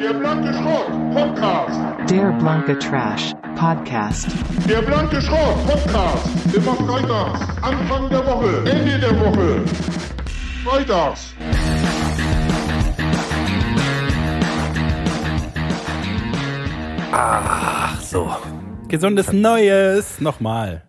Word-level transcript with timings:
Der 0.00 0.14
blanke 0.14 0.50
Schrott 0.54 0.86
Podcast. 1.12 1.78
Der 2.10 2.32
blanke 2.38 2.78
Trash 2.78 3.34
Podcast. 3.54 4.28
Der 4.66 4.80
blanke 4.80 5.20
Schrott 5.20 5.66
Podcast. 5.66 6.54
Immer 6.54 6.74
freitags. 6.74 7.40
Anfang 7.60 8.08
der 8.08 8.26
Woche. 8.26 8.70
Ende 8.70 8.98
der 8.98 9.20
Woche. 9.20 9.62
Freitags. 10.64 11.34
Ach 17.12 18.00
so. 18.00 18.30
Gesundes 18.88 19.32
Neues. 19.34 20.18
Nochmal. 20.18 20.88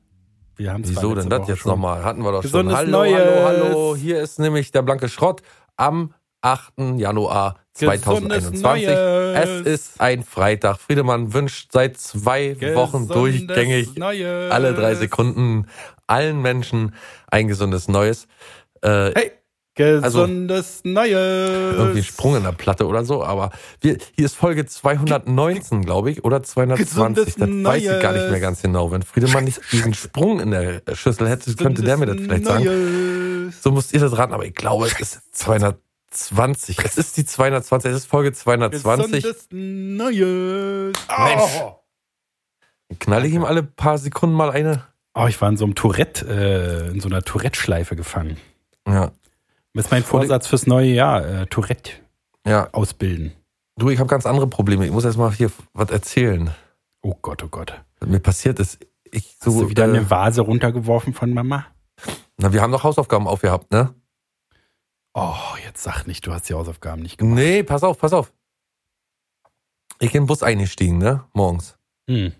Wir 0.55 0.71
haben 0.71 0.87
Wieso 0.87 1.15
denn 1.15 1.29
das 1.29 1.49
jetzt 1.49 1.65
nochmal? 1.65 2.03
Hatten 2.05 2.23
wir 2.23 2.31
doch 2.31 2.43
Gesundes 2.43 2.77
schon. 2.77 2.87
Hallo, 2.87 2.91
Neues. 2.99 3.45
hallo, 3.45 3.67
hallo. 3.67 3.95
Hier 3.97 4.21
ist 4.21 4.39
nämlich 4.39 4.71
der 4.71 4.83
blanke 4.83 5.09
Schrott 5.09 5.41
am 5.75 6.13
8. 6.41 6.73
Januar 6.97 7.55
2021. 7.73 8.61
Neues. 8.61 9.39
Es 9.43 9.65
ist 9.65 10.01
ein 10.01 10.23
Freitag. 10.23 10.79
Friedemann 10.79 11.33
wünscht 11.33 11.71
seit 11.71 11.97
zwei 11.97 12.55
Wochen 12.75 13.07
durchgängig 13.07 13.95
Neues. 13.95 14.51
alle 14.51 14.73
drei 14.73 14.95
Sekunden 14.95 15.67
allen 16.07 16.41
Menschen 16.41 16.93
ein 17.27 17.47
gesundes 17.47 17.87
Neues. 17.87 18.27
Äh, 18.81 19.11
Hey. 19.15 19.31
Gesundes 19.73 20.81
Neues. 20.83 21.75
irgendwie 21.77 21.99
ein 21.99 22.03
Sprung 22.03 22.35
in 22.35 22.43
der 22.43 22.51
Platte 22.51 22.85
oder 22.85 23.05
so, 23.05 23.23
aber 23.23 23.51
wir, 23.79 23.97
hier 24.17 24.25
ist 24.25 24.35
Folge 24.35 24.65
219, 24.65 25.85
glaube 25.85 26.11
ich, 26.11 26.25
oder 26.25 26.43
220. 26.43 26.85
Gesundes 26.93 27.35
Das 27.35 27.49
weiß 27.49 27.81
ich 27.83 28.01
gar 28.01 28.11
nicht 28.11 28.21
mehr 28.23 28.29
Neues. 28.31 28.41
ganz 28.41 28.61
genau. 28.61 28.91
Wenn 28.91 29.01
Friedemann 29.01 29.45
nicht 29.45 29.61
diesen 29.71 29.93
Sprung 29.93 30.41
in 30.41 30.51
der 30.51 30.81
Schüssel 30.93 31.29
hätte, 31.29 31.55
könnte 31.55 31.83
der 31.83 31.95
mir 31.95 32.05
das 32.07 32.17
vielleicht 32.17 32.45
sagen. 32.45 32.65
Neues. 32.65 33.63
So 33.63 33.71
müsst 33.71 33.93
ihr 33.93 34.01
das 34.01 34.17
raten, 34.17 34.33
aber 34.33 34.45
ich 34.45 34.55
glaube, 34.55 34.87
es 34.87 34.99
ist 34.99 35.21
220. 36.11 36.79
Es 36.85 36.97
ist 36.97 37.17
die 37.17 37.25
220, 37.25 37.91
es 37.91 37.97
ist 37.97 38.05
Folge 38.05 38.33
220. 38.33 39.23
Gesundes 39.23 39.47
Neues. 39.51 40.93
Mensch. 41.17 41.61
Oh. 41.61 41.75
Knalle 42.99 43.27
ich 43.27 43.33
ihm 43.33 43.45
alle 43.45 43.63
paar 43.63 43.97
Sekunden 43.97 44.35
mal 44.35 44.51
eine? 44.51 44.83
oh, 45.13 45.25
ich 45.27 45.41
war 45.41 45.49
in 45.49 45.57
so 45.57 45.65
einem 45.65 45.75
Tourette, 45.75 46.25
äh, 46.27 46.91
in 46.91 46.99
so 47.01 47.09
einer 47.09 47.21
Tourette-Schleife 47.21 47.95
gefangen. 47.95 48.37
Ja, 48.87 49.11
Das 49.73 49.85
ist 49.85 49.91
mein 49.91 50.03
Vorsatz 50.03 50.47
fürs 50.47 50.67
neue 50.67 50.87
Jahr. 50.93 51.25
Äh, 51.25 51.47
Tourette 51.47 51.91
ja. 52.47 52.69
ausbilden. 52.71 53.33
Du, 53.77 53.89
ich 53.89 53.99
habe 53.99 54.09
ganz 54.09 54.25
andere 54.25 54.47
Probleme. 54.47 54.85
Ich 54.85 54.91
muss 54.91 55.05
erst 55.05 55.17
mal 55.17 55.31
hier 55.33 55.51
was 55.73 55.89
erzählen, 55.89 56.51
Oh 57.01 57.15
Gott, 57.21 57.41
oh 57.43 57.47
Gott. 57.47 57.73
was 57.99 58.09
mir 58.09 58.19
passiert 58.19 58.59
ist. 58.59 58.79
Ich 59.11 59.35
Hast 59.39 59.43
so, 59.53 59.61
du 59.61 59.69
wieder 59.69 59.85
äh, 59.85 59.89
eine 59.89 60.09
Vase 60.09 60.41
runtergeworfen 60.41 61.13
von 61.13 61.33
Mama? 61.33 61.65
na, 62.37 62.53
wir 62.53 62.61
haben 62.61 62.71
doch 62.71 62.83
Hausaufgaben 62.83 63.27
aufgehabt, 63.27 63.71
ne? 63.71 63.93
Oh, 65.13 65.55
jetzt 65.65 65.83
sag 65.83 66.05
nicht, 66.07 66.25
du 66.25 66.33
hast 66.33 66.47
die 66.49 66.53
Hausaufgaben 66.53 67.01
nicht 67.01 67.17
gemacht. 67.17 67.35
Nee, 67.35 67.63
pass 67.63 67.83
auf, 67.83 67.99
pass 67.99 68.13
auf. 68.13 68.31
Ich 69.99 70.15
in 70.15 70.23
den 70.23 70.27
Bus 70.27 70.41
eingestiegen, 70.41 70.97
ne? 70.97 71.25
Morgens. 71.33 71.77
Hm. 72.09 72.33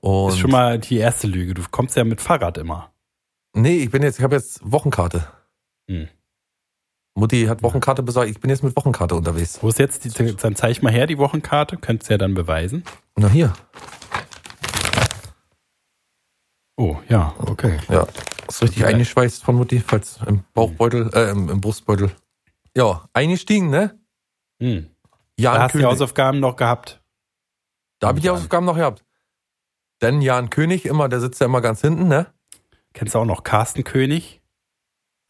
Und 0.00 0.30
ist 0.30 0.38
schon 0.38 0.50
mal 0.50 0.78
die 0.78 0.96
erste 0.96 1.26
Lüge. 1.26 1.54
Du 1.54 1.62
kommst 1.70 1.96
ja 1.96 2.04
mit 2.04 2.20
Fahrrad 2.20 2.58
immer. 2.58 2.92
Nee, 3.54 3.76
ich 3.76 3.90
bin 3.90 4.02
jetzt, 4.02 4.18
ich 4.18 4.24
habe 4.24 4.36
jetzt 4.36 4.60
Wochenkarte. 4.64 5.28
Hm. 5.88 6.08
Mutti 7.14 7.44
hat 7.46 7.62
Wochenkarte 7.62 8.02
besorgt. 8.02 8.30
Ich 8.30 8.40
bin 8.40 8.50
jetzt 8.50 8.62
mit 8.62 8.74
Wochenkarte 8.76 9.14
unterwegs. 9.14 9.62
Wo 9.62 9.68
ist 9.68 9.78
jetzt 9.78 10.04
die, 10.04 10.36
dann 10.36 10.56
zeig 10.56 10.82
mal 10.82 10.92
her 10.92 11.06
die 11.06 11.18
Wochenkarte. 11.18 11.76
Könntest 11.76 12.08
du 12.08 12.14
ja 12.14 12.18
dann 12.18 12.34
beweisen. 12.34 12.84
Na 13.16 13.28
hier. 13.28 13.52
Oh, 16.80 16.96
ja, 17.10 17.34
okay. 17.36 17.78
Ja. 17.90 18.06
Ist 18.48 18.62
richtig 18.62 18.86
eingeschweißt 18.86 19.44
von 19.44 19.56
Mutti, 19.56 19.80
falls 19.80 20.18
im 20.26 20.44
Bauchbeutel, 20.54 21.10
äh, 21.12 21.30
im, 21.30 21.50
im 21.50 21.60
Brustbeutel. 21.60 22.10
Ja, 22.74 23.06
eingestiegen, 23.12 23.68
ne? 23.68 24.00
Hm. 24.62 24.88
Jan 25.36 25.54
Da 25.54 25.62
hast 25.64 25.74
du 25.74 25.78
die 25.78 25.82
König. 25.82 25.92
Hausaufgaben 25.92 26.40
noch 26.40 26.56
gehabt. 26.56 27.02
da 27.98 28.08
habe 28.08 28.18
ich 28.18 28.22
die 28.22 28.30
Hausaufgaben 28.30 28.64
noch 28.64 28.76
gehabt. 28.76 29.04
Denn 30.00 30.22
Jan 30.22 30.48
König 30.48 30.86
immer, 30.86 31.10
der 31.10 31.20
sitzt 31.20 31.38
ja 31.42 31.46
immer 31.48 31.60
ganz 31.60 31.82
hinten, 31.82 32.08
ne? 32.08 32.28
Kennst 32.94 33.14
du 33.14 33.18
auch 33.18 33.26
noch 33.26 33.42
Carsten 33.42 33.84
König? 33.84 34.40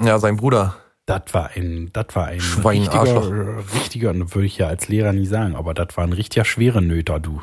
Ja, 0.01 0.21
sein 0.21 0.37
Bruder. 0.37 0.77
Das 1.05 1.35
war 1.35 1.51
ein, 1.57 1.91
das 1.93 2.15
war 2.15 2.27
ein 2.27 2.41
Schwein, 2.41 2.83
richtiger, 2.83 3.01
Arschloch. 3.01 3.75
richtiger, 3.75 4.15
würde 4.15 4.47
ich 4.47 4.57
ja 4.57 4.69
als 4.69 4.87
Lehrer 4.87 5.13
nie 5.13 5.27
sagen, 5.27 5.57
aber 5.57 5.75
das 5.75 5.97
war 5.97 6.05
ein 6.05 6.13
richtiger 6.13 6.45
schwere 6.45 6.81
Nöter, 6.81 7.19
du. 7.19 7.43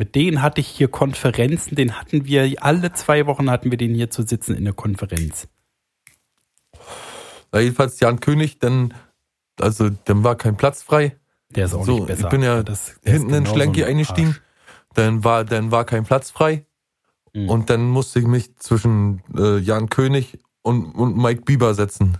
Mit 0.00 0.14
denen 0.14 0.40
hatte 0.40 0.62
ich 0.62 0.66
hier 0.66 0.88
Konferenzen, 0.88 1.74
den 1.74 1.98
hatten 2.00 2.24
wir, 2.24 2.64
alle 2.64 2.90
zwei 2.94 3.26
Wochen 3.26 3.50
hatten 3.50 3.70
wir 3.70 3.76
den 3.76 3.94
hier 3.94 4.08
zu 4.08 4.22
sitzen 4.22 4.54
in 4.56 4.64
der 4.64 4.72
Konferenz. 4.72 5.46
Na, 7.52 7.60
jedenfalls 7.60 8.00
Jan 8.00 8.18
König, 8.18 8.58
dann, 8.58 8.94
also, 9.60 9.90
dann 10.06 10.24
war 10.24 10.36
kein 10.36 10.56
Platz 10.56 10.82
frei. 10.82 11.18
Der 11.50 11.66
ist 11.66 11.74
auch 11.74 11.84
So, 11.84 11.96
nicht 11.96 12.06
besser. 12.06 12.22
ich 12.24 12.28
bin 12.30 12.42
ja 12.42 12.62
Das- 12.62 12.98
der 13.04 13.12
ist 13.12 13.18
hinten 13.18 13.28
in 13.34 13.44
genauso 13.44 13.54
Schlenki 13.56 13.84
ein 13.84 13.90
eingestiegen. 13.90 14.36
Dann 14.94 15.22
war, 15.22 15.44
dann 15.44 15.70
war 15.70 15.84
kein 15.84 16.04
Platz 16.04 16.30
frei. 16.30 16.64
Mhm. 17.34 17.50
Und 17.50 17.68
dann 17.68 17.82
musste 17.86 18.20
ich 18.20 18.26
mich 18.26 18.56
zwischen 18.56 19.22
äh, 19.36 19.58
Jan 19.58 19.90
König 19.90 20.38
und, 20.62 20.92
und 20.94 21.18
Mike 21.18 21.42
Bieber 21.42 21.74
setzen. 21.74 22.16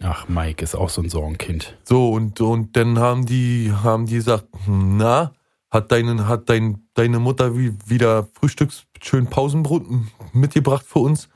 Ach, 0.00 0.26
Mike 0.26 0.64
ist 0.64 0.74
auch 0.74 0.88
so 0.88 1.02
ein 1.02 1.10
Sorgenkind. 1.10 1.76
So, 1.84 2.12
und, 2.12 2.40
und 2.40 2.78
dann 2.78 2.98
haben 2.98 3.26
die, 3.26 3.70
haben 3.72 4.06
die 4.06 4.14
gesagt, 4.14 4.46
na, 4.66 5.32
hat 5.70 5.92
deine, 5.92 6.26
hat 6.26 6.48
dein, 6.48 6.86
deine 6.94 7.18
Mutter 7.18 7.56
wie, 7.56 7.74
wieder 7.86 8.28
Frühstücks, 8.34 8.84
schön 9.02 9.26
Pausenbrot 9.28 9.84
mitgebracht 10.32 10.84
für 10.86 11.00
uns? 11.00 11.28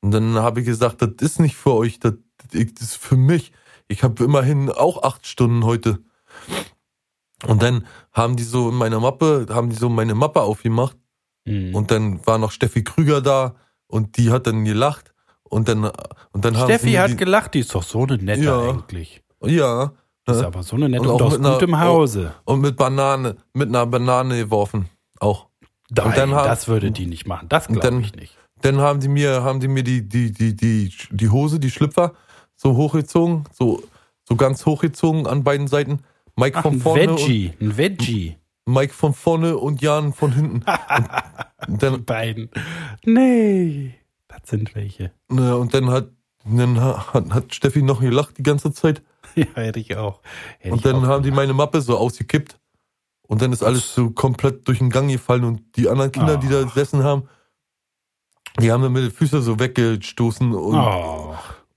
Und 0.00 0.10
dann 0.12 0.34
habe 0.36 0.60
ich 0.60 0.66
gesagt, 0.66 1.02
das 1.02 1.10
ist 1.20 1.40
nicht 1.40 1.56
für 1.56 1.72
euch, 1.74 1.98
das, 1.98 2.14
das 2.52 2.60
ist 2.62 2.96
für 2.96 3.16
mich. 3.16 3.52
Ich 3.88 4.02
habe 4.02 4.22
immerhin 4.24 4.70
auch 4.70 5.02
acht 5.02 5.26
Stunden 5.26 5.64
heute. 5.64 5.98
Und 7.46 7.62
dann 7.62 7.86
haben 8.12 8.36
die 8.36 8.42
so 8.44 8.68
in 8.70 8.74
meiner 8.76 9.00
Mappe, 9.00 9.46
haben 9.50 9.70
die 9.70 9.76
so 9.76 9.88
meine 9.88 10.14
Mappe 10.14 10.40
aufgemacht 10.42 10.96
Mhm. 11.46 11.74
und 11.74 11.90
dann 11.90 12.26
war 12.26 12.38
noch 12.38 12.50
Steffi 12.52 12.82
Krüger 12.84 13.20
da 13.20 13.54
und 13.86 14.16
die 14.16 14.30
hat 14.30 14.46
dann 14.46 14.64
gelacht 14.64 15.12
und 15.42 15.68
dann, 15.68 15.84
und 16.32 16.42
dann 16.42 16.56
haben 16.56 16.64
Steffi 16.70 16.86
sie 16.86 16.92
mir 16.92 17.02
hat 17.02 17.10
die, 17.10 17.16
gelacht, 17.16 17.52
die 17.52 17.58
ist 17.58 17.74
doch 17.74 17.82
so 17.82 18.04
eine 18.04 18.16
nette 18.16 18.44
Ja. 18.44 18.62
eigentlich. 18.70 19.22
ja, 19.44 19.92
Die 20.26 20.32
ist 20.32 20.40
ne? 20.40 20.46
aber 20.46 20.62
so 20.62 20.76
eine 20.76 20.88
nette 20.88 21.02
Und 21.02 21.20
und, 21.20 21.22
aus 21.22 21.38
einer- 21.38 21.52
gutem 21.52 21.78
Hause. 21.78 22.34
Und 22.44 22.60
mit 22.60 22.76
Banane, 22.76 23.36
mit 23.52 23.68
einer 23.68 23.86
Banane 23.86 24.38
geworfen. 24.38 24.88
Auch. 25.20 25.46
Nein, 25.90 26.12
dann 26.16 26.34
haben- 26.34 26.48
das 26.48 26.66
würde 26.68 26.90
die 26.90 27.06
nicht 27.06 27.26
machen. 27.26 27.48
Das 27.48 27.66
und 27.66 27.74
glaube 27.74 27.88
dann- 27.88 28.00
ich 28.00 28.14
nicht. 28.14 28.36
Dann 28.62 28.78
haben 28.78 29.00
die 29.00 29.08
mir, 29.08 29.42
haben 29.42 29.60
die 29.60 29.68
mir 29.68 29.82
die, 29.84 30.08
die, 30.08 30.32
die, 30.32 30.56
die, 30.56 30.90
die 31.10 31.28
Hose, 31.28 31.60
die 31.60 31.70
Schlüpfer, 31.70 32.14
so 32.56 32.74
hochgezogen, 32.76 33.44
so, 33.52 33.82
so 34.26 34.36
ganz 34.36 34.64
hochgezogen 34.64 35.26
an 35.26 35.44
beiden 35.44 35.66
Seiten. 35.66 36.00
Mike 36.36 36.56
Ach, 36.58 36.62
von 36.62 36.74
ein 36.74 36.80
vorne 36.80 37.10
und, 37.10 37.18
Veggie, 37.20 37.52
ein 37.60 37.76
Veggie. 37.76 38.36
Mike 38.64 38.94
von 38.94 39.12
vorne 39.12 39.58
und 39.58 39.82
Jan 39.82 40.14
von 40.14 40.32
hinten. 40.32 40.64
und, 41.68 41.74
Die 41.74 41.76
dann, 41.78 42.04
beiden. 42.06 42.48
Nee, 43.04 43.94
das 44.28 44.40
sind 44.48 44.74
welche. 44.74 45.10
ne, 45.28 45.56
und 45.56 45.74
dann 45.74 45.90
hat, 45.90 46.08
dann 46.46 46.80
hat, 46.80 47.12
hat 47.30 47.54
Steffi 47.54 47.82
noch 47.82 48.00
gelacht 48.00 48.38
die 48.38 48.42
ganze 48.42 48.72
Zeit. 48.72 49.02
Ja, 49.36 49.46
hätte 49.54 49.80
ich 49.80 49.96
auch. 49.96 50.20
Hätte 50.58 50.72
Und 50.72 50.78
ich 50.78 50.82
dann 50.84 50.96
auch 50.96 51.02
haben 51.08 51.22
die 51.22 51.30
gemacht. 51.30 51.42
meine 51.42 51.54
Mappe 51.54 51.80
so 51.80 51.96
ausgekippt. 51.98 52.58
Und 53.26 53.40
dann 53.42 53.52
ist 53.52 53.62
alles 53.62 53.94
so 53.94 54.10
komplett 54.10 54.68
durch 54.68 54.78
den 54.78 54.90
Gang 54.90 55.10
gefallen 55.10 55.44
und 55.44 55.76
die 55.76 55.88
anderen 55.88 56.12
Kinder, 56.12 56.36
die 56.36 56.48
da 56.48 56.60
Ah. 56.60 56.64
gesessen 56.64 57.02
haben, 57.04 57.28
die 58.60 58.70
haben 58.70 58.82
dann 58.82 58.92
mit 58.92 59.02
den 59.02 59.10
Füßen 59.10 59.42
so 59.42 59.58
weggestoßen 59.58 60.52
und, 60.54 60.74
Oh, 60.76 61.34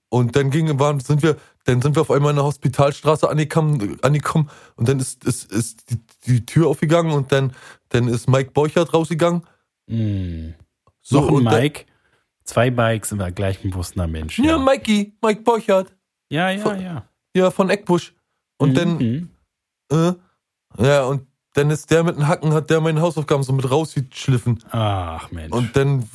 und 0.10 0.36
dann 0.36 0.52
ging, 0.52 0.78
waren, 0.80 1.00
sind 1.00 1.24
wir, 1.24 1.38
dann 1.64 1.82
sind 1.82 1.96
wir 1.96 2.02
auf 2.02 2.12
einmal 2.12 2.32
in 2.32 2.36
der 2.36 2.46
Hospitalstraße 2.46 3.30
angekommen, 3.30 3.98
angekommen 4.04 4.50
und 4.76 4.88
dann 4.90 5.00
ist, 5.00 5.24
ist, 5.26 5.52
ist 5.52 5.90
die, 5.90 6.00
die 6.28 6.46
Tür 6.46 6.68
aufgegangen 6.68 7.14
und 7.14 7.32
dann, 7.32 7.54
dann 7.90 8.08
ist 8.08 8.28
Mike 8.30 8.52
Borchert 8.52 8.94
rausgegangen. 8.94 9.44
mm. 9.88 10.50
So, 11.02 11.22
Noch 11.22 11.28
ein 11.30 11.34
und 11.36 11.46
dann- 11.46 11.62
Mike. 11.62 11.86
Zwei 12.44 12.70
Bikes 12.72 13.12
im 13.12 13.20
gleichen 13.36 13.72
bewusster 13.72 14.08
Mensch. 14.08 14.38
Ja, 14.40 14.58
Mikey, 14.58 15.18
Mike 15.22 15.42
Borchert, 15.42 15.94
ja, 16.30 16.50
ja, 16.50 16.62
Von- 16.62 16.80
ja. 16.82 17.10
Ja, 17.38 17.52
von 17.52 17.70
Eckbusch. 17.70 18.14
Und 18.58 18.76
dann, 18.76 18.98
Mhm. 18.98 19.30
äh, 19.92 20.14
ja, 20.84 21.04
und 21.06 21.22
dann 21.54 21.70
ist 21.70 21.90
der 21.92 22.04
mit 22.04 22.18
den 22.18 22.28
Hacken, 22.28 22.54
hat 22.54 22.70
der 22.70 22.82
meine 22.82 23.02
Hausaufgaben 23.02 23.44
so 23.44 23.54
mit 23.54 23.70
rausgeschliffen. 23.70 24.64
Ach, 24.72 25.32
Mensch. 25.32 25.54
Und 25.54 25.76
dann, 25.76 26.08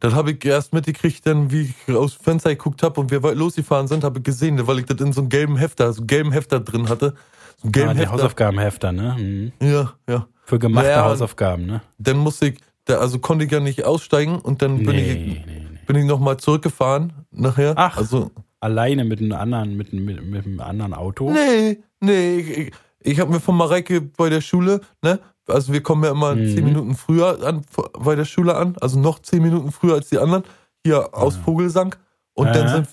dann 0.00 0.14
habe 0.14 0.32
ich 0.32 0.44
erst 0.44 0.72
mitgekriegt, 0.72 1.26
dann, 1.26 1.50
wie 1.50 1.74
ich 1.88 1.94
aus 1.94 2.16
dem 2.18 2.24
Fenster 2.24 2.50
geguckt 2.50 2.82
habe 2.82 3.00
und 3.00 3.10
wir 3.10 3.20
losgefahren 3.34 3.88
sind, 3.88 4.04
habe 4.04 4.18
ich 4.18 4.24
gesehen, 4.24 4.66
weil 4.66 4.78
ich 4.78 4.86
das 4.86 5.00
in 5.00 5.12
so 5.12 5.22
einem 5.22 5.28
gelben 5.30 5.56
Hefter, 5.56 5.92
so 5.92 6.00
einen 6.00 6.06
gelben 6.06 6.32
Hefter 6.32 6.60
drin 6.60 6.88
hatte. 6.88 7.14
So 7.62 7.68
ah, 7.68 7.70
die 7.70 7.80
Hefter. 7.80 8.12
Hausaufgabenhefter, 8.12 8.92
ne? 8.92 9.16
Mhm. 9.18 9.52
Ja, 9.66 9.92
ja. 10.08 10.26
Für 10.44 10.58
gemachte 10.58 10.90
Ja, 10.90 11.04
Hausaufgaben, 11.04 11.66
ne? 11.66 11.80
Dann 11.98 12.18
musste 12.18 12.48
ich, 12.48 12.60
da, 12.84 12.98
also 12.98 13.18
konnte 13.18 13.44
ich 13.46 13.50
ja 13.50 13.60
nicht 13.60 13.84
aussteigen 13.84 14.38
und 14.38 14.62
dann 14.62 14.76
bin 14.84 14.94
Nee, 14.96 15.12
ich, 15.12 15.46
nee, 15.46 15.62
nee. 15.72 15.78
bin 15.86 15.96
ich 15.96 16.04
nochmal 16.04 16.36
zurückgefahren 16.36 17.12
nachher. 17.32 17.72
Ach. 17.76 17.96
Also, 17.96 18.30
Alleine 18.66 19.04
mit 19.04 19.20
einem 19.20 19.32
anderen, 19.32 19.76
mit, 19.76 19.92
mit, 19.92 20.24
mit 20.24 20.44
einem 20.44 20.60
anderen 20.60 20.92
Auto. 20.94 21.30
nee, 21.30 21.78
nee, 22.00 22.38
ich, 22.38 22.72
ich, 23.00 23.20
habe 23.20 23.30
mir 23.30 23.40
von 23.40 23.56
Mareike 23.56 24.00
bei 24.00 24.28
der 24.28 24.40
Schule, 24.40 24.80
ne, 25.02 25.20
also 25.46 25.72
wir 25.72 25.82
kommen 25.82 26.02
ja 26.02 26.10
immer 26.10 26.34
Mhm. 26.34 26.48
zehn 26.52 26.64
Minuten 26.64 26.94
früher 26.96 27.28
an, 27.46 27.62
bei 28.06 28.16
der 28.16 28.24
Schule 28.24 28.56
an, 28.56 28.74
also 28.80 28.98
noch 28.98 29.20
zehn 29.20 29.42
Minuten 29.42 29.70
früher 29.70 29.94
als 29.94 30.08
die 30.08 30.18
anderen, 30.18 30.42
hier 30.84 31.14
aus 31.14 31.36
Vogelsang. 31.36 31.94
Und 32.34 32.48
dann 32.56 32.66
Ja. 32.66 32.72
sind, 32.74 32.88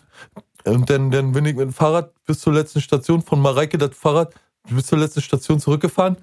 und 0.66 0.90
dann, 0.90 1.10
dann 1.12 1.32
bin 1.32 1.44
ich 1.46 1.56
mit 1.56 1.64
dem 1.66 1.74
Fahrrad 1.74 2.14
bis 2.26 2.40
zur 2.40 2.54
letzten 2.54 2.80
Station 2.80 3.22
von 3.24 3.42
Mareike 3.42 3.78
das 3.80 3.98
Fahrrad 3.98 4.34
bis 4.70 4.86
zur 4.86 5.00
letzten 5.00 5.22
Station 5.22 5.60
zurückgefahren. 5.60 6.18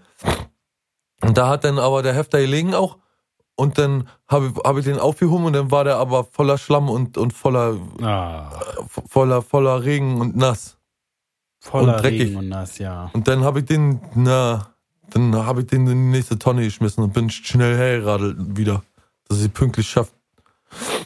Und 1.23 1.37
da 1.37 1.49
hat 1.49 1.64
dann 1.64 1.79
aber 1.79 2.02
der 2.02 2.14
Hefter 2.14 2.41
gelegen 2.41 2.75
auch. 2.75 2.99
Und 3.61 3.77
dann 3.79 4.09
habe 4.27 4.47
ich, 4.47 4.62
hab 4.65 4.77
ich 4.79 4.85
den 4.87 4.99
aufgehoben 4.99 5.45
und 5.45 5.53
dann 5.53 5.71
war 5.71 5.85
der 5.85 5.97
aber 5.99 6.25
voller 6.25 6.57
Schlamm 6.59 6.89
und, 6.89 7.19
und 7.19 7.33
voller, 7.33 7.77
Ah, 8.03 8.51
voller, 9.09 9.43
voller 9.43 9.85
Regen 9.85 10.21
und 10.21 10.35
nass. 10.37 10.79
voller 11.61 11.97
und 11.97 12.03
dreckig. 12.03 12.21
Regen 12.23 12.37
und 12.37 12.49
nass, 12.49 12.79
ja. 12.79 13.11
Und 13.12 13.29
dann 13.29 13.45
habe 13.45 13.59
ich 13.61 13.67
den, 13.67 14.01
na, 14.15 14.69
dann 15.11 15.35
habe 15.37 15.61
ich 15.61 15.67
den 15.67 15.87
in 15.87 16.11
die 16.11 16.17
nächste 16.19 16.39
Tonne 16.39 16.62
geschmissen 16.65 17.05
und 17.05 17.12
bin 17.12 17.29
schnell 17.29 17.77
hergeradelt 17.77 18.37
wieder, 18.57 18.83
dass 19.29 19.43
ich 19.43 19.53
pünktlich 19.53 19.89
schafft. 19.89 20.12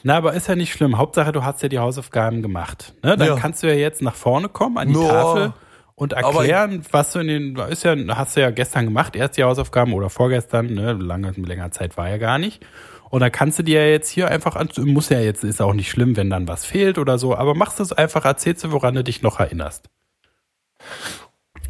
Na, 0.03 0.19
aber 0.19 0.35
ist 0.35 0.47
ja 0.47 0.55
nicht 0.55 0.73
schlimm. 0.73 0.97
Hauptsache, 0.99 1.33
du 1.33 1.43
hast 1.43 1.63
ja 1.63 1.69
die 1.69 1.79
Hausaufgaben 1.79 2.41
gemacht. 2.43 2.95
Ne? 3.03 3.17
Dann 3.17 3.29
Ja. 3.29 3.35
kannst 3.37 3.63
du 3.63 3.67
ja 3.67 3.75
jetzt 3.75 4.01
nach 4.03 4.15
vorne 4.15 4.49
kommen 4.49 4.77
an 4.79 4.89
die 4.89 4.95
Ja. 5.01 5.09
Tafel 5.09 5.53
und 5.97 6.15
Aber 6.15 6.41
erklären, 6.41 6.83
was 6.91 7.13
du 7.13 7.21
in 7.21 7.27
den, 7.29 7.57
ist 7.57 7.85
ja, 7.85 7.95
hast 8.17 8.37
du 8.37 8.41
ja 8.41 8.51
gestern 8.51 8.87
gemacht, 8.87 9.15
erst 9.17 9.37
die 9.37 9.45
Hausaufgaben 9.45 9.93
oder 9.93 10.11
vorgestern, 10.11 10.75
ne? 10.75 10.93
Lange, 10.95 11.31
länger 11.33 11.71
Zeit 11.71 11.97
war 11.97 12.09
ja 12.09 12.19
gar 12.19 12.39
nicht. 12.39 12.65
Und 13.11 13.21
dann 13.21 13.31
kannst 13.31 13.61
du 13.61 13.63
dir 13.63 13.85
ja 13.85 13.91
jetzt 13.93 14.09
hier 14.11 14.29
einfach 14.29 14.57
an, 14.57 14.69
muss 14.87 15.09
ja 15.09 15.21
jetzt, 15.21 15.45
ist 15.45 15.63
auch 15.63 15.75
nicht 15.75 15.89
schlimm, 15.91 16.17
wenn 16.17 16.31
dann 16.31 16.49
was 16.49 16.65
fehlt 16.65 16.99
oder 16.99 17.17
so, 17.19 17.37
aber 17.37 17.55
machst 17.55 17.79
es 17.79 17.93
einfach, 17.93 18.25
erzählst 18.25 18.65
du, 18.65 18.73
woran 18.73 18.95
du 18.97 19.05
dich 19.05 19.23
noch 19.23 19.39
erinnerst. 19.39 19.89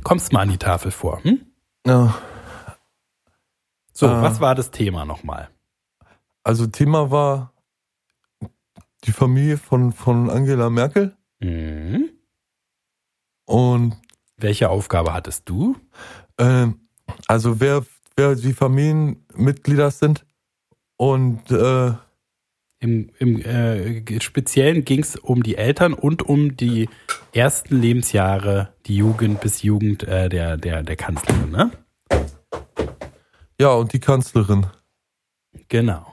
Kommst 0.03 0.33
mal 0.33 0.41
an 0.41 0.51
die 0.51 0.57
Tafel 0.59 0.91
vor, 0.91 1.23
hm? 1.23 1.41
Ja. 1.87 2.15
So, 3.93 4.09
Ah. 4.09 4.23
was 4.23 4.41
war 4.41 4.55
das 4.55 4.71
Thema 4.71 5.05
nochmal? 5.05 5.51
Also 6.43 6.67
Thema 6.67 7.11
war 7.11 7.53
die 9.05 9.13
Familie 9.13 9.59
von, 9.59 9.93
von 9.93 10.31
Angela 10.31 10.71
Merkel 10.71 11.15
Mhm. 11.41 12.09
und 13.45 13.97
Welche 14.37 14.69
Aufgabe 14.71 15.13
hattest 15.15 15.49
du? 15.49 15.77
ähm, 16.39 16.89
also 17.27 17.61
wer, 17.61 17.85
wer 18.17 18.35
die 18.35 18.53
Familienmitglieder 18.53 19.91
sind 19.91 20.25
und 20.97 21.51
äh, 21.51 21.93
Im, 22.81 23.11
im 23.19 23.41
äh, 23.41 24.21
Speziellen 24.21 24.85
ging 24.85 25.01
es 25.01 25.17
um 25.17 25.43
die 25.43 25.57
Eltern 25.57 25.95
und 25.95 26.23
um 26.23 26.55
die 26.57 26.89
ersten 27.33 27.81
Lebensjahre, 27.81 28.75
die 28.85 28.97
Jugend 28.97 29.41
bis 29.41 29.63
Jugend 29.63 30.03
äh, 30.03 30.29
der, 30.29 30.59
der, 30.59 30.83
der 30.83 30.97
Kanzlerin, 30.97 31.51
ne? 31.51 31.71
ja 33.59 33.73
und 33.73 33.93
die 33.95 34.01
Kanzlerin. 34.01 34.67
Genau. 35.69 36.13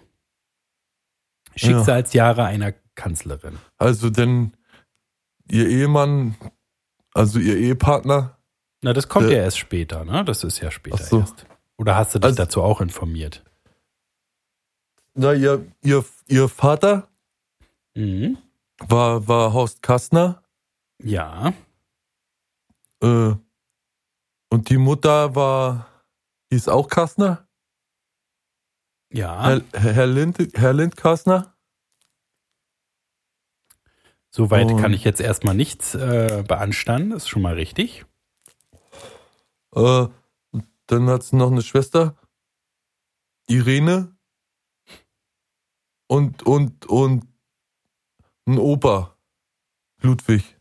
Schicksalsjahre 1.56 2.46
einer 2.46 2.74
Kanzlerin. 2.96 3.58
Also 3.78 4.10
denn 4.10 4.54
ihr 5.50 5.68
Ehemann, 5.68 6.36
also 7.14 7.40
ihr 7.40 7.58
Ehepartner, 7.58 8.38
Na, 8.84 8.94
das 8.94 9.08
kommt 9.08 9.28
Äh, 9.28 9.34
ja 9.36 9.44
erst 9.44 9.60
später, 9.60 10.04
ne? 10.06 10.26
Das 10.26 10.44
ist 10.44 10.60
ja 10.60 10.72
später 10.72 10.98
so. 10.98 11.20
erst. 11.20 11.46
Oder 11.78 11.96
hast 11.96 12.16
du 12.16 12.20
dich 12.20 12.26
Also- 12.26 12.38
dazu 12.38 12.62
auch 12.64 12.82
informiert? 12.82 13.44
na 15.14 15.34
ihr, 15.34 15.66
ihr, 15.84 16.04
ihr 16.28 16.48
Vater 16.50 17.08
Mhm. 17.96 18.38
war, 18.80 19.28
war 19.28 19.54
Horst 19.54 19.82
Kastner 19.84 20.42
Ja. 21.04 21.54
äh, 23.04 23.34
und 24.50 24.70
die 24.70 24.78
Mutter 24.78 25.36
war, 25.36 25.88
hieß 26.52 26.70
auch 26.70 26.88
Kastner, 26.88 27.46
Ja. 29.14 29.44
Herr, 29.44 29.62
Herr, 29.74 30.08
Lind, 30.08 30.38
Herr 30.56 30.74
Lind 30.74 30.96
Kastner. 30.96 31.54
Soweit 34.34 34.70
kann 34.80 34.94
ich 34.94 35.04
jetzt 35.04 35.20
erstmal 35.20 35.56
nichts 35.56 35.94
äh, 35.94 36.44
beanstanden, 36.48 37.12
ist 37.12 37.28
schon 37.28 37.42
mal 37.42 37.56
richtig. 37.56 38.06
Äh, 39.76 40.08
dann 40.88 41.10
hat 41.10 41.24
sie 41.24 41.36
noch 41.36 41.52
eine 41.52 41.62
Schwester, 41.62 42.16
Irene. 43.48 44.16
Und, 46.08 46.44
und, 46.44 46.86
und 46.86 47.28
ein 48.48 48.58
Opa, 48.58 49.16
Ludwig. 50.02 50.58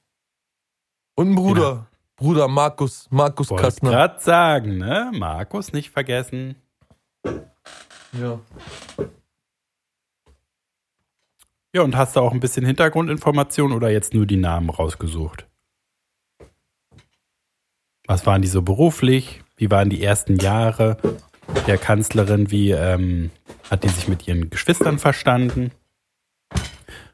Und 1.15 1.31
ein 1.31 1.35
Bruder, 1.37 1.87
Bruder 2.17 2.49
Markus, 2.49 3.09
Markus 3.11 3.51
Wollte 3.51 3.65
Kastner. 3.65 3.91
gerade 3.91 4.21
sagen, 4.21 4.79
ne? 4.79 5.11
Markus 5.15 5.73
nicht 5.73 5.91
vergessen. 5.91 6.57
Ja. 8.13 8.41
Ja, 11.73 11.83
und 11.83 11.97
hast 11.97 12.17
du 12.17 12.21
auch 12.21 12.33
ein 12.33 12.41
bisschen 12.41 12.67
Hintergrundinformation 12.67 13.73
oder 13.73 13.91
jetzt 13.91 14.13
nur 14.13 14.27
die 14.27 14.37
Namen 14.37 14.71
rausgesucht? 14.71 15.47
Was 18.07 18.27
waren 18.27 18.43
die 18.43 18.49
so 18.49 18.63
beruflich? 18.63 19.43
Wie 19.57 19.71
waren 19.71 19.89
die 19.89 20.03
ersten 20.03 20.37
Jahre 20.39 20.97
der 21.69 21.79
Kanzlerin? 21.79 22.51
Wie 22.51 22.73
ähm, 22.73 23.31
hat 23.71 23.85
die 23.85 23.89
sich 23.89 24.09
mit 24.09 24.27
ihren 24.27 24.51
Geschwistern 24.51 24.99
verstanden? 24.99 25.71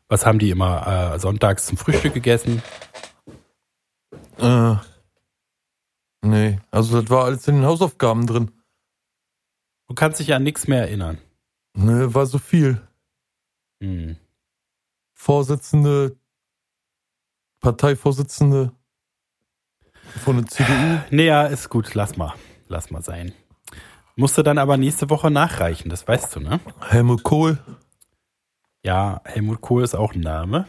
Was 0.09 0.25
haben 0.25 0.39
die 0.39 0.51
immer 0.51 1.15
äh, 1.15 1.19
sonntags 1.19 1.67
zum 1.67 1.77
Frühstück 1.77 2.15
gegessen? 2.15 2.63
Äh, 4.39 4.77
nee, 6.23 6.61
also 6.71 7.03
das 7.03 7.11
war 7.11 7.25
alles 7.25 7.47
in 7.49 7.57
den 7.57 7.67
Hausaufgaben 7.67 8.27
drin. 8.27 8.53
Du 9.89 9.95
kannst 9.95 10.19
dich 10.19 10.33
an 10.33 10.45
nichts 10.45 10.67
mehr 10.67 10.81
erinnern. 10.81 11.19
Ne, 11.75 12.15
war 12.15 12.25
so 12.25 12.39
viel. 12.39 12.81
Hm. 13.83 14.17
Vorsitzende, 15.17 16.17
Parteivorsitzende 17.61 18.71
von 20.23 20.37
der 20.37 20.47
CDU. 20.47 21.01
Nee, 21.11 21.27
ja, 21.27 21.47
ist 21.47 21.71
gut. 21.71 21.95
Lass 21.95 22.17
mal. 22.17 22.35
Lass 22.69 22.91
mal 22.91 23.03
sein. 23.03 23.33
Musst 24.15 24.39
du 24.39 24.43
dann 24.43 24.59
aber 24.59 24.77
nächste 24.77 25.11
Woche 25.11 25.31
nachreichen, 25.31 25.89
das 25.89 26.07
weißt 26.07 26.37
du, 26.37 26.41
ne? 26.41 26.61
Helmut 26.89 27.23
Kohl. 27.23 27.59
Ja, 28.85 29.21
Helmut 29.25 29.61
Kohl 29.61 29.83
ist 29.83 29.95
auch 29.95 30.15
ein 30.15 30.21
Name. 30.21 30.69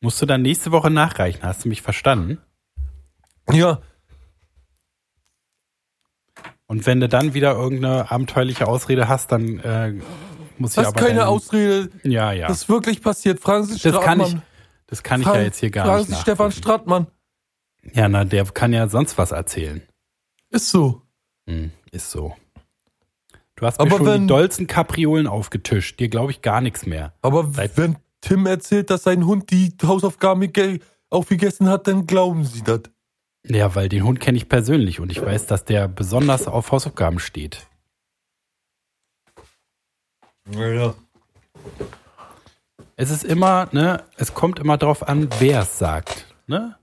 Musst 0.00 0.20
du 0.20 0.26
dann 0.26 0.42
nächste 0.42 0.72
Woche 0.72 0.90
nachreichen, 0.90 1.42
hast 1.44 1.64
du 1.64 1.68
mich 1.68 1.82
verstanden? 1.82 2.38
Ja, 3.50 3.80
Und 6.66 6.86
wenn 6.86 7.00
du 7.00 7.08
dann 7.08 7.34
wieder 7.34 7.54
irgendeine 7.54 8.10
abenteuerliche 8.10 8.66
Ausrede 8.66 9.06
hast, 9.08 9.30
dann 9.32 9.58
äh, 9.60 9.94
muss 10.58 10.72
ich 10.72 10.76
das 10.76 10.88
ist 10.88 10.96
keine 10.96 11.20
dann- 11.20 11.28
Ausrede. 11.28 11.90
Ja, 12.02 12.32
ja. 12.32 12.48
Das 12.48 12.62
ist 12.62 12.68
wirklich 12.68 13.00
passiert. 13.02 13.40
Fragen 13.40 13.64
Sie 13.64 13.78
Das 13.78 14.00
kann 14.00 14.20
ich, 14.20 14.36
das 14.86 15.02
kann 15.02 15.20
ich 15.20 15.26
Fragen- 15.26 15.38
ja 15.38 15.44
jetzt 15.44 15.58
hier 15.60 15.70
gar 15.70 15.86
Fragen 15.86 15.98
nicht. 16.00 16.08
Sie 16.14 16.20
Stefan. 16.20 16.52
Strattmann. 16.52 17.06
Ja, 17.92 18.08
na, 18.08 18.24
der 18.24 18.44
kann 18.46 18.72
ja 18.72 18.88
sonst 18.88 19.18
was 19.18 19.32
erzählen. 19.32 19.82
Ist 20.50 20.70
so. 20.70 21.02
Hm, 21.48 21.70
ist 21.90 22.10
so. 22.10 22.34
Du 23.56 23.66
hast 23.66 23.78
Aber 23.78 23.90
mir 23.90 23.96
schon 23.98 24.06
wenn- 24.06 24.20
die 24.22 24.26
dollsten 24.28 24.66
Kapriolen 24.66 25.26
aufgetischt. 25.26 26.00
Dir 26.00 26.08
glaube 26.08 26.32
ich 26.32 26.42
gar 26.42 26.60
nichts 26.60 26.86
mehr. 26.86 27.12
Aber 27.22 27.48
Seit- 27.52 27.76
wenn 27.76 27.96
Tim 28.20 28.46
erzählt, 28.46 28.90
dass 28.90 29.02
sein 29.02 29.26
Hund 29.26 29.50
die 29.50 29.74
Hausaufgaben 29.84 30.50
ge- 30.52 30.80
aufgegessen 31.10 31.68
hat, 31.68 31.86
dann 31.86 32.06
glauben 32.06 32.44
Sie 32.44 32.62
das. 32.62 32.80
Ja, 33.46 33.74
weil 33.74 33.90
den 33.90 34.02
Hund 34.04 34.20
kenne 34.20 34.38
ich 34.38 34.48
persönlich 34.48 34.98
und 35.00 35.12
ich 35.12 35.20
weiß, 35.22 35.46
dass 35.46 35.64
der 35.66 35.86
besonders 35.86 36.46
auf 36.46 36.72
Hausaufgaben 36.72 37.18
steht. 37.18 37.66
Ja. 40.50 40.94
Es 42.96 43.10
ist 43.10 43.24
immer, 43.24 43.68
ne, 43.72 44.02
es 44.16 44.34
kommt 44.34 44.58
immer 44.58 44.76
drauf 44.76 45.06
an, 45.06 45.28
wer 45.38 45.62
es 45.62 45.78
sagt, 45.78 46.34
ne? 46.46 46.76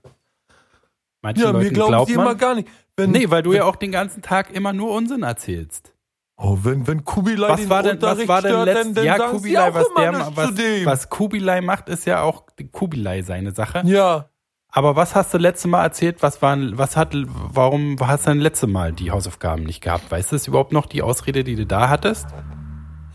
Manche 1.22 1.42
Ja, 1.42 1.52
mir 1.52 1.58
Leuten 1.58 1.74
glauben 1.74 1.90
glaubt 1.90 2.10
Sie 2.10 2.16
man, 2.16 2.26
immer 2.26 2.34
gar 2.34 2.54
nicht. 2.54 2.68
Wenn, 2.96 3.10
Nee, 3.12 3.30
weil 3.30 3.42
du 3.42 3.52
ja 3.52 3.64
auch 3.64 3.76
den 3.76 3.92
ganzen 3.92 4.20
Tag 4.22 4.50
immer 4.52 4.72
nur 4.72 4.92
Unsinn 4.92 5.22
erzählst. 5.22 5.94
Oh, 6.36 6.58
wenn, 6.62 6.86
wenn 6.86 7.04
Kubilai 7.04 7.50
Was 7.50 7.60
den 7.60 7.70
war 7.70 7.82
denn, 7.82 8.02
was 8.02 8.10
Unterricht 8.10 8.28
war 8.28 8.42
denn 8.42 8.50
stört, 8.50 8.66
letzt, 8.66 8.80
dann, 8.80 8.94
dann 8.94 9.04
ja, 9.04 9.16
sagen 9.16 9.32
Kubilai, 9.32 9.74
was 9.74 9.86
der, 9.96 10.12
was, 10.34 10.84
was 10.84 11.08
Kubilai 11.08 11.60
macht, 11.60 11.88
ist 11.88 12.04
ja 12.04 12.22
auch 12.22 12.44
Kubilai 12.72 13.22
seine 13.22 13.52
Sache. 13.52 13.82
Ja, 13.84 14.28
Aber 14.68 14.96
was 14.96 15.14
hast 15.14 15.32
du 15.32 15.38
letzte 15.38 15.68
Mal 15.68 15.84
erzählt? 15.84 16.22
Was 16.22 16.42
waren, 16.42 16.76
was 16.76 16.96
hat, 16.96 17.14
warum 17.14 17.96
hast 18.00 18.26
du 18.26 18.30
denn 18.30 18.40
letzte 18.40 18.66
Mal 18.66 18.92
die 18.92 19.12
Hausaufgaben 19.12 19.62
nicht 19.62 19.82
gehabt? 19.82 20.10
Weißt 20.10 20.32
du 20.32 20.36
es 20.36 20.48
überhaupt 20.48 20.72
noch, 20.72 20.86
die 20.86 21.02
Ausrede, 21.02 21.44
die 21.44 21.54
du 21.54 21.64
da 21.64 21.88
hattest? 21.88 22.26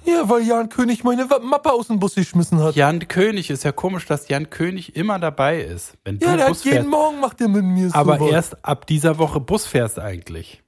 Ja, 0.08 0.30
weil 0.30 0.42
Jan 0.44 0.70
König 0.70 1.04
meine 1.04 1.26
Mappe 1.26 1.72
aus 1.72 1.88
dem 1.88 2.00
Bus 2.00 2.16
geschmissen 2.16 2.60
hat. 2.62 2.76
Jan 2.76 3.08
König, 3.08 3.50
ist 3.50 3.64
ja 3.64 3.72
komisch, 3.72 4.06
dass 4.06 4.28
Jan 4.30 4.50
König 4.50 4.96
immer 4.96 5.20
dabei 5.20 5.62
ist. 5.62 5.94
Wenn 6.04 6.18
du 6.20 6.26
Ja, 6.26 6.36
der 6.36 6.46
hat 6.46 6.50
Bus 6.54 6.64
jeden 6.64 6.76
fährst. 6.78 6.90
Morgen 6.90 7.20
macht 7.20 7.42
er 7.42 7.48
mit 7.50 7.64
mir 7.64 7.90
Aber 7.94 8.18
sowas. 8.18 8.32
erst 8.32 8.66
ab 8.66 8.88
dieser 8.88 9.18
Woche 9.18 9.40
Bus 9.40 9.66
fährst 9.68 10.00
eigentlich. 10.00 10.64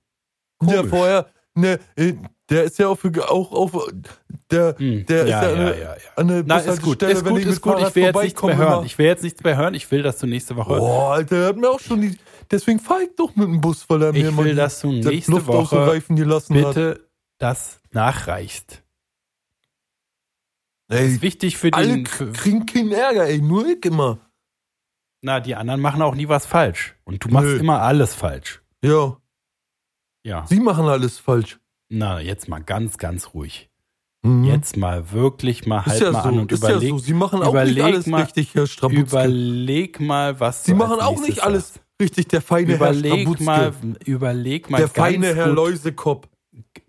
Ja, 0.62 0.77
Komisch. 0.77 0.89
vorher, 0.89 1.25
ne, 1.55 1.79
äh, 1.96 2.13
der 2.50 2.63
ist 2.65 2.77
ja 2.79 2.88
auch, 2.88 2.98
für, 2.98 3.12
auch 3.31 3.51
auf, 3.51 3.72
der, 4.51 4.75
Hm. 4.77 5.05
der 5.05 5.17
ja, 5.17 5.24
ist 5.24 5.29
ja, 5.29 5.43
ja, 5.43 5.50
eine, 5.55 5.79
ja, 5.79 5.89
ja. 5.93 5.98
eine 6.17 6.43
Na, 6.46 6.58
ist 6.58 6.81
gut, 6.81 7.01
ist 7.03 7.24
gut, 7.24 7.39
ich 7.39 7.46
ist 7.46 7.62
gut. 7.62 7.79
Ich 7.79 7.96
will 7.96 8.03
jetzt 8.03 8.22
nichts 8.24 8.41
mehr 8.43 8.58
hören. 8.58 8.74
immer- 8.74 8.86
Ich 8.86 8.98
will 8.98 9.05
jetzt 9.05 9.24
nichts 9.24 9.43
mehr 9.43 9.55
hören. 9.55 9.74
Ich 9.75 9.89
will, 9.91 10.01
dass 10.01 10.17
du 10.17 10.25
nächste 10.27 10.55
Woche. 10.55 10.75
Boah, 10.77 11.13
Alter, 11.13 11.36
der 11.39 11.48
hat 11.50 11.58
mir 11.58 11.69
auch 11.69 11.79
schon 11.79 12.01
die, 12.01 12.17
deswegen 12.50 12.79
fahr 12.79 13.01
ich 13.03 13.15
doch 13.15 13.36
mit 13.36 13.48
dem 13.48 13.62
Bus, 13.62 13.86
weil 13.88 14.01
er 14.01 14.13
Ich 14.15 14.24
mir 14.24 14.31
mal 14.31 14.46
will, 14.46 14.55
dass 14.55 14.81
du 14.81 14.91
nächste 14.91 15.31
Luft 15.31 15.46
Woche 15.48 16.01
gelassen 16.10 16.55
hat. 16.58 16.74
bitte 16.74 17.08
das 17.38 17.79
nachreichst. 17.91 18.81
Das 20.89 21.00
Ey, 21.00 21.08
ist 21.08 21.22
wichtig 21.22 21.58
für 21.58 21.72
alle 21.72 21.88
den. 21.88 22.05
Für, 22.05 22.31
kriegen 22.34 22.65
keinen 22.65 22.91
Ärger, 22.91 23.25
ey, 23.27 23.39
nur 23.41 23.65
ich 23.67 23.86
immer. 23.86 24.19
na, 25.22 25.39
die 25.39 25.55
anderen 25.55 25.79
machen 25.81 26.01
auch 26.01 26.15
nie 26.15 26.27
was 26.27 26.46
falsch. 26.46 26.96
Und 27.05 27.24
du 27.24 27.29
machst 27.29 27.48
Nö. 27.48 27.58
immer 27.60 27.81
alles 27.81 28.13
falsch. 28.15 28.62
Ja. 28.84 29.15
Ja. 30.25 30.46
Sie 30.48 30.60
machen 30.60 30.86
alles 30.88 31.17
falsch. 31.19 31.60
Na, 31.89 32.19
jetzt 32.19 32.48
mal 32.50 32.60
ganz, 32.63 32.98
ganz 32.98 33.34
ruhig. 33.34 33.69
Mhm. 34.22 34.43
Jetzt 34.43 34.75
mal 34.77 35.12
wirklich 35.12 35.65
mal 35.65 35.86
halt 35.86 36.01
ja 36.01 36.12
mal 36.12 36.24
so, 36.24 36.29
an 36.29 36.39
und 36.39 36.51
ist 36.51 36.62
ja 36.63 36.72
überleg, 36.72 36.89
so. 36.89 36.98
Sie 36.98 37.13
machen 37.13 37.41
auch 37.41 37.50
überleg 37.51 37.75
nicht 37.75 37.84
alles 37.86 38.05
mal- 38.08 38.24
richtig, 38.24 38.53
Herr 38.53 38.67
Strabutzke. 38.67 39.01
überleg 39.01 40.00
mal, 40.01 40.39
was 40.41 40.65
Sie 40.65 40.74
machen 40.74 41.00
auch 41.00 41.22
nicht 41.22 41.41
alles 41.41 41.75
sagst. 41.75 41.86
richtig, 42.01 42.27
der 42.27 42.41
feine 42.41 42.67
Herr 42.69 42.75
Überleg 42.91 43.13
Strabutzke. 43.22 43.43
mal, 43.46 43.74
überleg 44.05 44.69
mal 44.69 44.77
der 44.79 44.88
feine 44.89 45.36
Herr. 45.36 45.48
Läusekopf, 45.48 46.27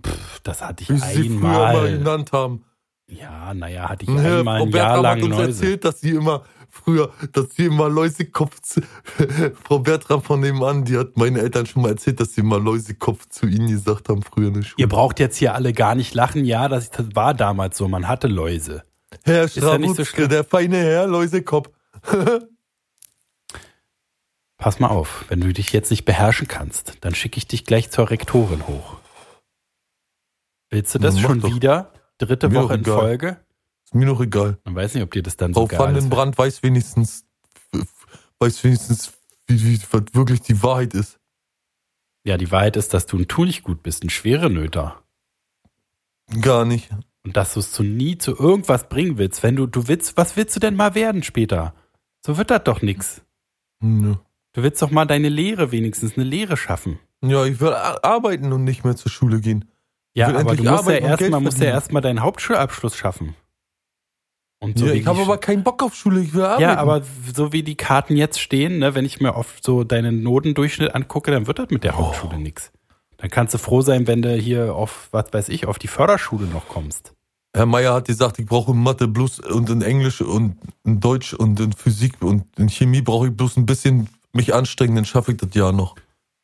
Pff, 0.04 0.40
Das 0.40 0.60
hatte 0.62 0.82
ich 0.82 0.88
wie 0.90 0.96
Sie 0.98 1.28
früher 1.28 1.38
mal 1.38 1.66
einmal. 1.66 1.98
genannt 1.98 2.32
haben. 2.32 2.64
Ja, 3.10 3.52
naja, 3.54 3.88
hatte 3.88 4.04
ich 4.04 4.10
Herr 4.10 4.38
einmal 4.38 4.62
ein 4.62 4.70
Frau 4.70 4.76
Jahr 4.78 5.02
lang 5.02 5.18
hat 5.18 5.24
uns 5.24 5.36
Läuse. 5.36 5.48
erzählt, 5.48 5.84
dass 5.84 6.00
sie 6.00 6.10
immer 6.10 6.44
früher, 6.68 7.12
dass 7.32 7.50
sie 7.54 7.66
immer 7.66 7.88
Läusekopf 7.88 8.60
zu, 8.60 8.80
Frau 9.64 9.80
Bertram 9.80 10.22
von 10.22 10.40
nebenan, 10.40 10.84
die 10.84 10.96
hat 10.96 11.16
meine 11.16 11.40
Eltern 11.40 11.66
schon 11.66 11.82
mal 11.82 11.90
erzählt, 11.90 12.20
dass 12.20 12.34
sie 12.34 12.42
immer 12.42 12.58
Läusekopf 12.60 13.28
zu 13.28 13.46
ihnen 13.46 13.68
gesagt 13.68 14.08
haben 14.08 14.22
früher 14.22 14.48
in 14.48 14.54
der 14.54 14.62
Schule. 14.62 14.80
Ihr 14.80 14.88
braucht 14.88 15.18
jetzt 15.18 15.36
hier 15.36 15.54
alle 15.54 15.72
gar 15.72 15.94
nicht 15.94 16.14
lachen. 16.14 16.44
Ja, 16.44 16.68
das, 16.68 16.90
das 16.90 17.06
war 17.14 17.34
damals 17.34 17.76
so. 17.76 17.88
Man 17.88 18.06
hatte 18.08 18.28
Läuse. 18.28 18.84
Herr 19.24 19.48
so 19.48 19.60
Strabutzke, 19.60 20.04
schlimm. 20.04 20.28
der 20.28 20.44
feine 20.44 20.76
Herr 20.78 21.06
Läusekopf. 21.06 21.70
Pass 24.56 24.78
mal 24.78 24.88
auf, 24.88 25.24
wenn 25.28 25.40
du 25.40 25.52
dich 25.52 25.72
jetzt 25.72 25.90
nicht 25.90 26.04
beherrschen 26.04 26.46
kannst, 26.46 26.98
dann 27.00 27.14
schicke 27.14 27.38
ich 27.38 27.46
dich 27.46 27.64
gleich 27.64 27.90
zur 27.90 28.10
Rektorin 28.10 28.66
hoch. 28.66 28.98
Willst 30.68 30.94
du 30.94 30.98
das 30.98 31.14
Na, 31.16 31.20
schon 31.22 31.40
doch. 31.40 31.54
wieder? 31.54 31.90
Dritte 32.20 32.50
Mir 32.50 32.62
Woche 32.62 32.74
in 32.74 32.80
egal. 32.80 32.98
Folge? 32.98 33.40
Ist 33.84 33.94
mir 33.94 34.06
noch 34.06 34.20
egal. 34.20 34.58
Man 34.64 34.74
weiß 34.76 34.94
nicht, 34.94 35.02
ob 35.02 35.10
dir 35.10 35.22
das 35.22 35.36
dann 35.36 35.54
so 35.54 35.60
Frau 35.60 35.66
geil 35.66 35.80
ist. 35.80 35.86
Vandenbrand 35.86 36.36
weiß 36.36 36.62
wenigstens, 36.62 37.24
weiß 38.38 38.62
wenigstens, 38.62 39.12
wie, 39.46 39.64
wie 39.64 39.80
was 39.90 40.02
wirklich 40.12 40.42
die 40.42 40.62
Wahrheit 40.62 40.92
ist. 40.94 41.18
Ja, 42.24 42.36
die 42.36 42.50
Wahrheit 42.50 42.76
ist, 42.76 42.92
dass 42.92 43.06
du 43.06 43.16
ein 43.16 43.26
Tu 43.26 43.46
nicht 43.46 43.62
gut 43.62 43.82
bist, 43.82 44.04
ein 44.04 44.10
schwere 44.10 44.50
Nöter. 44.50 45.02
Gar 46.42 46.66
nicht. 46.66 46.90
Und 47.24 47.36
dass 47.36 47.54
du 47.54 47.60
es 47.60 47.72
zu 47.72 47.82
nie 47.82 48.18
zu 48.18 48.36
irgendwas 48.36 48.88
bringen 48.88 49.16
willst. 49.16 49.42
Wenn 49.42 49.56
du, 49.56 49.66
du 49.66 49.88
willst, 49.88 50.18
was 50.18 50.36
willst 50.36 50.54
du 50.54 50.60
denn 50.60 50.76
mal 50.76 50.94
werden 50.94 51.22
später? 51.22 51.74
So 52.24 52.36
wird 52.36 52.50
das 52.50 52.64
doch 52.64 52.82
nix. 52.82 53.22
Nö. 53.80 54.16
Du 54.52 54.62
willst 54.62 54.82
doch 54.82 54.90
mal 54.90 55.06
deine 55.06 55.30
Lehre 55.30 55.72
wenigstens, 55.72 56.16
eine 56.16 56.24
Lehre 56.24 56.58
schaffen. 56.58 56.98
Ja, 57.22 57.46
ich 57.46 57.60
will 57.60 57.72
arbeiten 57.72 58.52
und 58.52 58.64
nicht 58.64 58.84
mehr 58.84 58.96
zur 58.96 59.10
Schule 59.10 59.40
gehen. 59.40 59.64
Ja, 60.14 60.28
aber 60.28 60.56
du 60.56 60.64
musst 60.64 60.88
ja 60.88 60.94
erstmal, 60.94 61.42
ja 61.42 61.64
erstmal 61.64 62.02
deinen 62.02 62.22
Hauptschulabschluss 62.22 62.96
schaffen. 62.96 63.36
Und 64.62 64.78
so 64.78 64.86
ja, 64.86 64.92
ich 64.92 65.06
habe 65.06 65.20
aber 65.22 65.38
keinen 65.38 65.62
Bock 65.62 65.82
auf 65.82 65.94
Schule, 65.94 66.20
ich 66.20 66.34
will 66.34 66.42
arbeiten. 66.42 66.62
Ja, 66.62 66.76
aber 66.76 67.02
so 67.34 67.52
wie 67.52 67.62
die 67.62 67.76
Karten 67.76 68.16
jetzt 68.16 68.40
stehen, 68.40 68.78
ne, 68.78 68.94
wenn 68.94 69.06
ich 69.06 69.20
mir 69.20 69.34
oft 69.34 69.64
so 69.64 69.84
deinen 69.84 70.22
Notendurchschnitt 70.22 70.94
angucke, 70.94 71.30
dann 71.30 71.46
wird 71.46 71.58
das 71.58 71.70
mit 71.70 71.82
der 71.82 71.94
Oh. 71.94 72.08
Hauptschule 72.08 72.38
nix. 72.38 72.70
Dann 73.16 73.30
kannst 73.30 73.54
du 73.54 73.58
froh 73.58 73.80
sein, 73.80 74.06
wenn 74.06 74.20
du 74.20 74.34
hier 74.34 74.74
auf, 74.74 75.08
was 75.12 75.32
weiß 75.32 75.48
ich, 75.48 75.66
auf 75.66 75.78
die 75.78 75.88
Förderschule 75.88 76.46
noch 76.46 76.68
kommst. 76.68 77.14
Herr 77.54 77.66
Meier 77.66 77.94
hat 77.94 78.06
gesagt, 78.06 78.38
ich 78.38 78.46
brauche 78.46 78.72
in 78.72 78.82
Mathe 78.82 79.08
bloß 79.08 79.40
und 79.40 79.70
in 79.70 79.82
Englisch 79.82 80.20
und 80.20 80.56
in 80.84 81.00
Deutsch 81.00 81.32
und 81.34 81.58
in 81.58 81.72
Physik 81.72 82.22
und 82.22 82.44
in 82.58 82.68
Chemie 82.68 83.02
brauche 83.02 83.28
ich 83.28 83.36
bloß 83.36 83.56
ein 83.56 83.66
bisschen 83.66 84.08
mich 84.32 84.54
anstrengen, 84.54 84.94
dann 84.94 85.04
schaffe 85.04 85.32
ich 85.32 85.38
das 85.38 85.54
Jahr 85.54 85.72
noch. 85.72 85.96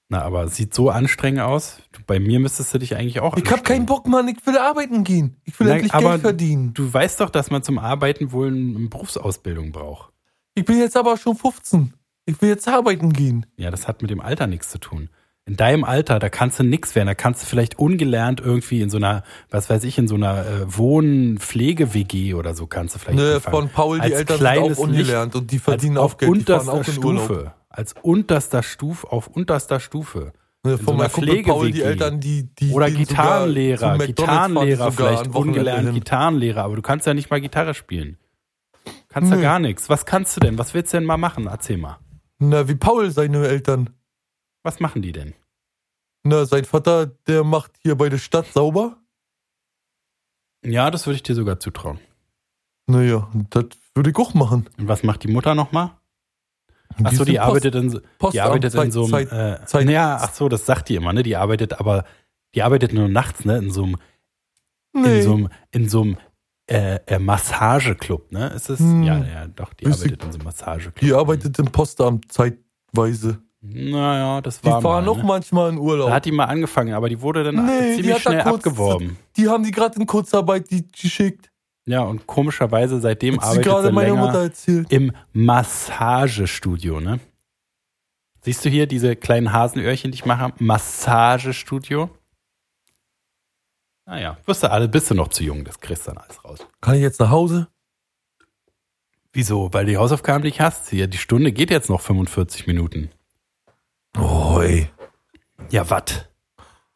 Na, 0.09 0.23
aber 0.23 0.47
sieht 0.49 0.73
so 0.73 0.89
anstrengend 0.91 1.41
aus. 1.41 1.79
Du, 1.93 2.01
bei 2.07 2.21
mir 2.21 2.39
müsstest 2.39 2.73
du 2.73 2.79
dich 2.79 2.95
eigentlich 2.95 3.19
auch 3.21 3.37
Ich 3.37 3.51
habe 3.51 3.63
keinen. 3.63 3.87
Bock, 3.87 4.07
Mann, 4.07 4.29
ich 4.29 4.47
will 4.47 4.57
arbeiten 4.57 5.03
gehen. 5.03 5.37
Ich 5.45 5.59
will 5.59 5.67
Nein, 5.67 5.81
endlich 5.81 5.93
Geld 6.01 6.21
verdienen. 6.21 6.75
Du 6.75 6.93
weißt 6.93 7.21
doch, 7.21 7.31
dass 7.31 7.51
man 7.51 7.63
zum 7.65 7.79
Arbeiten 7.81 8.31
wohl 8.31 8.49
eine 8.49 8.89
Berufsausbildung 8.89 9.73
braucht. 9.73 10.13
Ich 10.55 10.65
bin 10.65 10.79
jetzt 10.79 10.97
aber 10.97 11.17
schon 11.17 11.35
15. 11.37 11.93
Ich 12.25 12.41
will 12.41 12.49
jetzt 12.51 12.69
arbeiten 12.69 13.13
gehen. 13.13 13.47
Ja, 13.57 13.71
das 13.71 13.89
hat 13.89 14.01
mit 14.03 14.11
dem 14.11 14.21
Alter 14.21 14.47
nichts 14.47 14.71
zu 14.71 14.79
tun. 14.79 15.11
In 15.49 15.57
deinem 15.57 15.85
Alter, 15.85 16.19
da 16.19 16.29
kannst 16.29 16.59
du 16.59 16.65
nix 16.65 16.95
werden. 16.97 17.07
Da 17.07 17.15
kannst 17.15 17.43
du 17.43 17.47
vielleicht 17.47 17.79
ungelernt 17.79 18.41
irgendwie 18.41 18.83
in 18.83 18.91
so 18.91 18.97
einer, 18.97 19.23
was 19.51 19.71
weiß 19.71 19.85
ich, 19.85 19.97
in 19.99 20.09
so 20.09 20.15
einer 20.17 20.45
äh, 20.45 20.77
Wohn-Pflege-WG 20.77 22.35
oder 22.35 22.55
so 22.55 22.67
kannst 22.67 22.95
du 22.95 22.99
vielleicht 22.99 23.19
Ne, 23.19 23.35
anfangen. 23.37 23.55
von 23.57 23.69
Paul, 23.69 24.01
die 24.01 24.13
Eltern 24.13 24.39
sind 24.39 24.47
auch 24.59 24.79
ungelernt 24.79 25.35
und 25.35 25.51
die 25.51 25.59
verdienen 25.59 25.99
auch 25.99 26.17
Geld. 26.17 26.35
Die 26.37 26.43
fahren 26.53 26.69
auch 26.69 26.87
in 26.89 27.05
Urlaub. 27.05 27.53
Als 27.77 27.95
unterster 28.01 28.63
Stufe, 28.63 29.13
auf 29.13 29.27
unterster 29.27 29.81
Stufe. 29.81 30.33
Ne, 30.65 30.79
so 30.79 30.85
von 30.85 30.95
einer 30.95 31.03
meinem 31.05 31.13
Kumpel 31.13 31.43
Paul, 31.43 31.71
die. 31.71 31.83
Eltern, 31.83 32.21
die, 32.21 32.55
die 32.55 32.73
Oder 32.73 32.91
Gitarrenlehrer, 32.91 33.99
Gitarrenlehrer 33.99 34.93
vielleicht, 34.93 35.35
ungelernt. 35.35 35.93
Gitarrenlehrer, 35.93 36.65
aber 36.65 36.77
du 36.77 36.81
kannst 36.81 37.07
ja 37.07 37.13
nicht 37.13 37.31
mal 37.31 37.39
Gitarre 37.39 37.75
spielen. 37.75 38.17
Kannst 39.11 39.31
ja 39.31 39.37
Nö. 39.37 39.43
gar 39.43 39.59
nichts. 39.59 39.91
Was 39.91 40.07
kannst 40.07 40.35
du 40.37 40.41
denn? 40.41 40.57
Was 40.57 40.73
willst 40.73 40.95
du 40.95 40.97
denn 40.97 41.05
mal 41.05 41.19
machen? 41.19 41.49
Erzähl 41.49 41.77
mal. 41.77 41.99
Na, 42.39 42.67
wie 42.67 42.77
Paul, 42.77 43.11
seine 43.11 43.47
Eltern. 43.47 43.91
Was 44.63 44.81
machen 44.81 45.03
die 45.03 45.13
denn? 45.13 45.35
Na, 46.23 46.47
sein 46.47 46.65
Vater, 46.65 47.07
der 47.07 47.45
macht 47.45 47.73
hier 47.83 47.95
bei 47.95 48.09
der 48.09 48.19
Stadt 48.19 48.47
sauber. 48.47 48.97
Ja, 50.65 50.91
das 50.91 51.07
würde 51.07 51.17
ich 51.17 51.23
dir 51.23 51.35
sogar 51.35 51.61
zutrauen. 51.61 52.01
Naja, 52.87 53.29
das 53.51 53.67
würde 53.95 54.11
ich 54.11 54.17
auch 54.17 54.33
machen. 54.33 54.71
Und 54.79 54.89
was 54.89 55.03
macht 55.03 55.25
die 55.25 55.29
Mutter 55.29 55.55
nochmal? 55.55 55.91
Ach 57.05 57.11
Die 57.11 57.17
so, 57.17 57.25
die 57.25 57.39
arbeitet 57.41 57.75
in 57.75 57.91
so, 57.91 58.01
die 58.33 58.41
arbeitet 58.41 58.75
in 58.75 58.91
so 58.91 59.05
einem, 59.05 59.29
äh, 59.29 59.93
ja, 59.93 60.19
ach 60.21 60.33
so, 60.33 60.49
das 60.49 60.65
sagt 60.67 60.89
die 60.89 60.95
immer, 60.97 61.13
ne? 61.13 61.23
Die 61.23 61.37
arbeitet 61.37 61.79
aber, 61.79 62.05
die 62.55 62.63
arbeitet 62.63 62.93
nur 62.93 63.09
nachts, 63.09 63.45
ne? 63.45 63.59
In 63.59 63.71
so 63.71 63.85
einem, 63.85 63.97
Nee. 64.95 65.19
in 65.19 65.23
so 65.23 65.33
einem, 65.35 65.49
in 65.73 65.89
so 65.89 66.03
einem 66.03 66.17
äh, 66.69 66.97
äh, 67.07 67.19
Massageclub, 67.19 68.33
ne? 68.33 68.49
Ist 68.49 68.71
es? 68.71 68.81
Hm. 68.81 69.03
Ja, 69.03 69.19
ja, 69.19 69.47
doch, 69.47 69.73
die 69.75 69.85
Bisschen- 69.85 70.05
arbeitet 70.11 70.25
in 70.25 70.33
so 70.33 70.39
einem 70.39 70.45
Massageclub. 70.47 70.95
Die 71.01 71.13
arbeitet 71.13 71.59
im 71.59 71.67
Postamt 71.67 72.33
zeitweise. 72.33 73.39
Naja, 73.61 74.41
das 74.41 74.61
Die 74.61 74.67
war 74.69 74.81
fahren 74.81 75.05
mal, 75.05 75.11
auch 75.11 75.17
ne? 75.19 75.25
manchmal 75.25 75.71
in 75.71 75.79
Urlaub. 75.79 76.09
Da 76.09 76.15
hat 76.15 76.25
die 76.25 76.33
mal 76.33 76.45
angefangen, 76.45 76.95
aber 76.95 77.09
die 77.09 77.21
wurde 77.21 77.43
dann 77.45 77.67
Nee, 77.67 77.97
die 77.97 78.03
ziemlich 78.03 78.23
schnell 78.23 78.43
kurz- 78.43 78.57
abgeworben. 78.67 79.17
Die 79.37 79.49
haben 79.49 79.65
die 79.65 79.71
gerade 79.73 79.99
in 79.99 80.07
Kurzarbeit 80.07 80.71
die 80.71 80.87
geschickt. 80.89 81.51
Ja, 81.89 82.01
und 82.03 82.27
komischerweise 82.27 83.01
seitdem 83.01 83.35
sie 83.35 83.41
arbeitet 83.41 83.65
gerade 83.65 83.91
länger 83.91 84.17
Mutter 84.17 84.43
erzählt. 84.43 84.91
im 84.93 85.13
Massagestudio, 85.33 87.01
ne? 87.01 87.21
Siehst 88.43 88.65
du 88.65 88.69
hier 88.69 88.87
diese 88.87 89.15
kleinen 89.17 89.53
Hasenöhrchen, 89.53 90.11
die 90.11 90.17
ich 90.17 90.27
mache? 90.27 90.53
Massagestudio. 90.59 92.11
Naja, 94.05 94.37
wirst 94.47 94.63
du 94.63 94.71
alle, 94.71 94.89
bist 94.89 95.11
du 95.11 95.15
noch 95.15 95.29
zu 95.29 95.43
jung, 95.45 95.65
das 95.65 95.81
kriegst 95.81 96.07
du 96.07 96.13
dann 96.13 96.19
alles 96.25 96.45
raus. 96.45 96.59
Kann 96.81 96.95
ich 96.95 97.03
jetzt 97.03 97.19
nach 97.21 97.31
Hause? 97.31 97.69
Wieso? 99.33 99.73
Weil 99.73 99.85
du 99.85 99.91
die 99.93 99.97
Hausaufgaben 99.99 100.45
nicht 100.45 100.61
hast. 100.61 100.91
Hier, 100.91 101.09
die 101.09 101.19
Stunde 101.19 101.53
geht 101.53 101.71
jetzt 101.71 101.91
noch 101.91 102.01
45 102.01 102.67
Minuten. 102.67 103.11
Oh, 104.17 104.61
ey. 104.63 104.89
Ja, 105.71 105.91
wat? 105.91 106.31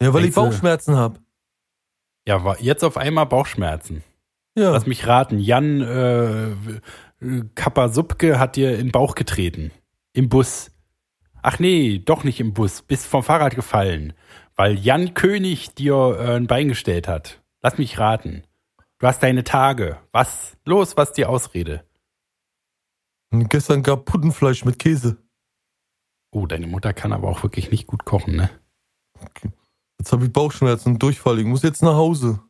Ja, 0.00 0.12
weil 0.14 0.24
ich 0.24 0.34
Denkst 0.34 0.34
du- 0.34 0.40
Bauchschmerzen 0.42 0.96
habe. 0.96 1.20
Ja, 2.26 2.56
jetzt 2.60 2.84
auf 2.84 2.96
einmal 2.96 3.26
Bauchschmerzen. 3.26 4.02
Ja. 4.56 4.70
Lass 4.70 4.86
mich 4.86 5.06
raten, 5.06 5.38
Jan 5.38 5.80
äh, 5.80 6.50
Kappa-Subke 7.54 8.38
hat 8.38 8.56
dir 8.56 8.72
in 8.72 8.86
den 8.86 8.92
Bauch 8.92 9.14
getreten. 9.14 9.70
Im 10.12 10.28
Bus. 10.28 10.70
Ach 11.42 11.58
nee, 11.58 11.98
doch 11.98 12.24
nicht 12.24 12.40
im 12.40 12.52
Bus. 12.52 12.82
Bist 12.82 13.06
vom 13.06 13.22
Fahrrad 13.22 13.54
gefallen. 13.54 14.12
Weil 14.56 14.78
Jan 14.78 15.14
König 15.14 15.74
dir 15.74 16.16
äh, 16.18 16.36
ein 16.36 16.46
Bein 16.46 16.68
gestellt 16.68 17.08
hat. 17.08 17.42
Lass 17.62 17.78
mich 17.78 17.98
raten. 17.98 18.42
Du 18.98 19.06
hast 19.06 19.22
deine 19.22 19.44
Tage. 19.44 19.98
Was? 20.12 20.56
Los, 20.64 20.96
was 20.96 21.10
ist 21.10 21.18
die 21.18 21.24
Ausrede? 21.24 21.84
Und 23.30 23.48
gestern 23.48 23.82
gab 23.82 24.04
Puttenfleisch 24.04 24.64
mit 24.64 24.78
Käse. 24.78 25.16
Oh, 26.32 26.46
deine 26.46 26.66
Mutter 26.66 26.92
kann 26.92 27.12
aber 27.12 27.28
auch 27.28 27.42
wirklich 27.42 27.70
nicht 27.70 27.86
gut 27.86 28.04
kochen, 28.04 28.36
ne? 28.36 28.50
Jetzt 29.98 30.12
habe 30.12 30.24
ich 30.24 30.32
Bauchschmerzen 30.32 30.92
und 30.92 31.02
Durchfall. 31.02 31.38
Ich 31.38 31.44
muss 31.44 31.62
jetzt 31.62 31.82
nach 31.82 31.94
Hause. 31.94 32.40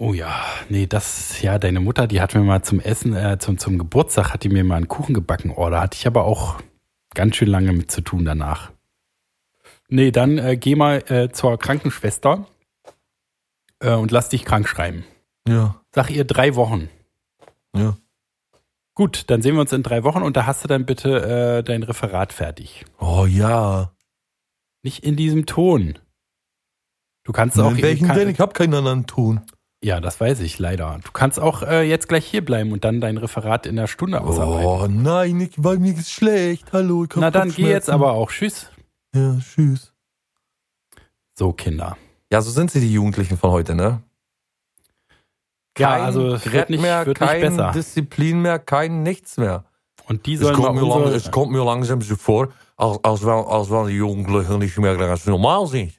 Oh 0.00 0.14
ja, 0.14 0.44
nee, 0.68 0.86
das, 0.86 1.42
ja, 1.42 1.58
deine 1.58 1.80
Mutter, 1.80 2.06
die 2.06 2.20
hat 2.20 2.32
mir 2.32 2.42
mal 2.42 2.62
zum 2.62 2.78
Essen, 2.78 3.16
äh, 3.16 3.36
zum, 3.40 3.58
zum 3.58 3.78
Geburtstag, 3.78 4.32
hat 4.32 4.44
die 4.44 4.48
mir 4.48 4.62
mal 4.62 4.76
einen 4.76 4.86
Kuchen 4.86 5.12
gebacken. 5.12 5.52
Oh, 5.54 5.68
da 5.70 5.80
hatte 5.80 5.96
ich 5.98 6.06
aber 6.06 6.24
auch 6.24 6.60
ganz 7.14 7.34
schön 7.34 7.48
lange 7.48 7.72
mit 7.72 7.90
zu 7.90 8.00
tun 8.00 8.24
danach. 8.24 8.70
Nee, 9.88 10.12
dann 10.12 10.38
äh, 10.38 10.56
geh 10.56 10.76
mal 10.76 10.98
äh, 11.10 11.30
zur 11.32 11.58
Krankenschwester 11.58 12.46
äh, 13.80 13.94
und 13.94 14.12
lass 14.12 14.28
dich 14.28 14.44
krank 14.44 14.68
schreiben. 14.68 15.04
Ja, 15.48 15.80
Sag 15.92 16.10
ihr 16.10 16.24
drei 16.24 16.54
Wochen. 16.54 16.88
ja. 17.74 17.96
Gut, 18.94 19.30
dann 19.30 19.42
sehen 19.42 19.54
wir 19.54 19.60
uns 19.60 19.72
in 19.72 19.84
drei 19.84 20.02
Wochen 20.02 20.22
und 20.22 20.36
da 20.36 20.44
hast 20.44 20.64
du 20.64 20.68
dann 20.68 20.84
bitte 20.84 21.58
äh, 21.58 21.62
dein 21.62 21.84
Referat 21.84 22.32
fertig. 22.32 22.84
Oh 22.98 23.26
ja. 23.26 23.92
Nicht 24.82 25.04
in 25.04 25.14
diesem 25.14 25.46
Ton. 25.46 26.00
Du 27.22 27.30
kannst 27.30 27.60
auch. 27.60 27.70
In 27.70 27.82
welchen 27.82 28.08
kann, 28.08 28.16
denn? 28.16 28.28
Ich 28.28 28.40
habe 28.40 28.52
keinen 28.54 28.74
anderen 28.74 29.06
Ton. 29.06 29.40
Ja, 29.82 30.00
das 30.00 30.20
weiß 30.20 30.40
ich 30.40 30.58
leider. 30.58 30.98
Du 31.04 31.12
kannst 31.12 31.38
auch 31.38 31.62
äh, 31.62 31.82
jetzt 31.82 32.08
gleich 32.08 32.26
hier 32.26 32.44
bleiben 32.44 32.72
und 32.72 32.84
dann 32.84 33.00
dein 33.00 33.16
Referat 33.16 33.64
in 33.64 33.76
der 33.76 33.86
Stunde 33.86 34.20
ausarbeiten. 34.20 34.66
Oh 34.66 34.86
nein, 34.88 35.40
ich, 35.40 35.52
weil 35.56 35.78
mir 35.78 35.94
ist 35.94 36.10
schlecht. 36.10 36.72
Hallo, 36.72 37.04
ich 37.04 37.10
hab 37.10 37.18
Na 37.18 37.30
dann 37.30 37.52
geh 37.52 37.68
jetzt 37.68 37.88
aber 37.88 38.12
auch. 38.12 38.30
Tschüss. 38.30 38.70
Ja, 39.14 39.38
tschüss. 39.38 39.92
So, 41.38 41.52
Kinder. 41.52 41.96
Ja, 42.32 42.42
so 42.42 42.50
sind 42.50 42.72
sie, 42.72 42.80
die 42.80 42.92
Jugendlichen 42.92 43.38
von 43.38 43.52
heute, 43.52 43.76
ne? 43.76 44.02
Ja, 45.78 45.90
also 45.90 46.34
es 46.34 46.52
wird 46.52 46.70
nicht, 46.70 46.82
mehr, 46.82 47.06
wird 47.06 47.20
nicht 47.20 47.30
kein 47.30 47.40
besser. 47.40 47.70
Disziplin 47.70 48.42
mehr, 48.42 48.58
kein 48.58 49.04
nichts 49.04 49.36
mehr. 49.36 49.64
Und 50.08 50.26
die 50.26 50.34
Es 50.34 50.40
sollen 50.40 50.56
mal 50.58 50.66
kommt, 50.66 50.80
mir 50.80 50.88
lang, 50.88 51.02
unsere, 51.02 51.16
es 51.16 51.30
kommt 51.30 51.52
mir 51.52 51.64
langsam 51.64 52.02
so 52.02 52.16
vor, 52.16 52.48
als, 52.76 52.98
als, 53.04 53.24
wel, 53.24 53.44
als 53.44 53.70
wel 53.70 53.86
die 53.86 53.94
Jugendlichen 53.96 54.58
nicht 54.58 54.76
mehr 54.76 54.96
ganz 54.96 55.24
normal 55.26 55.68
sind. 55.68 55.92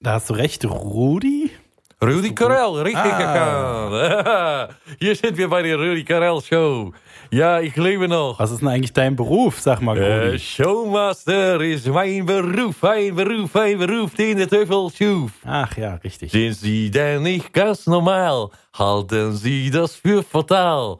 Da 0.00 0.14
hast 0.14 0.30
du 0.30 0.34
recht, 0.34 0.64
Rudi? 0.64 1.52
Rudi 2.00 2.32
Carell, 2.32 2.82
richtig 2.82 3.02
Ah. 3.12 3.90
erkannt. 3.90 4.74
Hier 5.00 5.16
sind 5.16 5.36
wir 5.36 5.48
bei 5.48 5.62
der 5.62 5.76
Rudi 5.76 6.04
Carell 6.04 6.40
Show. 6.40 6.92
Ja, 7.30 7.58
ich 7.60 7.74
lebe 7.76 8.06
noch. 8.06 8.38
Was 8.38 8.52
ist 8.52 8.60
denn 8.60 8.68
eigentlich 8.68 8.92
dein 8.92 9.16
Beruf? 9.16 9.60
Sag 9.60 9.82
mal, 9.82 9.98
Äh, 9.98 10.26
Rudi. 10.28 10.38
Showmaster 10.38 11.60
ist 11.60 11.88
mein 11.88 12.24
Beruf, 12.24 12.84
ein 12.84 13.14
Beruf, 13.16 13.54
ein 13.56 13.78
Beruf, 13.78 14.14
den 14.14 14.38
der 14.38 14.48
Teufel 14.48 14.88
schuf. 14.96 15.32
Ach 15.44 15.76
ja, 15.76 15.94
richtig. 15.96 16.30
Sind 16.30 16.52
Sie 16.54 16.88
denn 16.90 17.24
nicht 17.24 17.52
ganz 17.52 17.86
normal? 17.88 18.48
Halten 18.78 19.32
Sie 19.32 19.68
das 19.70 19.96
für 19.96 20.22
fatal? 20.22 20.98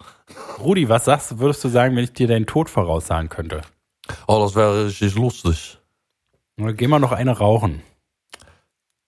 Rudi, 0.59 0.89
was 0.89 1.05
sagst, 1.05 1.39
würdest 1.39 1.63
du 1.63 1.69
sagen, 1.69 1.95
wenn 1.97 2.05
ich 2.05 2.13
dir 2.13 2.27
deinen 2.27 2.45
Tod 2.47 2.69
voraussagen 2.69 3.29
könnte? 3.29 3.61
Oh, 4.27 4.41
das 4.41 4.57
wäre 4.57 4.87
ist 4.87 5.01
lustig. 5.15 5.79
Oder 6.61 6.73
gehen 6.73 6.91
wir 6.91 6.99
noch 6.99 7.13
eine 7.13 7.39
rauchen? 7.39 7.83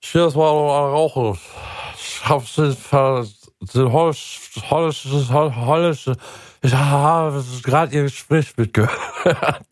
Tschüss, 0.00 0.34
mal 0.36 0.44
Raucher. 0.48 1.32
Ich 1.34 1.79
ich 6.62 6.74
habe 6.74 7.44
gerade 7.62 7.94
Ihr 7.94 8.02
Gespräch 8.04 8.56
mitgehört. 8.56 9.66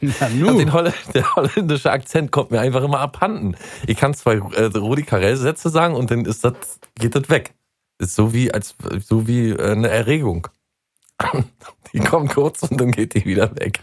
Den 0.00 0.72
Holl 0.72 0.92
der 1.14 1.34
holländische 1.34 1.90
Akzent 1.90 2.30
kommt 2.30 2.50
mir 2.50 2.60
einfach 2.60 2.82
immer 2.82 3.00
abhanden. 3.00 3.56
Ich 3.86 3.96
kann 3.96 4.12
zwei 4.14 4.34
äh, 4.34 4.64
Rudi 4.64 5.02
Carell 5.02 5.36
Sätze 5.36 5.70
sagen 5.70 5.94
und 5.94 6.10
dann 6.10 6.24
ist 6.24 6.44
das, 6.44 6.54
geht 6.96 7.14
das 7.14 7.30
weg. 7.30 7.54
Ist 7.98 8.14
so 8.14 8.34
wie, 8.34 8.52
als, 8.52 8.74
so 9.00 9.26
wie 9.26 9.50
äh, 9.50 9.72
eine 9.72 9.88
Erregung. 9.88 10.48
Die 11.92 12.00
kommt 12.00 12.34
kurz 12.34 12.64
und 12.64 12.80
dann 12.80 12.90
geht 12.90 13.14
die 13.14 13.24
wieder 13.24 13.54
weg. 13.56 13.80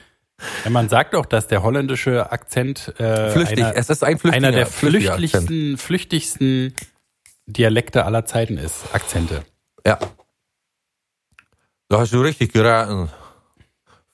Ja, 0.66 0.70
man 0.70 0.90
sagt 0.90 1.16
auch, 1.16 1.25
dass 1.25 1.48
der 1.48 1.63
holländische 1.63 2.32
Akzent 2.32 3.00
äh, 3.00 3.30
Flüchtig. 3.30 3.63
einer, 3.63 3.78
es 3.78 3.90
ist 3.90 4.04
ein 4.04 4.20
einer 4.25 4.51
der 4.51 4.66
flüchtigsten, 4.66 5.78
flüchtigsten 5.78 6.74
Dialekte 7.45 8.05
aller 8.05 8.25
Zeiten 8.25 8.57
ist. 8.57 8.93
Akzente. 8.93 9.43
Ja. 9.86 10.00
Da 11.89 12.00
hast 12.00 12.13
du 12.13 12.21
richtig 12.21 12.53
geraten. 12.53 13.10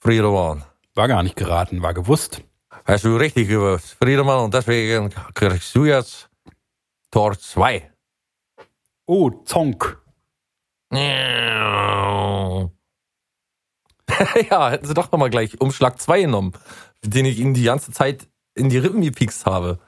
Friedemann. 0.00 0.64
War 0.94 1.08
gar 1.08 1.22
nicht 1.22 1.36
geraten, 1.36 1.82
war 1.82 1.94
gewusst. 1.94 2.42
Hast 2.84 3.04
du 3.04 3.16
richtig 3.16 3.48
gewusst. 3.48 3.96
Friedemann 4.00 4.44
und 4.44 4.54
deswegen 4.54 5.10
kriegst 5.34 5.74
du 5.74 5.84
jetzt 5.84 6.28
Tor 7.10 7.38
2. 7.38 7.90
Oh, 9.06 9.30
Zonk. 9.44 10.02
ja, 14.50 14.70
hätten 14.70 14.86
sie 14.86 14.94
doch 14.94 15.12
nochmal 15.12 15.30
gleich 15.30 15.60
Umschlag 15.60 16.00
2 16.00 16.22
genommen, 16.22 16.52
den 17.04 17.26
ich 17.26 17.38
ihnen 17.38 17.54
die 17.54 17.64
ganze 17.64 17.92
Zeit 17.92 18.26
in 18.54 18.68
die 18.68 18.78
Rippen 18.78 19.02
gepiekst 19.02 19.46
habe. 19.46 19.78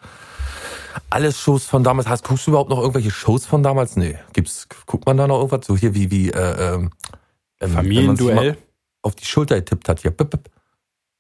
Alles 1.09 1.41
Shows 1.41 1.67
von 1.67 1.85
damals. 1.85 2.09
Hast, 2.09 2.25
guckst 2.25 2.47
du 2.47 2.53
überhaupt 2.53 2.71
noch 2.71 2.79
irgendwelche 2.79 3.11
Shows 3.11 3.47
von 3.47 3.63
damals? 3.63 3.97
Nee. 3.97 4.19
Gibt's, 4.33 4.69
guckt 4.87 5.07
man 5.07 5.17
da 5.17 5.27
noch 5.27 5.39
irgendwas? 5.39 5.67
So 5.67 5.77
hier 5.77 5.95
wie, 5.95 6.11
wie, 6.11 6.31
äh, 6.31 6.75
ähm, 6.75 6.91
ähm, 7.61 7.71
Familienduell. 7.71 8.57
Auf 9.03 9.15
die 9.15 9.25
Schulter 9.25 9.57
getippt 9.57 9.89
hat. 9.89 10.01
Hier, 10.01 10.11
bip, 10.11 10.31
bip, 10.31 10.51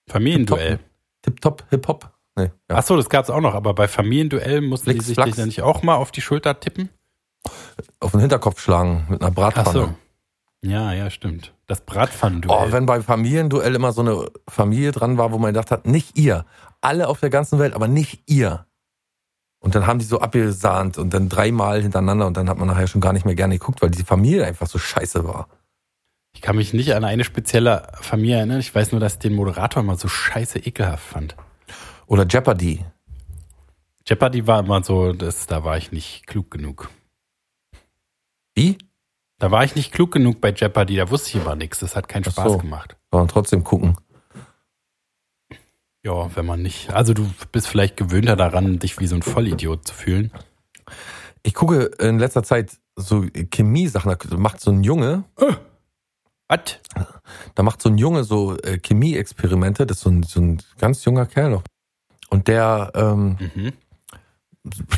Familienduell. 0.08 0.80
tip, 1.22 1.40
top, 1.40 1.64
hip, 1.70 1.86
hop. 1.88 2.10
Nee, 2.36 2.50
ja. 2.68 2.76
Ach 2.76 2.82
so, 2.82 2.96
das 2.96 3.08
gab's 3.08 3.30
auch 3.30 3.40
noch, 3.40 3.54
aber 3.54 3.74
bei 3.74 3.88
Familienduell 3.88 4.60
mussten 4.60 4.90
die 4.90 4.92
Flix, 4.96 5.06
sich 5.06 5.14
Flachs. 5.14 5.36
dann 5.36 5.46
nicht 5.46 5.62
auch 5.62 5.82
mal 5.82 5.96
auf 5.96 6.10
die 6.10 6.20
Schulter 6.20 6.58
tippen? 6.60 6.90
Auf 8.00 8.10
den 8.12 8.20
Hinterkopf 8.20 8.60
schlagen 8.60 9.06
mit 9.08 9.22
einer 9.22 9.30
Bratpfanne. 9.30 9.72
so. 9.72 9.94
Ja, 10.62 10.92
ja, 10.92 11.08
stimmt. 11.08 11.54
Das 11.66 11.80
Bratpfannenduell. 11.80 12.68
Oh, 12.68 12.72
wenn 12.72 12.84
bei 12.84 13.00
Familienduell 13.00 13.74
immer 13.74 13.92
so 13.92 14.02
eine 14.02 14.30
Familie 14.46 14.92
dran 14.92 15.16
war, 15.16 15.32
wo 15.32 15.38
man 15.38 15.54
gedacht 15.54 15.70
hat, 15.70 15.86
nicht 15.86 16.18
ihr. 16.18 16.44
Alle 16.82 17.08
auf 17.08 17.20
der 17.20 17.30
ganzen 17.30 17.58
Welt, 17.58 17.74
aber 17.74 17.88
nicht 17.88 18.22
ihr. 18.26 18.66
Und 19.60 19.74
dann 19.74 19.86
haben 19.86 19.98
die 19.98 20.06
so 20.06 20.20
abgesahnt 20.20 20.96
und 20.96 21.12
dann 21.12 21.28
dreimal 21.28 21.82
hintereinander 21.82 22.26
und 22.26 22.36
dann 22.36 22.48
hat 22.48 22.58
man 22.58 22.66
nachher 22.66 22.86
schon 22.86 23.02
gar 23.02 23.12
nicht 23.12 23.26
mehr 23.26 23.34
gerne 23.34 23.58
geguckt, 23.58 23.82
weil 23.82 23.90
die 23.90 24.02
Familie 24.02 24.46
einfach 24.46 24.66
so 24.66 24.78
scheiße 24.78 25.24
war. 25.24 25.48
Ich 26.34 26.40
kann 26.40 26.56
mich 26.56 26.72
nicht 26.72 26.94
an 26.94 27.04
eine 27.04 27.24
spezielle 27.24 27.88
Familie 28.00 28.36
erinnern. 28.36 28.60
Ich 28.60 28.74
weiß 28.74 28.92
nur, 28.92 29.00
dass 29.00 29.14
ich 29.14 29.18
den 29.18 29.34
Moderator 29.34 29.82
immer 29.82 29.96
so 29.96 30.08
scheiße 30.08 30.60
ekelhaft 30.60 31.04
fand. 31.04 31.36
Oder 32.06 32.26
Jeopardy. 32.26 32.84
Jeopardy 34.06 34.46
war 34.46 34.60
immer 34.60 34.82
so, 34.82 35.12
das, 35.12 35.46
da 35.46 35.62
war 35.62 35.76
ich 35.76 35.92
nicht 35.92 36.26
klug 36.26 36.50
genug. 36.50 36.88
Wie? 38.54 38.78
Da 39.38 39.50
war 39.50 39.64
ich 39.64 39.74
nicht 39.74 39.92
klug 39.92 40.12
genug 40.12 40.40
bei 40.40 40.52
Jeopardy, 40.52 40.96
da 40.96 41.10
wusste 41.10 41.30
ich 41.30 41.44
immer 41.44 41.56
nichts. 41.56 41.80
Das 41.80 41.96
hat 41.96 42.08
keinen 42.08 42.24
Spaß 42.24 42.52
so. 42.52 42.58
gemacht. 42.58 42.96
Sondern 43.10 43.28
trotzdem 43.28 43.64
gucken. 43.64 43.96
Ja, 46.02 46.34
wenn 46.34 46.46
man 46.46 46.62
nicht. 46.62 46.90
Also 46.90 47.12
du 47.12 47.30
bist 47.52 47.68
vielleicht 47.68 47.96
gewöhnter 47.96 48.36
daran, 48.36 48.78
dich 48.78 48.98
wie 48.98 49.06
so 49.06 49.16
ein 49.16 49.22
Vollidiot 49.22 49.86
zu 49.86 49.94
fühlen. 49.94 50.32
Ich 51.42 51.54
gucke 51.54 51.84
in 51.98 52.18
letzter 52.18 52.42
Zeit 52.42 52.78
so 52.96 53.26
Chemie-Sachen. 53.50 54.16
Da 54.30 54.36
macht 54.36 54.60
so 54.60 54.70
ein 54.70 54.82
Junge, 54.82 55.24
Was? 56.48 56.78
da 57.54 57.62
macht 57.62 57.80
so 57.82 57.88
ein 57.90 57.98
Junge 57.98 58.24
so 58.24 58.56
äh, 58.58 58.78
Chemie-Experimente. 58.78 59.86
Das 59.86 59.98
ist 59.98 60.02
so 60.04 60.10
ein, 60.10 60.22
so 60.22 60.40
ein 60.40 60.62
ganz 60.78 61.04
junger 61.04 61.26
Kerl 61.26 61.50
noch. 61.50 61.62
Und 62.30 62.48
der, 62.48 62.92
ähm, 62.94 63.36
Mhm. 63.54 63.72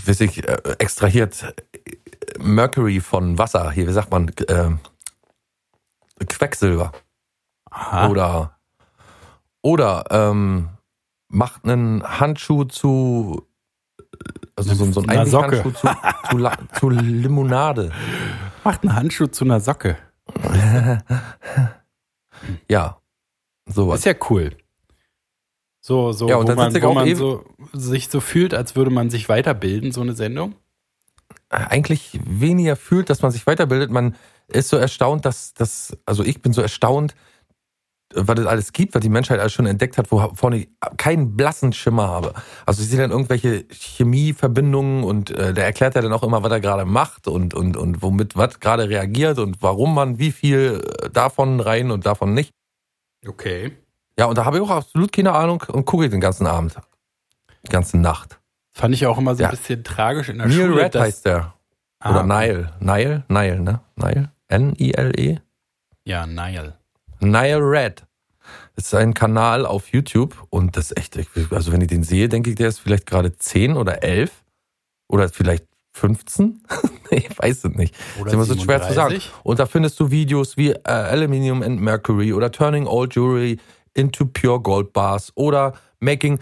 weiß 0.06 0.20
ich, 0.20 0.46
äh, 0.46 0.56
extrahiert 0.78 1.42
äh, 1.84 2.38
Mercury 2.38 3.00
von 3.00 3.38
Wasser. 3.38 3.70
Hier, 3.72 3.86
wie 3.88 3.92
sagt 3.92 4.10
man, 4.10 4.28
äh, 4.28 4.70
Quecksilber. 6.26 6.92
Aha. 7.70 8.08
Oder, 8.08 8.58
oder 9.62 10.04
ähm, 10.10 10.68
macht 11.32 11.64
einen 11.64 12.02
Handschuh 12.20 12.64
zu, 12.64 13.46
also 14.54 14.74
so, 14.74 14.92
so 14.92 15.00
einen. 15.00 15.10
Einweghandschuh 15.10 15.70
zu, 15.72 15.88
zu, 16.30 16.36
La- 16.38 16.58
zu 16.78 16.88
Limonade. 16.90 17.90
Macht 18.62 18.82
einen 18.84 18.94
Handschuh 18.94 19.26
zu 19.26 19.44
einer 19.44 19.60
Socke. 19.60 19.96
Ja, 22.68 23.00
sowas. 23.66 24.00
Ist 24.00 24.04
ja 24.06 24.14
cool. 24.30 24.56
So, 25.80 26.12
so, 26.12 26.28
Ja, 26.28 26.36
und 26.36 26.48
wo, 26.48 26.54
man, 26.54 26.82
wo 26.82 26.92
man 26.92 27.14
so, 27.16 27.44
sich 27.72 28.08
so 28.08 28.20
fühlt, 28.20 28.54
als 28.54 28.76
würde 28.76 28.90
man 28.90 29.10
sich 29.10 29.28
weiterbilden, 29.28 29.92
so 29.92 30.00
eine 30.00 30.14
Sendung. 30.14 30.54
eigentlich 31.48 32.18
weniger 32.24 32.76
fühlt, 32.76 33.10
dass 33.10 33.22
man 33.22 33.30
sich 33.30 33.46
weiterbildet. 33.46 33.90
Man 33.90 34.16
ist 34.48 34.68
so 34.68 34.76
erstaunt, 34.76 35.24
dass 35.24 35.54
das, 35.54 35.96
also 36.06 36.24
ich 36.24 36.40
bin 36.42 36.52
so 36.52 36.62
erstaunt, 36.62 37.14
was 38.14 38.38
es 38.38 38.46
alles 38.46 38.72
gibt, 38.72 38.94
was 38.94 39.00
die 39.02 39.08
Menschheit 39.08 39.40
alles 39.40 39.52
schon 39.52 39.66
entdeckt 39.66 39.98
hat, 39.98 40.10
wovon 40.12 40.52
ich 40.52 40.68
keinen 40.96 41.36
blassen 41.36 41.72
Schimmer 41.72 42.08
habe. 42.08 42.34
Also 42.66 42.82
ich 42.82 42.88
sehe 42.88 42.98
dann 43.00 43.10
irgendwelche 43.10 43.64
Chemieverbindungen 43.70 45.04
und 45.04 45.30
äh, 45.30 45.52
der 45.54 45.64
erklärt 45.64 45.94
ja 45.94 46.00
dann 46.02 46.12
auch 46.12 46.22
immer, 46.22 46.42
was 46.42 46.52
er 46.52 46.60
gerade 46.60 46.84
macht 46.84 47.28
und, 47.28 47.54
und, 47.54 47.76
und 47.76 48.02
womit 48.02 48.36
was 48.36 48.60
gerade 48.60 48.88
reagiert 48.88 49.38
und 49.38 49.62
warum 49.62 49.94
man 49.94 50.18
wie 50.18 50.32
viel 50.32 50.82
äh, 51.02 51.10
davon 51.10 51.60
rein 51.60 51.90
und 51.90 52.06
davon 52.06 52.34
nicht. 52.34 52.50
Okay. 53.26 53.76
Ja, 54.18 54.26
und 54.26 54.36
da 54.38 54.44
habe 54.44 54.58
ich 54.58 54.62
auch 54.62 54.70
absolut 54.70 55.12
keine 55.12 55.32
Ahnung 55.32 55.62
und 55.68 55.84
gucke 55.84 56.08
den 56.08 56.20
ganzen 56.20 56.46
Abend. 56.46 56.76
Die 57.66 57.70
ganze 57.70 57.96
Nacht. 57.98 58.38
Fand 58.74 58.94
ich 58.94 59.06
auch 59.06 59.18
immer 59.18 59.34
so 59.34 59.42
ein 59.42 59.46
Ja. 59.46 59.50
bisschen 59.50 59.84
tragisch 59.84 60.28
in 60.28 60.38
der 60.38 60.48
Neil 60.48 60.56
Schule. 60.56 60.82
Red 60.84 60.94
dass- 60.94 61.02
heißt 61.02 61.26
der. 61.26 61.54
Ah, 62.00 62.10
Oder 62.10 62.22
Nile. 62.24 62.72
Nile? 62.80 63.24
Nile, 63.28 63.60
ne? 63.60 63.80
Nile? 63.96 64.32
N-I-L-E? 64.48 65.38
Ja, 66.04 66.26
Nile. 66.26 66.74
Nile 67.22 67.60
Red. 67.60 68.04
Das 68.74 68.86
ist 68.86 68.94
ein 68.94 69.14
Kanal 69.14 69.66
auf 69.66 69.88
YouTube 69.88 70.46
und 70.50 70.76
das 70.76 70.90
ist 70.90 71.16
echt, 71.16 71.18
also 71.50 71.72
wenn 71.72 71.80
ich 71.80 71.88
den 71.88 72.02
sehe, 72.02 72.28
denke 72.28 72.50
ich, 72.50 72.56
der 72.56 72.68
ist 72.68 72.80
vielleicht 72.80 73.06
gerade 73.06 73.36
10 73.36 73.76
oder 73.76 74.02
11 74.02 74.30
oder 75.08 75.28
vielleicht 75.28 75.66
15. 75.92 76.62
Nee, 77.10 77.26
ich 77.28 77.38
weiß 77.38 77.64
es 77.64 77.74
nicht. 77.74 77.94
Oder 78.18 78.28
ist 78.28 78.32
immer 78.32 78.44
so 78.46 78.58
schwer 78.58 78.80
zu 78.80 78.94
sagen. 78.94 79.10
37. 79.10 79.30
Und 79.42 79.58
da 79.58 79.66
findest 79.66 80.00
du 80.00 80.10
Videos 80.10 80.56
wie 80.56 80.70
äh, 80.70 80.80
Aluminium 80.84 81.62
and 81.62 81.78
Mercury 81.78 82.32
oder 82.32 82.50
Turning 82.50 82.86
Old 82.86 83.14
Jewelry 83.14 83.58
into 83.92 84.24
Pure 84.24 84.60
Gold 84.60 84.94
Bars 84.94 85.30
oder 85.34 85.74
Making 86.00 86.38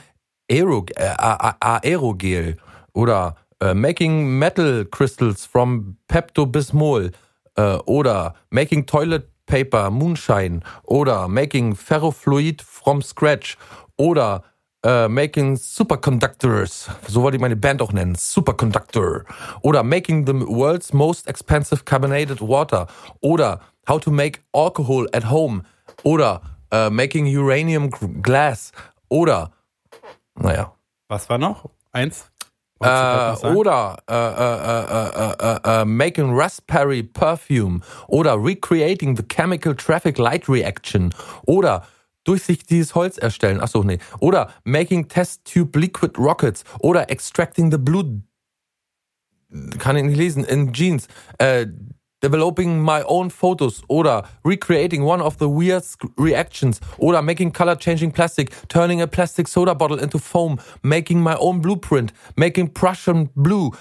Aero, 0.48 0.86
äh, 0.94 1.08
Aerogel 1.18 2.56
oder 2.92 3.34
äh, 3.60 3.74
Making 3.74 4.38
Metal 4.38 4.84
Crystals 4.84 5.44
from 5.44 5.96
Pepto-Bismol 6.06 7.10
äh, 7.56 7.74
oder 7.86 8.34
Making 8.50 8.86
Toilet 8.86 9.28
Paper 9.50 9.90
Moonshine 9.90 10.60
oder 10.84 11.26
Making 11.26 11.74
Ferrofluid 11.74 12.62
from 12.62 13.02
Scratch 13.02 13.58
oder 13.96 14.44
äh, 14.84 15.08
Making 15.08 15.56
Superconductors, 15.56 16.88
so 17.08 17.22
wollte 17.22 17.36
ich 17.36 17.40
meine 17.40 17.56
Band 17.56 17.82
auch 17.82 17.92
nennen, 17.92 18.14
Superconductor. 18.14 19.24
Oder 19.62 19.82
Making 19.82 20.24
the 20.24 20.32
World's 20.32 20.92
Most 20.92 21.26
Expensive 21.26 21.84
Carbonated 21.84 22.40
Water. 22.40 22.86
Oder 23.20 23.60
How 23.88 24.00
to 24.00 24.12
Make 24.12 24.40
Alcohol 24.52 25.08
at 25.12 25.28
Home. 25.28 25.64
Oder 26.04 26.42
äh, 26.70 26.88
Making 26.88 27.26
Uranium 27.26 27.90
Glass. 28.22 28.70
Oder, 29.08 29.50
naja. 30.36 30.72
Was 31.08 31.28
war 31.28 31.38
noch? 31.38 31.68
Eins? 31.90 32.29
Äh, 32.80 33.46
oder 33.54 33.98
äh, 34.08 34.14
äh, 34.14 34.60
äh, 34.74 35.78
äh, 35.78 35.80
äh, 35.80 35.82
äh, 35.82 35.84
Making 35.84 36.34
Raspberry 36.34 37.02
Perfume. 37.02 37.80
Oder 38.08 38.42
Recreating 38.42 39.16
the 39.16 39.22
Chemical 39.22 39.74
Traffic 39.74 40.18
Light 40.18 40.48
Reaction. 40.48 41.14
Oder 41.46 41.86
durchsichtiges 42.24 42.94
Holz 42.94 43.18
erstellen. 43.18 43.60
Achso, 43.60 43.82
nee. 43.82 43.98
Oder 44.20 44.50
Making 44.64 45.08
Test 45.08 45.44
Tube 45.44 45.78
Liquid 45.78 46.18
Rockets. 46.18 46.64
Oder 46.80 47.10
Extracting 47.10 47.70
the 47.70 47.78
Blue 47.78 48.22
kann 49.78 49.96
ich 49.96 50.04
nicht 50.04 50.16
lesen, 50.16 50.44
in 50.44 50.72
Jeans, 50.72 51.08
äh, 51.38 51.66
developing 52.20 52.80
my 52.80 53.02
own 53.02 53.30
photos 53.30 53.82
oder 53.88 54.22
recreating 54.44 55.04
one 55.04 55.20
of 55.20 55.38
the 55.38 55.48
weird 55.48 55.84
reactions 56.16 56.80
oder 56.98 57.22
making 57.22 57.50
color 57.50 57.74
changing 57.74 58.12
plastic, 58.12 58.52
turning 58.68 59.00
a 59.00 59.06
plastic 59.06 59.48
soda 59.48 59.74
bottle 59.74 59.98
into 59.98 60.18
foam, 60.18 60.58
making 60.82 61.20
my 61.20 61.36
own 61.36 61.60
blueprint, 61.60 62.12
making 62.36 62.68
Prussian 62.68 63.30
blue, 63.34 63.72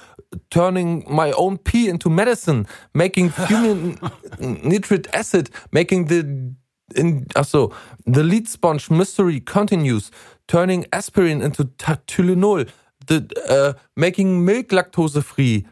turning 0.50 1.04
my 1.10 1.32
own 1.34 1.58
pee 1.58 1.90
into 1.90 2.10
medicine, 2.10 2.68
making 2.94 3.30
human 3.48 4.00
nitric 4.40 5.08
acid, 5.14 5.50
making 5.72 6.06
the 6.06 6.54
in 6.96 7.26
achso, 7.36 7.72
the 8.06 8.24
lead 8.24 8.48
sponge 8.48 8.90
mystery 8.90 9.40
continues, 9.40 10.10
turning 10.48 10.86
aspirin 10.92 11.40
into 11.42 11.66
Tylenol, 11.66 12.68
the 13.06 13.28
uh, 13.48 13.80
making 13.96 14.44
milk 14.44 14.70
lactose 14.70 15.24
free. 15.24 15.68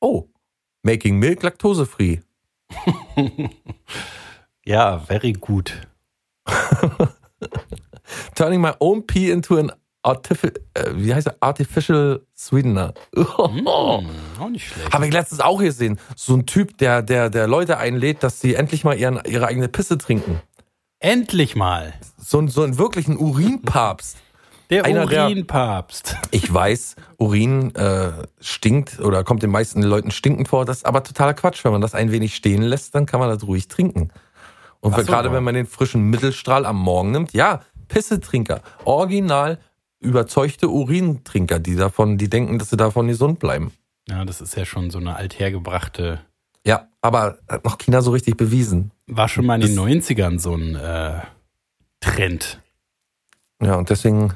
Oh, 0.00 0.28
Making 0.86 1.18
Milk 1.18 1.42
laktosefree. 1.42 2.20
ja, 4.64 4.98
very 4.98 5.32
good. 5.32 5.72
Turning 8.36 8.60
my 8.60 8.72
own 8.78 9.04
pee 9.04 9.32
into 9.32 9.56
an 9.56 9.72
artificial, 10.04 10.52
äh, 10.74 10.92
wie 10.94 11.12
heißt 11.12 11.26
er? 11.26 11.36
Artificial 11.40 12.24
Sweetener. 12.36 12.94
mm, 13.16 13.66
auch 13.66 14.48
nicht 14.48 14.68
schlecht. 14.68 14.92
Habe 14.92 15.08
ich 15.08 15.12
letztens 15.12 15.40
auch 15.40 15.58
gesehen. 15.58 15.98
So 16.14 16.34
ein 16.34 16.46
Typ, 16.46 16.78
der, 16.78 17.02
der, 17.02 17.30
der 17.30 17.48
Leute 17.48 17.78
einlädt, 17.78 18.22
dass 18.22 18.40
sie 18.40 18.54
endlich 18.54 18.84
mal 18.84 18.96
ihren, 18.96 19.20
ihre 19.26 19.48
eigene 19.48 19.66
Pisse 19.66 19.98
trinken. 19.98 20.40
Endlich 21.00 21.56
mal. 21.56 21.94
So, 22.16 22.38
ein 22.38 22.46
so 22.46 22.62
einen 22.62 22.78
wirklichen 22.78 23.16
Urinpapst. 23.16 24.18
Der 24.70 24.84
Urinpapst. 24.88 26.16
Ich 26.32 26.52
weiß, 26.52 26.96
Urin 27.18 27.74
äh, 27.74 28.12
stinkt 28.40 28.98
oder 29.00 29.22
kommt 29.22 29.42
den 29.42 29.50
meisten 29.50 29.82
Leuten 29.82 30.10
stinkend 30.10 30.48
vor. 30.48 30.64
Das 30.64 30.78
ist 30.78 30.86
aber 30.86 31.02
totaler 31.02 31.34
Quatsch. 31.34 31.64
Wenn 31.64 31.72
man 31.72 31.80
das 31.80 31.94
ein 31.94 32.10
wenig 32.10 32.34
stehen 32.34 32.62
lässt, 32.62 32.94
dann 32.94 33.06
kann 33.06 33.20
man 33.20 33.28
das 33.28 33.46
ruhig 33.46 33.68
trinken. 33.68 34.10
Und 34.80 34.94
so, 34.94 35.02
gerade 35.04 35.32
wenn 35.32 35.44
man 35.44 35.54
den 35.54 35.66
frischen 35.66 36.02
Mittelstrahl 36.10 36.66
am 36.66 36.76
Morgen 36.76 37.12
nimmt, 37.12 37.32
ja, 37.32 37.60
Pissetrinker, 37.88 38.62
original 38.84 39.58
überzeugte 40.00 40.68
Urintrinker, 40.68 41.58
die 41.58 41.76
davon, 41.76 42.18
die 42.18 42.28
denken, 42.28 42.58
dass 42.58 42.70
sie 42.70 42.76
davon 42.76 43.08
gesund 43.08 43.38
bleiben. 43.38 43.72
Ja, 44.08 44.24
das 44.24 44.40
ist 44.40 44.56
ja 44.56 44.64
schon 44.64 44.90
so 44.90 44.98
eine 44.98 45.16
althergebrachte. 45.16 46.20
Ja, 46.64 46.88
aber 47.00 47.38
hat 47.48 47.64
noch 47.64 47.78
China 47.78 48.02
so 48.02 48.10
richtig 48.10 48.36
bewiesen. 48.36 48.90
War 49.06 49.28
schon 49.28 49.46
mal 49.46 49.54
in 49.54 49.74
den 49.74 49.76
das, 49.76 50.08
90ern 50.10 50.38
so 50.38 50.54
ein 50.54 50.74
äh, 50.74 51.20
Trend. 52.00 52.60
Ja, 53.62 53.76
und 53.76 53.90
deswegen 53.90 54.34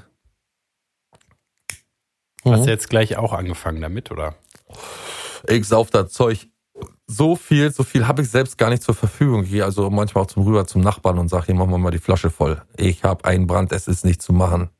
Mhm. 2.44 2.52
Hast 2.52 2.66
du 2.66 2.70
jetzt 2.70 2.90
gleich 2.90 3.16
auch 3.16 3.32
angefangen 3.32 3.80
damit, 3.80 4.10
oder? 4.10 4.34
Ich 5.46 5.66
sauf 5.66 5.90
das 5.90 6.12
Zeug 6.12 6.48
so 7.06 7.36
viel, 7.36 7.72
so 7.72 7.82
viel 7.82 8.06
habe 8.06 8.22
ich 8.22 8.30
selbst 8.30 8.56
gar 8.56 8.70
nicht 8.70 8.82
zur 8.82 8.94
Verfügung. 8.94 9.44
Ich 9.44 9.50
gehe 9.50 9.64
also 9.64 9.90
manchmal 9.90 10.24
auch 10.24 10.28
zum 10.28 10.44
rüber 10.44 10.66
zum 10.66 10.80
Nachbarn 10.80 11.18
und 11.18 11.28
sage, 11.28 11.46
hier 11.46 11.54
machen 11.54 11.70
wir 11.70 11.78
mal 11.78 11.90
die 11.90 11.98
Flasche 11.98 12.30
voll. 12.30 12.62
Ich 12.76 13.04
habe 13.04 13.24
einen 13.24 13.46
Brand, 13.46 13.72
es 13.72 13.88
ist 13.88 14.04
nicht 14.04 14.22
zu 14.22 14.32
machen. 14.32 14.70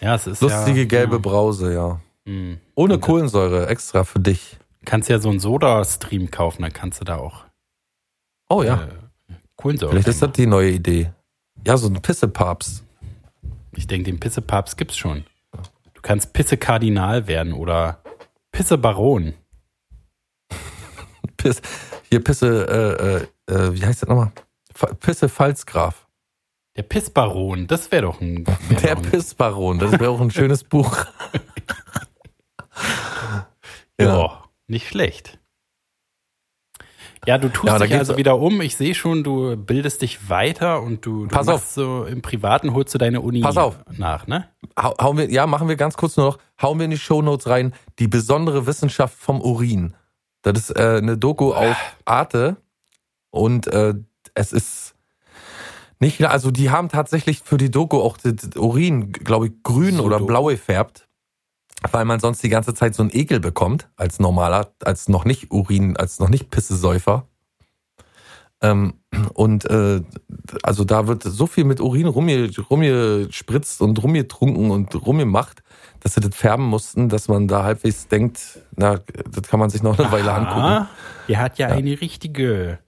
Ja, 0.00 0.14
es 0.14 0.26
ist 0.26 0.42
Lustige 0.42 0.80
ja, 0.80 0.86
gelbe 0.86 1.16
ja. 1.16 1.22
Brause, 1.22 1.72
ja. 1.72 2.00
Mhm. 2.24 2.60
Ohne 2.74 2.98
Kohlensäure, 2.98 3.68
extra 3.68 4.04
für 4.04 4.20
dich. 4.20 4.58
Kannst 4.84 5.08
ja 5.08 5.18
so 5.18 5.30
einen 5.30 5.40
Soda-Stream 5.40 6.30
kaufen, 6.30 6.62
dann 6.62 6.72
kannst 6.72 7.00
du 7.00 7.04
da 7.04 7.16
auch. 7.16 7.44
Oh 8.50 8.62
ja. 8.62 8.84
Äh, 8.84 9.34
Kohlensäure. 9.56 9.92
Vielleicht 9.92 10.08
ist 10.08 10.22
das 10.22 10.32
die 10.32 10.46
neue 10.46 10.70
Idee. 10.70 11.12
Ja, 11.66 11.76
so 11.76 11.88
ein 11.88 12.02
Pissepapst. 12.02 12.84
Ich 13.76 13.86
denke, 13.86 14.10
den 14.10 14.20
Pissepapst 14.20 14.76
gibt's 14.76 14.96
schon 14.96 15.24
kannst 16.04 16.32
Pisse-Kardinal 16.32 17.26
werden 17.26 17.52
oder 17.52 18.00
Pisse-Baron. 18.52 19.34
Piss, 21.36 21.60
hier 22.08 22.22
Pisse, 22.22 23.28
äh, 23.48 23.52
äh, 23.52 23.52
äh 23.52 23.74
wie 23.74 23.84
heißt 23.84 24.02
das 24.02 24.08
nochmal? 24.08 24.30
Pisse-Pfalzgraf. 25.00 26.06
Der 26.76 26.82
Pissbaron, 26.82 27.68
das 27.68 27.92
wäre 27.92 28.02
doch 28.02 28.20
ein. 28.20 28.44
Wär 28.46 28.56
Der 28.82 28.96
Pissbaron, 28.96 29.78
das 29.78 29.92
wäre 29.92 30.10
auch 30.10 30.20
ein 30.20 30.32
schönes 30.32 30.64
Buch. 30.64 30.96
ja. 34.00 34.06
ja, 34.06 34.44
nicht 34.66 34.88
schlecht. 34.88 35.38
Ja, 37.26 37.38
du 37.38 37.48
tust 37.48 37.72
ja, 37.72 37.78
dich 37.78 37.94
also 37.94 38.16
wieder 38.16 38.38
um. 38.38 38.60
Ich 38.60 38.76
sehe 38.76 38.94
schon, 38.94 39.24
du 39.24 39.56
bildest 39.56 40.02
dich 40.02 40.28
weiter 40.28 40.82
und 40.82 41.04
du, 41.06 41.26
du 41.26 41.34
Pass 41.34 41.48
auf. 41.48 41.64
so 41.64 42.04
im 42.04 42.22
Privaten 42.22 42.74
holst 42.74 42.94
du 42.94 42.98
deine 42.98 43.20
Uni 43.20 43.40
Pass 43.40 43.56
auf. 43.56 43.78
nach, 43.96 44.26
ne? 44.26 44.48
Hauen 44.78 45.18
wir, 45.18 45.30
ja, 45.30 45.46
machen 45.46 45.68
wir 45.68 45.76
ganz 45.76 45.96
kurz 45.96 46.16
nur 46.16 46.26
noch, 46.26 46.38
hauen 46.60 46.78
wir 46.78 46.84
in 46.84 46.90
die 46.90 46.98
Shownotes 46.98 47.46
rein, 47.48 47.74
die 47.98 48.08
besondere 48.08 48.66
Wissenschaft 48.66 49.16
vom 49.18 49.40
Urin. 49.40 49.94
Das 50.42 50.58
ist 50.58 50.76
äh, 50.76 50.98
eine 50.98 51.16
Doku 51.16 51.52
auf 51.52 51.76
Arte 52.04 52.56
und 53.30 53.66
äh, 53.68 53.94
es 54.34 54.52
ist 54.52 54.94
nicht, 56.00 56.22
also 56.24 56.50
die 56.50 56.70
haben 56.70 56.88
tatsächlich 56.88 57.40
für 57.40 57.56
die 57.56 57.70
Doku 57.70 58.00
auch 58.00 58.18
das 58.18 58.56
Urin, 58.56 59.12
glaube 59.12 59.46
ich, 59.46 59.52
grün 59.62 59.96
so 59.96 60.02
oder 60.02 60.20
blau 60.20 60.46
gefärbt 60.46 61.08
weil 61.92 62.04
man 62.04 62.20
sonst 62.20 62.42
die 62.42 62.48
ganze 62.48 62.74
Zeit 62.74 62.94
so 62.94 63.02
einen 63.02 63.10
Ekel 63.12 63.40
bekommt 63.40 63.88
als 63.96 64.18
normaler, 64.18 64.72
als 64.82 65.08
noch 65.08 65.24
nicht 65.24 65.50
Urin, 65.50 65.96
als 65.96 66.18
noch 66.18 66.28
nicht 66.28 66.50
Pissesäufer. 66.50 67.26
Ähm, 68.62 68.94
und 69.34 69.64
äh, 69.66 70.00
also 70.62 70.84
da 70.84 71.06
wird 71.06 71.22
so 71.22 71.46
viel 71.46 71.64
mit 71.64 71.80
Urin 71.80 72.06
rumgespritzt 72.06 73.82
und 73.82 74.02
rumgetrunken 74.02 74.70
und 74.70 74.94
rumgemacht, 75.06 75.62
dass 76.00 76.14
sie 76.14 76.20
das 76.20 76.34
färben 76.34 76.64
mussten, 76.64 77.08
dass 77.08 77.28
man 77.28 77.46
da 77.48 77.64
halbwegs 77.64 78.08
denkt, 78.08 78.60
na, 78.76 79.00
das 79.30 79.48
kann 79.48 79.60
man 79.60 79.70
sich 79.70 79.82
noch 79.82 79.98
eine 79.98 80.08
Aha, 80.08 80.16
Weile 80.16 80.32
angucken. 80.32 80.88
Er 81.28 81.40
hat 81.40 81.58
ja, 81.58 81.68
ja 81.68 81.74
eine 81.74 82.00
richtige. 82.00 82.78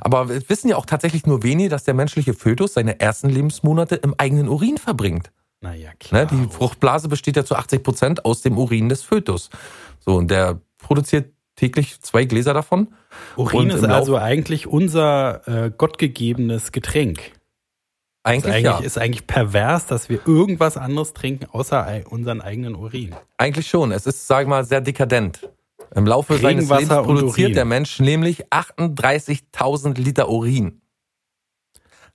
Aber 0.00 0.30
wir 0.30 0.48
wissen 0.48 0.68
ja 0.68 0.76
auch 0.76 0.86
tatsächlich 0.86 1.26
nur 1.26 1.42
wenige, 1.42 1.68
dass 1.68 1.84
der 1.84 1.94
menschliche 1.94 2.32
Fötus 2.32 2.74
seine 2.74 3.00
ersten 3.00 3.28
Lebensmonate 3.28 3.96
im 3.96 4.14
eigenen 4.16 4.48
Urin 4.48 4.78
verbringt. 4.78 5.30
Naja, 5.64 5.92
klar. 5.98 6.22
Ne, 6.22 6.28
die 6.30 6.52
Fruchtblase 6.52 7.08
besteht 7.08 7.36
ja 7.36 7.44
zu 7.44 7.56
80 7.56 7.82
Prozent 7.82 8.24
aus 8.26 8.42
dem 8.42 8.58
Urin 8.58 8.90
des 8.90 9.02
Fötus. 9.02 9.48
So, 9.98 10.16
und 10.16 10.30
der 10.30 10.60
produziert 10.76 11.32
täglich 11.56 12.02
zwei 12.02 12.26
Gläser 12.26 12.52
davon. 12.52 12.88
Urin 13.36 13.70
ist 13.70 13.82
also 13.82 14.18
eigentlich 14.18 14.66
unser 14.66 15.48
äh, 15.48 15.70
gottgegebenes 15.70 16.70
Getränk. 16.70 17.32
Eigentlich, 18.24 18.44
ist 18.44 18.50
eigentlich, 18.50 18.64
ja. 18.64 18.78
ist 18.78 18.98
eigentlich 18.98 19.26
pervers, 19.26 19.86
dass 19.86 20.10
wir 20.10 20.20
irgendwas 20.26 20.76
anderes 20.76 21.14
trinken, 21.14 21.46
außer 21.50 22.02
unseren 22.10 22.42
eigenen 22.42 22.74
Urin. 22.74 23.14
Eigentlich 23.38 23.66
schon. 23.66 23.90
Es 23.90 24.06
ist, 24.06 24.26
sag 24.26 24.42
ich 24.42 24.48
mal, 24.48 24.66
sehr 24.66 24.82
dekadent. 24.82 25.48
Im 25.94 26.06
Laufe 26.06 26.36
seines 26.36 26.68
Lebens 26.68 26.88
produziert 26.88 27.56
der 27.56 27.64
Mensch 27.64 28.00
nämlich 28.00 28.46
38.000 28.48 29.98
Liter 29.98 30.28
Urin. 30.28 30.82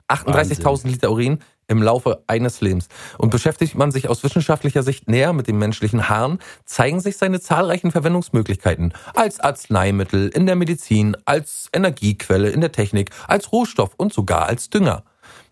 38.000 0.07 0.87
Liter 0.87 1.11
Urin 1.11 1.39
im 1.69 1.81
Laufe 1.81 2.23
eines 2.27 2.59
Lebens. 2.61 2.87
Und 3.17 3.29
beschäftigt 3.29 3.75
man 3.75 3.91
sich 3.91 4.09
aus 4.09 4.23
wissenschaftlicher 4.23 4.83
Sicht 4.83 5.07
näher 5.07 5.31
mit 5.31 5.47
dem 5.47 5.57
menschlichen 5.57 6.09
Harn, 6.09 6.39
zeigen 6.65 6.99
sich 6.99 7.17
seine 7.17 7.39
zahlreichen 7.39 7.91
Verwendungsmöglichkeiten 7.91 8.93
als 9.15 9.39
Arzneimittel 9.39 10.27
in 10.29 10.45
der 10.45 10.55
Medizin, 10.55 11.15
als 11.25 11.69
Energiequelle 11.71 12.49
in 12.49 12.61
der 12.61 12.71
Technik, 12.71 13.11
als 13.27 13.51
Rohstoff 13.51 13.93
und 13.95 14.11
sogar 14.11 14.47
als 14.47 14.69
Dünger. 14.69 15.03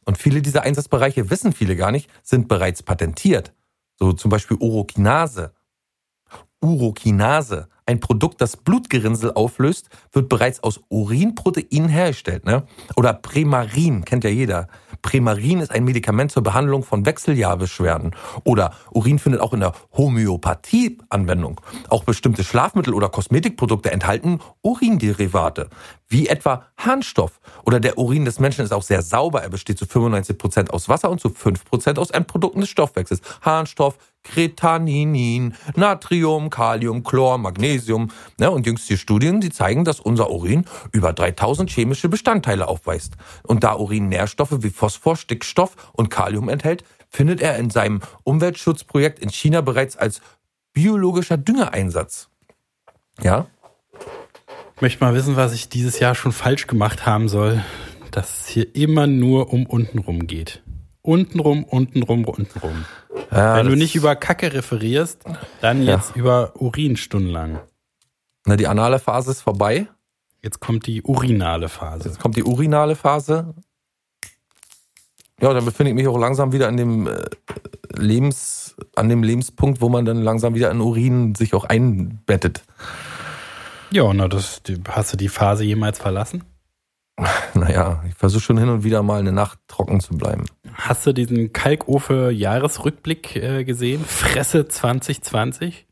Und 0.06 0.18
viele 0.18 0.42
dieser 0.42 0.64
Einsatzbereiche 0.64 1.30
wissen 1.30 1.54
viele 1.54 1.76
gar 1.76 1.92
nicht, 1.92 2.10
sind 2.24 2.48
bereits 2.48 2.82
patentiert. 2.82 3.54
So 4.00 4.14
zum 4.14 4.30
Beispiel 4.30 4.58
Urokinase. 4.58 5.54
Urokinase, 6.62 7.68
ein 7.88 8.00
Produkt, 8.00 8.42
das 8.42 8.58
Blutgerinnsel 8.58 9.32
auflöst, 9.34 9.90
wird 10.12 10.30
bereits 10.30 10.62
aus 10.62 10.82
Urinproteinen 10.90 11.90
hergestellt. 11.90 12.46
Ne? 12.46 12.64
Oder 12.96 13.14
Premarin, 13.14 14.06
kennt 14.06 14.24
ja 14.24 14.30
jeder. 14.30 14.68
Premarin 15.02 15.60
ist 15.60 15.72
ein 15.72 15.86
Medikament 15.86 16.32
zur 16.32 16.44
Behandlung 16.44 16.84
von 16.84 17.06
Wechseljahrbeschwerden. 17.06 18.16
Oder 18.44 18.74
Urin 18.92 19.20
findet 19.20 19.42
auch 19.42 19.54
in 19.54 19.62
der 19.62 19.74
Homöopathie 19.96 20.98
Anwendung. 21.10 21.62
Auch 21.90 22.04
bestimmte 22.04 22.44
Schlafmittel 22.44 22.94
oder 22.94 23.10
Kosmetikprodukte 23.10 23.92
enthalten 23.92 24.40
Urinderivate, 24.62 25.70
wie 26.10 26.28
etwa 26.28 26.66
Harnstoff. 26.78 27.40
Oder 27.66 27.80
der 27.80 27.98
Urin 27.98 28.26
des 28.26 28.40
Menschen 28.40 28.64
ist 28.64 28.72
auch 28.72 28.84
sehr 28.84 29.02
sauber. 29.02 29.42
Er 29.42 29.50
besteht 29.50 29.78
zu 29.78 29.86
95 29.86 30.38
Prozent 30.38 30.72
aus 30.72 30.88
Wasser 30.90 31.10
und 31.10 31.20
zu 31.20 31.30
5 31.30 31.66
Prozent 31.66 32.00
aus 32.00 32.12
Endprodukten 32.12 32.62
des 32.62 32.70
Stoffwechsels. 32.70 33.22
Harnstoff, 33.42 33.98
Kretaninin, 34.24 35.54
Natrium, 35.76 36.50
Kalium, 36.50 37.04
Chlor, 37.04 37.38
Magnesium. 37.38 38.12
Ja, 38.40 38.50
und 38.50 38.66
jüngste 38.66 38.98
Studien, 38.98 39.42
die 39.42 39.50
zeigen, 39.50 39.86
dass 39.86 40.00
unser 40.00 40.32
Urin 40.32 40.66
über 40.92 41.14
3000 41.14 41.70
chemische 41.70 42.10
Bestandteile 42.10 42.68
aufweist. 42.68 43.14
Und 43.44 43.64
da 43.64 43.76
Urin 43.76 44.10
Nährstoffe 44.10 44.64
wie 44.64 44.70
Phosphor, 44.70 45.16
Stickstoff 45.16 45.76
und 45.94 46.10
Kalium 46.10 46.50
enthält, 46.50 46.84
findet 47.10 47.42
er 47.42 47.58
in 47.58 47.70
seinem 47.70 48.02
Umweltschutzprojekt 48.24 49.20
in 49.20 49.30
China 49.30 49.62
bereits 49.62 49.98
als 49.98 50.22
biologischer 50.74 51.38
Düngereinsatz. 51.38 52.30
Ja? 53.22 53.48
Ich 54.78 54.82
möchte 54.82 55.04
mal 55.04 55.14
wissen, 55.14 55.36
was 55.36 55.54
ich 55.54 55.70
dieses 55.70 56.00
Jahr 56.00 56.16
schon 56.16 56.32
falsch 56.32 56.68
gemacht 56.68 57.06
haben 57.06 57.28
soll, 57.28 57.64
dass 58.12 58.42
es 58.42 58.48
hier 58.48 58.76
immer 58.76 59.06
nur 59.08 59.52
um 59.52 59.66
untenrum 59.66 60.28
geht 60.28 60.62
untenrum, 61.08 61.64
untenrum, 61.64 62.26
untenrum. 62.26 62.86
Ja, 63.32 63.56
Wenn 63.56 63.68
du 63.68 63.76
nicht 63.78 63.96
über 63.96 64.16
Kacke 64.16 64.54
referierst, 64.54 65.24
dann 65.62 65.84
Ja. 65.84 65.96
jetzt 65.96 66.16
über 66.16 66.52
Urin 66.62 66.98
stundenlang. 66.98 67.60
Na, 68.46 68.58
die 68.58 68.68
anale 68.68 69.00
Phase 69.00 69.32
ist 69.32 69.42
vorbei. 69.42 69.88
Jetzt 70.44 70.60
kommt 70.60 70.86
die 70.86 71.02
urinale 71.02 71.70
Phase. 71.70 72.10
Jetzt 72.10 72.20
kommt 72.20 72.36
die 72.36 72.44
urinale 72.44 72.96
Phase. 72.96 73.56
Ja, 75.42 75.54
dann 75.54 75.64
befinde 75.66 75.92
ich 75.92 75.96
mich 75.96 76.08
auch 76.08 76.18
langsam 76.18 76.52
wieder 76.52 76.68
an 76.68 76.78
dem 76.78 77.08
äh, 77.08 77.24
Lebens, 77.96 78.76
an 78.96 79.08
dem 79.08 79.24
Lebenspunkt, 79.24 79.82
wo 79.82 79.88
man 79.88 80.04
dann 80.04 80.22
langsam 80.24 80.56
wieder 80.56 80.72
in 80.72 80.82
Urin 80.82 81.36
sich 81.36 81.54
auch 81.54 81.64
einbettet. 81.64 82.64
Ja, 83.92 84.12
na, 84.14 84.28
das, 84.28 84.62
hast 84.90 85.14
du 85.14 85.18
die 85.18 85.30
Phase 85.30 85.64
jemals 85.64 86.00
verlassen? 86.00 86.44
Naja, 87.56 88.04
ich 88.08 88.14
versuche 88.14 88.42
schon 88.44 88.60
hin 88.60 88.70
und 88.70 88.84
wieder 88.84 89.02
mal 89.02 89.20
eine 89.20 89.32
Nacht 89.32 89.58
trocken 89.68 90.00
zu 90.00 90.16
bleiben. 90.16 90.46
Hast 90.74 91.08
du 91.08 91.14
diesen 91.14 91.52
Kalkofe-Jahresrückblick 91.52 93.36
äh, 93.36 93.64
gesehen? 93.64 94.06
Fresse 94.06 94.68
2020? 94.68 95.88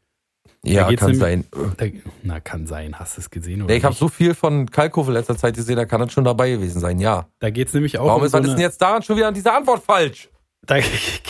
Ja, 0.64 0.84
kann 0.94 1.12
nämlich- 1.12 1.18
sein. 1.20 1.46
Da, 1.78 1.86
na, 2.22 2.40
kann 2.40 2.68
sein. 2.68 3.00
Hast 3.00 3.18
du 3.18 3.22
es 3.22 3.30
gesehen? 3.32 3.64
Oder 3.64 3.72
Nee, 3.74 3.78
ich 3.80 3.84
habe 3.84 3.96
so 3.96 4.08
viel 4.10 4.36
von 4.36 4.70
Kalkofe 4.70 5.12
letzter 5.12 5.36
Zeit 5.38 5.56
gesehen, 5.56 5.76
da 5.78 5.86
kann 5.86 6.02
das 6.02 6.12
schon 6.14 6.24
dabei 6.24 6.52
gewesen 6.52 6.80
sein, 6.80 7.00
ja. 7.00 7.28
Da 7.40 7.50
geht 7.50 7.68
es 7.70 7.74
nämlich 7.74 7.98
auch 7.98 8.06
Warum 8.06 8.22
um 8.22 8.26
ist, 8.28 8.32
so 8.34 8.38
ist 8.40 8.50
denn 8.52 8.60
jetzt 8.60 8.82
daran 8.82 9.02
schon 9.02 9.16
wieder 9.18 9.28
an 9.28 9.34
dieser 9.34 9.56
Antwort 9.56 9.84
falsch? 9.84 10.30
Da, 10.68 10.78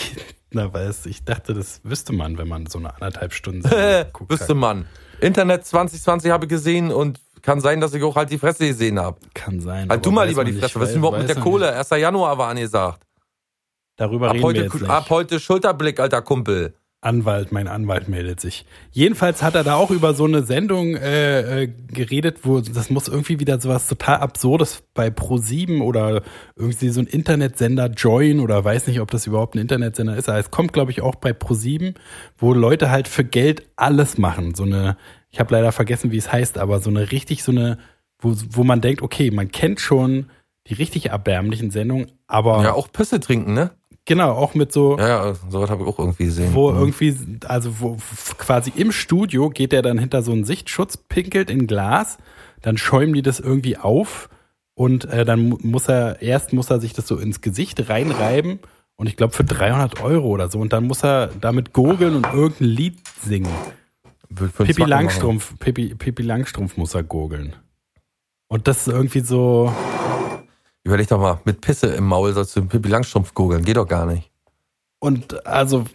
na, 0.52 0.74
weiß 0.74 1.06
ich 1.06 1.24
dachte, 1.24 1.54
das 1.54 1.80
wüsste 1.84 2.12
man, 2.14 2.38
wenn 2.38 2.48
man 2.50 2.66
so 2.66 2.80
eine 2.80 2.94
anderthalb 2.94 3.34
Stunden 3.34 3.70
guckt. 4.14 4.32
wüsste 4.32 4.56
man. 4.56 4.86
Internet 5.26 5.66
2020 5.66 6.32
habe 6.32 6.46
ich 6.46 6.50
gesehen 6.50 6.92
und 6.92 7.20
kann 7.42 7.60
sein, 7.62 7.82
dass 7.82 7.94
ich 7.94 8.04
auch 8.04 8.16
halt 8.16 8.30
die 8.32 8.38
Fresse 8.38 8.68
gesehen 8.68 9.00
habe. 9.00 9.18
Kann 9.34 9.60
sein. 9.60 9.90
Halt 9.90 10.06
du 10.06 10.12
mal 10.12 10.28
lieber 10.28 10.44
die 10.44 10.54
Fresse. 10.54 10.80
Was 10.80 10.90
ist 10.90 10.94
denn 10.94 11.00
überhaupt 11.00 11.20
mit 11.20 11.30
der 11.30 11.36
Kohle? 11.36 11.68
nicht. 11.68 11.92
1. 11.92 12.02
Januar 12.02 12.38
war 12.38 12.50
angesagt. 12.50 13.04
Darüber 13.98 14.28
Ab 14.28 14.34
reden 14.34 14.42
wir 14.42 14.48
heute, 14.48 14.64
jetzt 14.64 14.74
nicht. 14.74 14.90
ab 14.90 15.10
heute 15.10 15.40
Schulterblick, 15.40 16.00
alter 16.00 16.22
Kumpel. 16.22 16.76
Anwalt, 17.06 17.52
mein 17.52 17.68
Anwalt 17.68 18.10
meldet 18.10 18.40
sich. 18.40 18.66
Jedenfalls 18.92 19.44
hat 19.44 19.56
er 19.56 19.64
da 19.64 19.76
auch 19.76 19.92
über 19.92 20.14
so 20.14 20.26
eine 20.26 20.44
Sendung 20.44 20.96
äh, 20.96 21.64
äh, 21.64 21.68
geredet, 21.68 22.40
wo 22.44 22.60
das 22.60 22.90
muss 22.90 23.08
irgendwie 23.08 23.40
wieder 23.40 23.60
sowas 23.62 23.88
total 23.88 24.18
Absurdes 24.18 24.84
bei 24.94 25.10
Pro7 25.10 25.82
oder 25.82 26.24
irgendwie 26.56 26.90
so 26.90 27.00
ein 27.00 27.08
Internetsender 27.08 27.92
Join 27.92 28.40
oder 28.40 28.64
weiß 28.64 28.88
nicht, 28.88 29.00
ob 29.02 29.12
das 29.12 29.28
überhaupt 29.28 29.56
ein 29.56 29.60
Internetsender 29.60 30.18
ist. 30.18 30.28
Aber 30.30 30.40
es 30.40 30.50
kommt, 30.52 30.74
glaube 30.74 30.92
ich, 30.92 31.02
auch 31.02 31.16
bei 31.16 31.32
Pro7, 31.32 31.94
wo 32.38 32.54
Leute 32.54 32.90
halt 32.90 33.08
für 33.08 33.24
Geld 33.24 33.64
alles 33.76 34.18
machen. 34.18 34.56
So 34.56 34.64
eine, 34.64 34.98
ich 35.30 35.40
habe 35.40 35.54
leider 35.54 35.72
vergessen, 35.72 36.12
wie 36.12 36.18
es 36.18 36.32
heißt, 36.32 36.58
aber 36.58 36.80
so 36.80 36.90
eine 36.90 37.12
richtig 37.12 37.44
so 37.44 37.52
eine, 37.52 37.78
wo, 38.20 38.34
wo 38.50 38.64
man 38.64 38.82
denkt, 38.82 39.02
okay, 39.04 39.30
man 39.30 39.52
kennt 39.52 39.80
schon 39.80 40.26
die 40.68 40.74
richtig 40.74 41.08
erbärmlichen 41.08 41.70
Sendungen, 41.70 42.12
aber 42.28 42.64
Ja, 42.64 42.74
auch 42.74 42.92
Pisse 42.92 43.20
trinken, 43.20 43.54
ne? 43.54 43.72
Genau, 44.06 44.32
auch 44.32 44.54
mit 44.56 44.72
so 44.72 44.98
Ja, 44.98 45.08
ja, 45.28 45.34
sowas 45.50 45.70
habe 45.70 45.84
ich 45.84 45.90
auch 45.90 46.00
irgendwie 46.00 46.26
gesehen. 46.26 46.54
wo 46.54 46.72
Mhm. 46.72 46.78
irgendwie, 46.80 47.16
also 47.48 47.80
wo 47.80 47.98
quasi 48.38 48.72
im 48.76 48.92
Studio 48.92 49.50
geht 49.50 49.72
der 49.72 49.82
dann 49.82 49.98
hinter 49.98 50.22
so 50.24 50.32
einen 50.32 50.44
Sichtschutz, 50.46 50.98
pinkelt 50.98 51.50
in 51.50 51.68
Glas, 51.68 52.18
dann 52.62 52.78
schäumen 52.78 53.14
die 53.14 53.22
das 53.22 53.40
irgendwie 53.40 53.78
auf 53.78 54.30
und 54.74 55.06
äh, 55.06 55.26
dann 55.26 55.50
mu- 55.50 55.58
muss 55.62 55.88
er, 55.88 56.22
erst 56.22 56.54
muss 56.54 56.70
er 56.70 56.80
sich 56.80 56.94
das 56.94 57.08
so 57.08 57.18
ins 57.18 57.42
Gesicht 57.42 57.90
reinreiben 57.90 58.60
und 58.96 59.08
ich 59.08 59.16
glaube 59.18 59.34
für 59.34 59.44
300 59.44 60.02
Euro 60.02 60.28
oder 60.30 60.50
so 60.50 60.60
und 60.60 60.72
dann 60.74 60.86
muss 60.88 61.04
er 61.04 61.28
damit 61.42 61.74
gurgeln 61.74 62.16
und 62.16 62.26
irgendein 62.34 62.68
Lied 62.68 62.98
singen. 63.22 63.52
Pippi 64.58 64.84
Langstrumpf, 64.84 65.58
Pippi, 65.60 65.96
Pippi 65.96 66.24
Langstrumpf 66.24 66.78
muss 66.78 66.94
er 66.96 67.04
gurgeln. 67.04 67.56
Und 68.48 68.68
das 68.68 68.88
ist 68.88 68.94
irgendwie 68.94 69.22
so. 69.22 69.72
Überleg 70.86 71.08
doch 71.08 71.20
mal, 71.20 71.40
mit 71.46 71.62
Pisse 71.62 71.88
im 71.88 72.06
Maul 72.06 72.32
sollst 72.34 72.56
du 72.56 72.62
einen 72.62 72.70
Pippi 72.70 72.90
Langstrumpf 72.90 73.34
googeln. 73.34 73.66
Geht 73.66 73.78
doch 73.78 73.88
gar 73.88 74.06
nicht. 74.06 74.32
Und 75.00 75.46
also, 75.46 75.86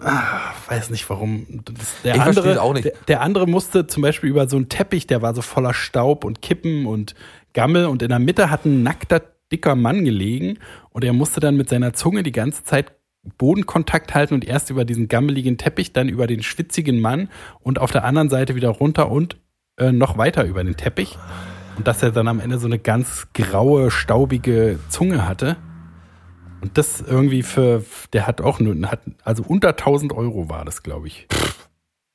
ah, 0.00 0.52
weiß 0.68 0.90
nicht 0.90 1.08
warum. 1.08 1.46
Das, 1.64 2.02
der, 2.02 2.16
Ich 2.16 2.20
andere, 2.20 2.60
auch 2.60 2.72
nicht. 2.72 2.86
Der, 2.86 2.94
der 3.06 3.20
andere 3.20 3.46
musste 3.46 3.86
zum 3.86 4.02
Beispiel 4.02 4.30
über 4.30 4.48
so 4.48 4.56
einen 4.56 4.68
Teppich, 4.68 5.06
der 5.06 5.22
war 5.22 5.34
so 5.34 5.42
voller 5.42 5.74
Staub 5.74 6.24
und 6.24 6.42
Kippen 6.42 6.86
und 6.86 7.14
Gammel 7.52 7.86
und 7.86 8.02
in 8.02 8.08
der 8.08 8.18
Mitte 8.18 8.50
hat 8.50 8.64
ein 8.64 8.82
nackter, 8.82 9.22
dicker 9.52 9.76
Mann 9.76 10.04
gelegen 10.04 10.58
und 10.90 11.04
er 11.04 11.12
musste 11.12 11.40
dann 11.40 11.56
mit 11.56 11.68
seiner 11.68 11.92
Zunge 11.92 12.22
die 12.22 12.32
ganze 12.32 12.64
Zeit 12.64 12.92
Bodenkontakt 13.38 14.14
halten 14.14 14.34
und 14.34 14.44
erst 14.44 14.70
über 14.70 14.84
diesen 14.84 15.08
gammeligen 15.08 15.56
Teppich, 15.58 15.92
dann 15.92 16.08
über 16.08 16.26
den 16.26 16.42
schwitzigen 16.42 17.00
Mann 17.00 17.28
und 17.60 17.78
auf 17.78 17.92
der 17.92 18.04
anderen 18.04 18.30
Seite 18.30 18.54
wieder 18.54 18.70
runter 18.70 19.10
und 19.10 19.36
äh, 19.78 19.92
noch 19.92 20.18
weiter 20.18 20.44
über 20.44 20.64
den 20.64 20.76
Teppich. 20.76 21.18
Und 21.76 21.86
dass 21.88 22.02
er 22.02 22.12
dann 22.12 22.28
am 22.28 22.40
Ende 22.40 22.58
so 22.58 22.66
eine 22.66 22.78
ganz 22.78 23.28
graue, 23.34 23.90
staubige 23.90 24.78
Zunge 24.88 25.26
hatte. 25.26 25.56
Und 26.60 26.78
das 26.78 27.00
irgendwie 27.00 27.42
für, 27.42 27.84
der 28.12 28.26
hat 28.26 28.40
auch 28.40 28.58
nur, 28.60 28.74
hat, 28.90 29.00
also 29.22 29.42
unter 29.42 29.70
1000 29.70 30.12
Euro 30.12 30.48
war 30.48 30.64
das, 30.64 30.82
glaube 30.82 31.08
ich. 31.08 31.26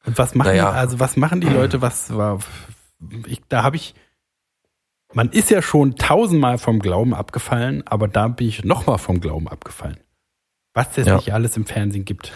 Und 0.06 0.18
was 0.18 0.34
machen, 0.34 0.48
Naja. 0.48 0.72
also 0.72 1.00
was 1.00 1.18
machen 1.18 1.42
die 1.42 1.50
Leute, 1.50 1.82
was 1.82 2.16
war, 2.16 2.40
ich, 3.28 3.42
da 3.50 3.64
habe 3.64 3.76
ich, 3.76 3.94
man 5.14 5.30
ist 5.30 5.52
ja 5.52 5.62
schon 5.62 5.96
tausendmal 5.98 6.58
vom 6.58 6.80
Glauben 6.80 7.14
abgefallen, 7.14 7.84
aber 7.86 8.08
da 8.08 8.28
bin 8.28 8.48
ich 8.48 8.64
nochmal 8.64 8.98
vom 8.98 9.20
Glauben 9.22 9.48
abgefallen. 9.48 9.98
Was 10.74 10.98
es 10.98 11.06
Ja. 11.08 11.18
nicht 11.18 11.34
alles 11.34 11.58
im 11.58 11.66
Fernsehen 11.66 12.06
gibt. 12.06 12.32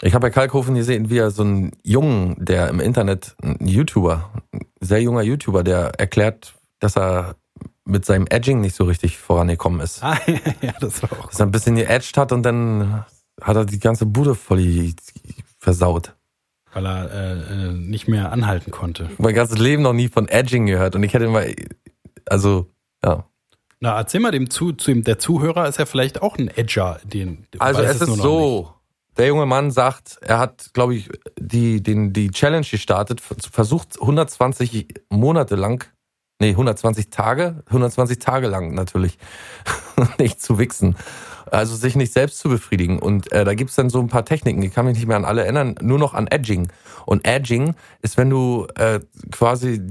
Ich 0.00 0.14
habe 0.14 0.26
bei 0.26 0.30
Kalkhofen 0.30 0.74
gesehen, 0.74 1.10
wie 1.10 1.18
er 1.18 1.30
so 1.30 1.42
einen 1.42 1.72
Jungen, 1.82 2.36
der 2.38 2.68
im 2.68 2.80
Internet, 2.80 3.36
ein 3.42 3.66
YouTuber, 3.66 4.30
ein 4.52 4.66
sehr 4.80 5.02
junger 5.02 5.22
YouTuber, 5.22 5.62
der 5.62 5.92
erklärt, 5.98 6.54
dass 6.78 6.96
er 6.96 7.36
mit 7.84 8.04
seinem 8.04 8.26
Edging 8.30 8.60
nicht 8.60 8.74
so 8.74 8.84
richtig 8.84 9.18
vorangekommen 9.18 9.80
ist. 9.80 10.02
Ah, 10.02 10.18
ja, 10.62 10.72
das 10.80 11.02
war 11.02 11.12
auch. 11.12 11.30
Dass 11.30 11.40
er 11.40 11.46
ein 11.46 11.50
bisschen 11.50 11.76
geedged 11.76 12.16
hat 12.16 12.32
und 12.32 12.42
dann 12.42 13.04
hat 13.40 13.56
er 13.56 13.64
die 13.64 13.78
ganze 13.78 14.06
Bude 14.06 14.34
voll 14.34 14.94
versaut. 15.58 16.14
Weil 16.72 16.86
er 16.86 17.10
äh, 17.10 17.68
äh, 17.68 17.72
nicht 17.72 18.06
mehr 18.06 18.32
anhalten 18.32 18.70
konnte. 18.70 19.10
Mein 19.18 19.34
ganzes 19.34 19.58
Leben 19.58 19.82
noch 19.82 19.92
nie 19.92 20.08
von 20.08 20.28
Edging 20.28 20.66
gehört 20.66 20.94
und 20.94 21.02
ich 21.02 21.12
hätte 21.12 21.24
immer, 21.24 21.42
also, 22.26 22.70
ja. 23.04 23.24
Na, 23.80 23.96
erzähl 23.96 24.20
mal 24.20 24.30
dem 24.30 24.50
zu, 24.50 24.72
zu 24.72 24.90
dem, 24.90 25.04
der 25.04 25.18
Zuhörer 25.18 25.68
ist 25.68 25.78
ja 25.78 25.86
vielleicht 25.86 26.22
auch 26.22 26.38
ein 26.38 26.48
Edger, 26.48 27.00
den. 27.02 27.46
Also 27.58 27.82
weiß 27.82 28.00
es 28.00 28.06
nur 28.06 28.16
ist 28.16 28.22
so, 28.22 28.74
der 29.16 29.26
junge 29.26 29.46
Mann 29.46 29.70
sagt, 29.70 30.18
er 30.22 30.38
hat, 30.38 30.70
glaube 30.72 30.94
ich, 30.94 31.08
die, 31.38 31.82
den, 31.82 32.12
die 32.12 32.30
Challenge 32.30 32.66
gestartet, 32.66 33.20
versucht 33.20 34.00
120 34.00 34.88
Monate 35.10 35.56
lang, 35.56 35.84
nee, 36.40 36.50
120 36.50 37.10
Tage, 37.10 37.62
120 37.66 38.18
Tage 38.18 38.48
lang 38.48 38.74
natürlich, 38.74 39.18
nicht 40.18 40.40
zu 40.40 40.58
wichsen. 40.58 40.96
Also 41.50 41.74
sich 41.74 41.96
nicht 41.96 42.12
selbst 42.12 42.38
zu 42.38 42.48
befriedigen. 42.48 43.00
Und 43.00 43.32
äh, 43.32 43.44
da 43.44 43.54
gibt's 43.54 43.74
dann 43.74 43.90
so 43.90 43.98
ein 44.00 44.08
paar 44.08 44.24
Techniken, 44.24 44.60
die 44.60 44.70
kann 44.70 44.86
mich 44.86 44.96
nicht 44.96 45.06
mehr 45.06 45.16
an 45.16 45.24
alle 45.24 45.42
erinnern, 45.42 45.74
nur 45.80 45.98
noch 45.98 46.14
an 46.14 46.28
Edging. 46.28 46.70
Und 47.06 47.26
Edging 47.26 47.74
ist, 48.02 48.16
wenn 48.16 48.30
du 48.30 48.66
äh, 48.76 49.00
quasi 49.32 49.82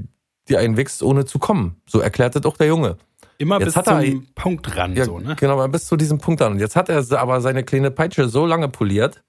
dir 0.48 0.60
einen 0.60 0.78
wichst, 0.78 1.04
ohne 1.04 1.26
zu 1.26 1.38
kommen. 1.38 1.82
So 1.88 2.00
erklärt 2.00 2.36
das 2.36 2.46
auch 2.46 2.58
der 2.58 2.68
Junge. 2.68 2.98
Immer 3.40 3.58
Jetzt 3.60 3.68
bis 3.68 3.76
hat 3.78 3.88
er- 3.88 4.02
zum 4.06 4.28
Punkt 4.36 4.76
ran, 4.78 4.96
Ja, 4.96 5.06
so, 5.06 5.18
ne? 5.20 5.36
genau, 5.40 5.66
bis 5.70 5.88
zu 5.88 5.96
diesem 5.96 6.20
Punkt 6.20 6.42
an. 6.42 6.52
Und 6.54 6.60
jetzt 6.60 6.76
hat 6.76 6.90
er 6.90 7.04
aber 7.20 7.40
seine 7.42 7.64
kleine 7.64 7.90
Peitsche 7.90 8.28
so 8.30 8.46
lange 8.46 8.68
poliert, 8.68 9.24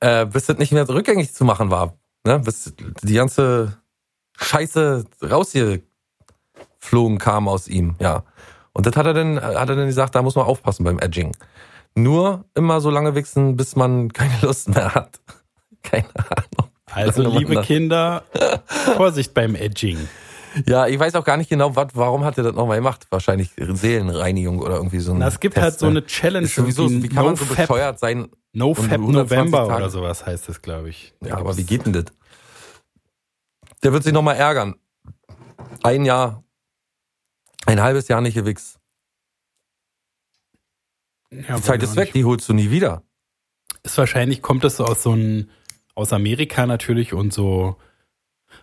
äh, 0.00 0.24
bis 0.24 0.46
das 0.46 0.56
nicht 0.58 0.70
mehr 0.72 0.88
rückgängig 0.88 1.34
zu 1.34 1.44
machen 1.44 1.70
war. 1.70 1.94
Ne? 2.24 2.38
Bis 2.38 2.72
die 3.02 3.14
ganze 3.14 3.78
Scheiße 4.38 5.04
rausgeflogen 5.22 7.18
kam 7.18 7.48
aus 7.48 7.66
ihm, 7.68 7.96
ja. 7.98 8.22
Und 8.72 8.86
das 8.86 8.96
hat 8.96 9.06
er 9.06 9.14
dann, 9.14 9.40
hat 9.40 9.68
er 9.68 9.76
dann 9.76 9.86
gesagt, 9.86 10.14
da 10.14 10.22
muss 10.22 10.34
man 10.36 10.46
aufpassen 10.46 10.84
beim 10.84 10.98
Edging. 10.98 11.36
Nur 11.96 12.44
immer 12.54 12.80
so 12.80 12.90
lange 12.90 13.14
wichsen, 13.14 13.56
bis 13.56 13.76
man 13.76 14.12
keine 14.12 14.34
Lust 14.42 14.68
mehr 14.68 14.94
hat. 14.94 15.20
Keine 15.82 16.06
Ahnung. 16.16 16.70
Also, 16.90 17.22
liebe 17.36 17.60
Kinder, 17.60 18.22
Vorsicht 18.96 19.34
beim 19.34 19.54
Edging. 19.54 19.98
Ja, 20.66 20.86
ich 20.86 20.98
weiß 20.98 21.14
auch 21.16 21.24
gar 21.24 21.36
nicht 21.36 21.50
genau, 21.50 21.74
wat, 21.76 21.96
warum 21.96 22.24
hat 22.24 22.38
er 22.38 22.44
das 22.44 22.54
nochmal 22.54 22.78
gemacht? 22.78 23.06
Wahrscheinlich 23.10 23.50
Seelenreinigung 23.56 24.60
oder 24.60 24.76
irgendwie 24.76 25.00
so 25.00 25.12
ein 25.12 25.18
Na, 25.18 25.28
es 25.28 25.40
gibt 25.40 25.54
Test, 25.54 25.64
halt 25.64 25.78
so 25.78 25.86
ne? 25.86 25.90
eine 25.92 26.06
Challenge. 26.06 26.46
Sowieso, 26.46 26.90
wie 26.90 27.08
kann 27.08 27.24
man 27.24 27.34
no 27.34 27.36
so 27.36 27.44
Fap, 27.44 27.68
bescheuert 27.68 27.98
sein? 27.98 28.28
No 28.52 28.70
120 28.70 29.14
November 29.14 29.66
Tage- 29.66 29.74
oder 29.76 29.90
sowas 29.90 30.24
heißt 30.26 30.48
es, 30.48 30.62
glaube 30.62 30.90
ich. 30.90 31.14
Da 31.20 31.28
Ja, 31.30 31.36
aber 31.38 31.56
wie 31.56 31.64
geht 31.64 31.86
denn 31.86 31.92
das? 31.92 32.04
Der 33.82 33.92
wird 33.92 34.04
sich 34.04 34.12
nochmal 34.12 34.36
ärgern. 34.36 34.76
Ein 35.82 36.04
Jahr, 36.04 36.44
ein 37.66 37.82
halbes 37.82 38.08
Jahr 38.08 38.20
nicht 38.20 38.34
gewichst. 38.34 38.78
Ja, 41.30 41.56
Die 41.56 41.62
Zeit 41.62 41.82
ist 41.82 41.96
weg, 41.96 42.12
die 42.12 42.24
holst 42.24 42.48
du 42.48 42.52
nie 42.52 42.70
wieder. 42.70 43.02
Ist 43.82 43.98
wahrscheinlich, 43.98 44.40
kommt 44.40 44.64
das 44.64 44.76
so 44.76 44.84
aus 44.84 45.02
so 45.02 45.12
ein, 45.14 45.50
aus 45.94 46.12
Amerika 46.12 46.66
natürlich 46.66 47.12
und 47.12 47.32
so, 47.32 47.76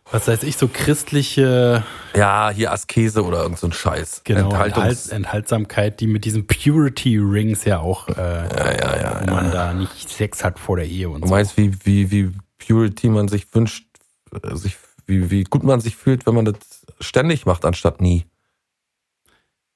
was 0.10 0.28
weiß 0.28 0.44
ich, 0.44 0.58
so 0.58 0.68
christliche 0.68 1.84
Ja, 2.16 2.50
hier 2.50 2.72
Askese 2.72 3.24
oder 3.24 3.44
irgend 3.44 3.60
so 3.60 3.68
ein 3.68 3.74
Scheiß. 3.74 4.22
genau, 4.24 4.46
Enthaltungs 4.46 4.88
Enthalt, 5.08 5.12
Enthaltsamkeit, 5.12 6.00
die 6.00 6.08
mit 6.08 6.26
diesen 6.26 6.48
Purity 6.48 7.18
Rings 7.18 7.64
ja 7.66 7.80
auch, 7.80 8.08
äh, 8.10 8.14
ja, 8.16 8.98
ja, 9.02 9.22
wo 9.22 9.32
man 9.32 9.52
da 9.52 9.74
nicht 9.74 10.10
Sex 10.10 10.44
hat 10.44 10.60
vor 10.60 10.78
der 10.78 10.88
Ehe 10.88 11.10
und 11.10 11.22
Du 11.22 11.28
so. 11.28 11.34
meinst, 11.34 11.56
wie, 11.58 11.74
wie, 11.86 12.12
wie 12.12 12.32
Purity 12.58 13.10
man 13.10 13.28
sich 13.28 13.54
wünscht, 13.56 13.86
äh, 14.44 14.56
sich, 14.56 14.76
wie, 15.08 15.30
wie 15.32 15.44
gut 15.46 15.64
man 15.64 15.80
sich 15.80 15.96
fühlt, 15.96 16.26
wenn 16.26 16.36
man 16.36 16.46
das 16.46 16.56
ständig 17.00 17.46
macht, 17.46 17.64
anstatt 17.64 18.02
nie. 18.02 18.26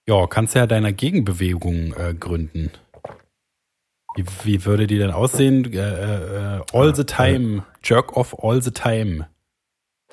Ja, 0.07 0.27
kannst 0.27 0.53
ja 0.53 0.67
deiner 0.67 0.91
Gegenbewegung 0.91 1.93
äh, 1.93 2.13
gründen. 2.13 2.71
Wie, 4.15 4.25
wie 4.43 4.65
würde 4.65 4.85
die 4.88 4.97
denn 4.97 5.11
aussehen? 5.11 5.73
Äh, 5.73 6.57
äh, 6.57 6.61
all 6.73 6.93
the 6.95 7.03
time, 7.05 7.63
jerk 7.83 8.15
off 8.15 8.35
all 8.43 8.61
the 8.61 8.71
time. 8.71 9.27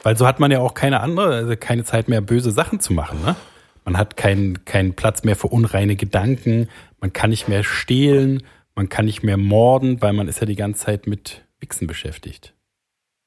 Weil 0.02 0.16
so 0.16 0.26
hat 0.26 0.40
man 0.40 0.50
ja 0.50 0.58
auch 0.60 0.74
keine 0.74 1.00
andere, 1.00 1.34
also 1.34 1.54
keine 1.56 1.84
Zeit 1.84 2.08
mehr, 2.08 2.20
böse 2.20 2.50
Sachen 2.50 2.80
zu 2.80 2.92
machen. 2.92 3.20
Ne? 3.24 3.36
Man 3.84 3.96
hat 3.96 4.16
keinen 4.16 4.64
keinen 4.64 4.94
Platz 4.94 5.24
mehr 5.24 5.36
für 5.36 5.48
unreine 5.48 5.96
Gedanken. 5.96 6.68
Man 7.00 7.12
kann 7.12 7.30
nicht 7.30 7.48
mehr 7.48 7.64
stehlen. 7.64 8.42
Man 8.74 8.88
kann 8.88 9.04
nicht 9.04 9.22
mehr 9.22 9.36
morden, 9.36 10.00
weil 10.00 10.12
man 10.12 10.28
ist 10.28 10.40
ja 10.40 10.46
die 10.46 10.56
ganze 10.56 10.86
Zeit 10.86 11.06
mit 11.06 11.42
Wichsen 11.60 11.86
beschäftigt. 11.86 12.54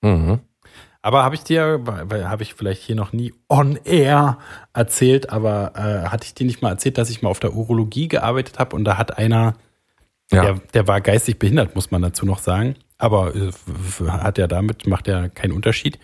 Mhm. 0.01 0.39
Aber 1.01 1.23
habe 1.23 1.35
ich 1.35 1.43
dir, 1.43 1.83
habe 1.85 2.41
ich 2.41 2.55
vielleicht 2.55 2.81
hier 2.81 2.95
noch 2.95 3.13
nie 3.13 3.31
on 3.47 3.77
air 3.85 4.39
erzählt, 4.73 5.29
aber 5.29 5.73
äh, 5.75 6.09
hatte 6.09 6.25
ich 6.25 6.33
dir 6.33 6.47
nicht 6.47 6.63
mal 6.63 6.69
erzählt, 6.71 6.97
dass 6.97 7.11
ich 7.11 7.21
mal 7.21 7.29
auf 7.29 7.39
der 7.39 7.53
Urologie 7.53 8.07
gearbeitet 8.07 8.57
habe 8.57 8.75
und 8.75 8.85
da 8.85 8.97
hat 8.97 9.19
einer, 9.19 9.53
Ja. 10.31 10.41
der, 10.41 10.53
der 10.73 10.87
war 10.87 11.01
geistig 11.01 11.37
behindert, 11.37 11.75
muss 11.75 11.91
man 11.91 12.01
dazu 12.01 12.25
noch 12.25 12.39
sagen, 12.39 12.73
aber 12.97 13.35
äh, 13.35 13.51
hat 14.07 14.39
ja 14.39 14.47
damit, 14.47 14.87
macht 14.87 15.07
ja 15.07 15.29
keinen 15.29 15.51
Unterschied. 15.51 15.99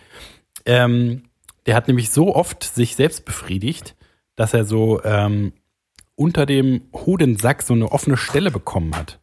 Ähm, 0.66 1.24
der 1.66 1.74
hat 1.76 1.88
nämlich 1.88 2.10
so 2.10 2.34
oft 2.34 2.64
sich 2.64 2.96
selbst 2.96 3.24
befriedigt, 3.24 3.96
dass 4.36 4.54
er 4.54 4.64
so 4.64 5.02
ähm, 5.04 5.52
unter 6.16 6.46
dem 6.46 6.82
Hodensack 6.92 7.62
so 7.62 7.74
eine 7.74 7.90
offene 7.92 8.16
Stelle 8.16 8.50
bekommen 8.50 8.96
hat. 8.96 9.20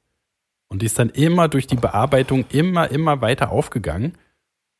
Und 0.68 0.82
die 0.82 0.86
ist 0.86 1.00
dann 1.00 1.10
immer 1.10 1.48
durch 1.48 1.68
die 1.68 1.76
Bearbeitung 1.76 2.46
immer, 2.50 2.90
immer 2.92 3.22
weiter 3.22 3.52
aufgegangen. 3.52 4.18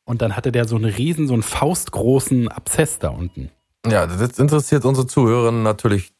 Und 0.04 0.22
dann 0.22 0.36
hatte 0.36 0.52
der 0.52 0.66
so 0.66 0.76
einen 0.76 0.86
riesen, 0.92 1.26
so 1.26 1.34
einen 1.34 1.42
faustgroßen 1.42 2.48
Abszess 2.48 2.98
da 2.98 3.08
unten. 3.10 3.50
Ja, 3.86 4.06
das 4.06 4.38
interessiert 4.38 4.84
unsere 4.84 5.06
Zuhörerinnen 5.06 5.62
natürlich 5.62 6.12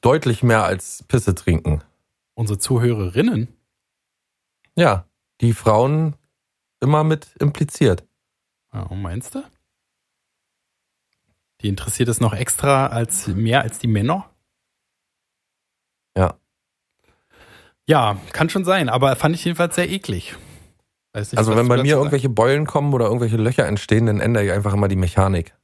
deutlich 0.00 0.42
mehr 0.42 0.64
als 0.64 1.02
Pisse 1.08 1.34
trinken. 1.34 1.82
Unsere 2.34 2.58
Zuhörerinnen, 2.58 3.48
Ja, 4.76 5.06
die 5.40 5.52
Frauen 5.52 6.14
immer 6.80 7.02
mit 7.04 7.28
impliziert. 7.40 8.04
ja, 8.72 8.86
meinst 8.94 9.34
du? 9.34 9.42
Die 11.60 11.68
interessiert 11.68 12.08
es 12.08 12.20
noch 12.20 12.34
extra 12.34 12.86
als 12.86 13.26
mehr 13.26 13.62
als 13.62 13.78
die 13.78 13.88
Männer? 13.88 14.30
Ja. 16.16 16.34
Ja, 17.88 18.18
kann 18.32 18.48
schon 18.50 18.64
sein, 18.64 18.88
aber 18.88 19.16
fand 19.16 19.34
ich 19.34 19.44
jedenfalls 19.44 19.74
sehr 19.74 19.88
eklig. 19.88 20.36
Nicht, 21.14 21.36
Also 21.36 21.56
wenn 21.56 21.68
bei 21.68 21.82
mir 21.82 21.96
irgendwelche 21.96 22.28
Beulen 22.28 22.66
kommen 22.66 22.92
oder 22.92 23.06
irgendwelche 23.06 23.38
Löcher 23.38 23.66
entstehen, 23.66 24.06
dann 24.06 24.20
ändere 24.20 24.44
ich 24.44 24.52
einfach 24.52 24.74
immer 24.74 24.88
die 24.88 24.96
Mechanik. 24.96 25.54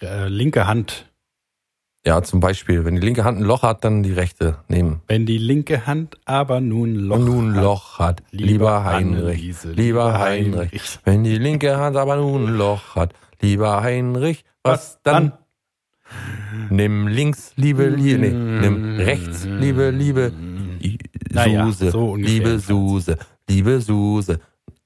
äh, 0.00 0.28
linke 0.28 0.66
Hand. 0.66 1.10
Ja, 2.06 2.22
zum 2.22 2.38
Beispiel, 2.40 2.84
wenn 2.84 2.96
die 2.96 3.00
linke 3.00 3.24
Hand 3.24 3.38
ein 3.38 3.44
Loch 3.44 3.62
hat, 3.62 3.82
dann 3.82 4.02
die 4.02 4.12
rechte 4.12 4.58
nehmen. 4.68 5.00
Wenn 5.06 5.24
die 5.24 5.38
linke 5.38 5.86
Hand 5.86 6.18
aber 6.26 6.60
nun 6.60 6.94
Loch 6.94 7.18
nun 7.18 7.56
hat. 7.56 7.62
Loch 7.64 7.98
hat, 7.98 8.22
lieber 8.30 8.84
Heinrich, 8.84 9.16
Anneliese, 9.24 9.72
lieber 9.72 10.18
Heinrich. 10.18 10.98
Wenn 11.04 11.24
die 11.24 11.38
linke 11.38 11.78
Hand 11.78 11.96
aber 11.96 12.16
nun 12.16 12.48
ein 12.48 12.56
Loch 12.56 12.94
hat, 12.94 13.14
lieber 13.44 13.82
Heinrich, 13.82 14.44
was 14.62 14.98
dann? 15.02 15.32
Nimm 16.70 17.08
links, 17.08 17.52
liebe, 17.56 17.88
liebe, 17.88 18.18
nee, 18.18 18.30
nimm 18.30 18.96
rechts, 18.96 19.44
liebe, 19.44 19.90
liebe, 19.90 20.32
Naja, 21.30 21.66
Suse, 21.66 21.90
so 21.90 22.16
liebe. 22.16 22.58
Suse, 22.58 23.18
liebe 23.48 23.80
Suse, 23.80 24.40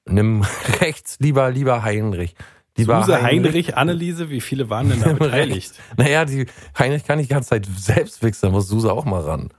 nimm 0.05 0.43
rechts, 0.81 1.17
lieber, 1.19 1.51
lieber 1.51 1.83
Heinrich. 1.83 2.35
Lieber 2.77 3.01
Suse, 3.03 3.21
Heinrich, 3.21 3.75
Anneliese, 3.77 4.29
wie 4.29 4.41
viele 4.41 4.69
waren 4.69 4.89
denn 4.89 5.01
da 5.01 5.13
beteiligt? 5.13 5.73
Naja, 5.97 6.25
die 6.25 6.45
Heinrich 6.77 7.03
kann 7.05 7.17
nicht 7.17 7.29
die 7.29 7.33
ganze 7.33 7.49
Zeit 7.49 7.67
selbst 7.77 8.21
wichsen, 8.23 8.47
da 8.47 8.51
muss 8.51 8.67
Suse 8.67 8.91
auch 8.91 9.05
mal 9.05 9.21
ran. 9.21 9.49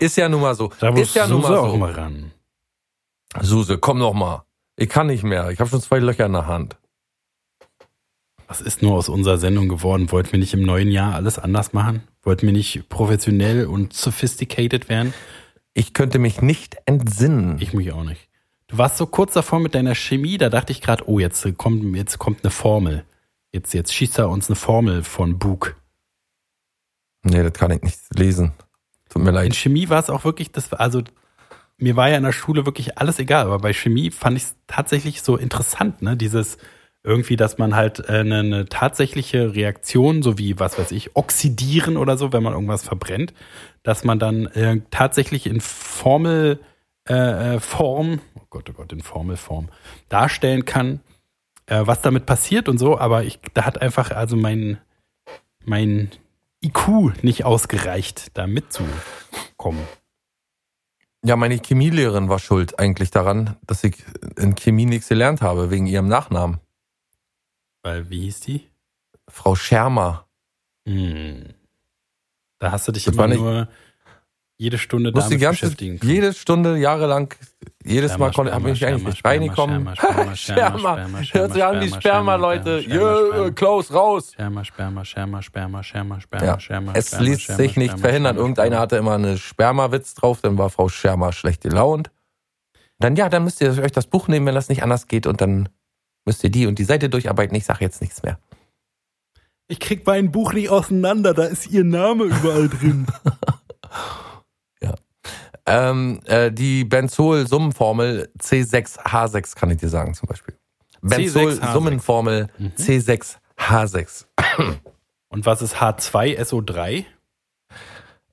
Ist 0.00 0.16
ja 0.16 0.28
nun 0.28 0.40
mal 0.40 0.54
so. 0.54 0.70
Da 0.80 0.90
muss 0.90 1.00
ist 1.00 1.14
ja 1.14 1.26
nun 1.26 1.42
Suse 1.42 1.52
mal 1.52 1.58
auch 1.58 1.70
so. 1.72 1.76
mal 1.76 1.92
ran. 1.92 2.32
Suse, 3.40 3.78
komm 3.78 3.98
noch 3.98 4.14
mal. 4.14 4.44
Ich 4.76 4.88
kann 4.88 5.06
nicht 5.06 5.22
mehr. 5.22 5.50
Ich 5.50 5.60
habe 5.60 5.70
schon 5.70 5.80
zwei 5.80 5.98
Löcher 5.98 6.26
in 6.26 6.32
der 6.32 6.46
Hand. 6.46 6.76
Was 8.52 8.60
ist 8.60 8.82
nur 8.82 8.98
aus 8.98 9.08
unserer 9.08 9.38
Sendung 9.38 9.70
geworden? 9.70 10.12
Wollten 10.12 10.32
wir 10.32 10.38
nicht 10.38 10.52
im 10.52 10.60
neuen 10.60 10.90
Jahr 10.90 11.14
alles 11.14 11.38
anders 11.38 11.72
machen? 11.72 12.02
Wollten 12.20 12.44
wir 12.44 12.52
nicht 12.52 12.86
professionell 12.90 13.64
und 13.64 13.94
sophisticated 13.94 14.90
werden? 14.90 15.14
Ich 15.72 15.94
könnte 15.94 16.18
mich 16.18 16.42
nicht 16.42 16.76
entsinnen. 16.84 17.56
Ich 17.60 17.72
mich 17.72 17.92
auch 17.92 18.04
nicht. 18.04 18.28
Du 18.66 18.76
warst 18.76 18.98
so 18.98 19.06
kurz 19.06 19.32
davor 19.32 19.58
mit 19.58 19.74
deiner 19.74 19.94
Chemie, 19.94 20.36
da 20.36 20.50
dachte 20.50 20.70
ich 20.70 20.82
gerade, 20.82 21.08
oh, 21.08 21.18
jetzt 21.18 21.46
kommt, 21.56 21.96
jetzt 21.96 22.18
kommt 22.18 22.44
eine 22.44 22.50
Formel. 22.50 23.06
Jetzt, 23.52 23.72
jetzt 23.72 23.94
schießt 23.94 24.18
er 24.18 24.28
uns 24.28 24.50
eine 24.50 24.56
Formel 24.56 25.02
von 25.02 25.38
Bug. 25.38 25.74
nee, 27.22 27.42
das 27.42 27.54
kann 27.54 27.70
ich 27.70 27.80
nicht 27.80 28.00
lesen. 28.14 28.52
Tut 29.08 29.22
mir 29.22 29.30
In 29.30 29.34
leid. 29.34 29.56
Chemie 29.56 29.88
war 29.88 29.98
es 29.98 30.10
auch 30.10 30.26
wirklich, 30.26 30.52
das 30.52 30.70
also 30.74 31.00
mir 31.78 31.96
war 31.96 32.10
ja 32.10 32.18
in 32.18 32.22
der 32.22 32.32
Schule 32.32 32.66
wirklich 32.66 32.98
alles 32.98 33.18
egal, 33.18 33.46
aber 33.46 33.60
bei 33.60 33.72
Chemie 33.72 34.10
fand 34.10 34.36
ich 34.36 34.42
es 34.42 34.56
tatsächlich 34.66 35.22
so 35.22 35.38
interessant, 35.38 36.02
ne? 36.02 36.18
Dieses 36.18 36.58
irgendwie, 37.04 37.36
dass 37.36 37.58
man 37.58 37.74
halt 37.74 38.00
äh, 38.08 38.18
eine, 38.18 38.40
eine 38.40 38.64
tatsächliche 38.66 39.54
Reaktion, 39.54 40.22
so 40.22 40.38
wie, 40.38 40.58
was 40.58 40.78
weiß 40.78 40.92
ich, 40.92 41.16
oxidieren 41.16 41.96
oder 41.96 42.16
so, 42.16 42.32
wenn 42.32 42.42
man 42.42 42.52
irgendwas 42.52 42.82
verbrennt, 42.82 43.34
dass 43.82 44.04
man 44.04 44.18
dann 44.18 44.46
äh, 44.46 44.80
tatsächlich 44.90 45.46
in 45.46 45.60
Formel 45.60 46.60
äh, 47.08 47.56
äh, 47.56 47.60
oh 47.74 48.18
Gott, 48.50 48.70
oh 48.70 48.72
Gott, 48.72 48.92
in 48.92 49.02
Formelform 49.02 49.68
darstellen 50.08 50.64
kann, 50.64 51.00
äh, 51.66 51.82
was 51.84 52.00
damit 52.02 52.26
passiert 52.26 52.68
und 52.68 52.78
so, 52.78 52.98
aber 52.98 53.24
ich, 53.24 53.40
da 53.54 53.64
hat 53.64 53.82
einfach 53.82 54.12
also 54.12 54.36
mein, 54.36 54.78
mein 55.64 56.10
IQ 56.64 57.22
nicht 57.22 57.44
ausgereicht, 57.44 58.30
da 58.34 58.46
mitzukommen. 58.46 59.82
Ja, 61.24 61.36
meine 61.36 61.56
Chemielehrerin 61.56 62.28
war 62.28 62.38
schuld 62.38 62.78
eigentlich 62.78 63.10
daran, 63.10 63.56
dass 63.66 63.84
ich 63.84 64.04
in 64.36 64.54
Chemie 64.54 64.86
nichts 64.86 65.08
gelernt 65.08 65.40
habe, 65.40 65.70
wegen 65.70 65.86
ihrem 65.86 66.08
Nachnamen. 66.08 66.60
Weil, 67.82 68.08
wie 68.10 68.20
hieß 68.22 68.40
die? 68.40 68.68
Frau 69.28 69.54
Schermer. 69.54 70.26
Hm. 70.86 71.54
Da 72.58 72.72
hast 72.72 72.86
du 72.88 72.92
dich 72.92 73.04
Das 73.04 73.14
immer 73.14 73.28
nur 73.28 73.68
jede 74.58 74.78
Stunde 74.78 75.10
Musste 75.10 75.30
die 75.30 75.36
damit 75.38 75.42
ganze, 75.42 75.60
beschäftigen. 75.66 75.98
können. 75.98 76.12
jede 76.12 76.32
Stunde, 76.34 76.76
jahrelang, 76.76 77.34
jedes 77.84 78.12
Sperma, 78.12 78.26
Mal 78.26 78.32
konnte, 78.32 78.52
habe 78.52 78.70
ich 78.70 78.86
eigentlich 78.86 79.04
nicht 79.04 79.18
Sperma, 79.18 79.40
reingekommen. 79.40 79.96
Sperma, 79.96 80.36
Sperma, 80.36 80.78
Sperma, 80.78 81.20
hört 81.32 81.52
sich 81.52 81.64
an 81.64 81.80
wie 81.80 81.88
Sperma, 81.88 82.34
Leute. 82.36 82.78
Jö. 82.78 83.50
Klaus, 83.52 83.92
raus. 83.92 84.32
Sperma, 84.34 84.64
Sperma, 84.64 85.04
Sperma, 85.04 85.42
Sperma, 85.42 85.82
Sperma, 85.82 86.20
Sperma, 86.20 86.60
Sperma. 86.60 86.92
es 86.94 87.18
ließ 87.18 87.44
sich 87.48 87.76
nicht 87.76 87.98
verhindern. 87.98 88.36
Irgendeiner 88.36 88.78
hatte 88.78 88.96
immer 88.96 89.14
eine 89.14 89.36
Sperma-Witz 89.38 90.14
drauf, 90.14 90.40
dann 90.40 90.56
war 90.58 90.70
Frau 90.70 90.88
Schermer 90.88 91.32
schlecht 91.32 91.62
gelaunt. 91.62 92.12
Dann, 93.00 93.16
ja, 93.16 93.28
dann 93.28 93.42
müsst 93.42 93.60
ihr 93.60 93.76
euch 93.82 93.90
das 93.90 94.06
Buch 94.06 94.28
nehmen, 94.28 94.46
wenn 94.46 94.54
das 94.54 94.68
nicht 94.68 94.84
anders 94.84 95.08
geht 95.08 95.26
und 95.26 95.40
dann 95.40 95.68
müsst 96.24 96.42
ihr 96.44 96.50
die 96.50 96.66
und 96.66 96.78
die 96.78 96.84
Seite 96.84 97.08
durcharbeiten. 97.08 97.56
Ich 97.56 97.64
sage 97.64 97.84
jetzt 97.84 98.00
nichts 98.00 98.22
mehr. 98.22 98.38
Ich 99.68 99.80
krieg 99.80 100.06
mein 100.06 100.30
Buch 100.32 100.52
nicht 100.52 100.68
auseinander, 100.70 101.34
da 101.34 101.44
ist 101.44 101.70
ihr 101.70 101.84
Name 101.84 102.24
überall 102.24 102.68
drin. 102.68 103.06
Ähm, 105.64 106.18
äh, 106.24 106.50
die 106.50 106.84
Benzol-Summenformel 106.84 108.30
C6H6 108.38 109.54
kann 109.54 109.70
ich 109.70 109.78
dir 109.78 109.88
sagen 109.88 110.12
zum 110.14 110.26
Beispiel. 110.26 110.54
Benzol-Summenformel 111.02 112.48
Mhm. 112.58 112.72
C6H6. 112.76 114.24
Und 115.28 115.46
was 115.46 115.62
ist 115.62 115.76
H2SO3? 115.76 116.80
Äh, 116.98 117.04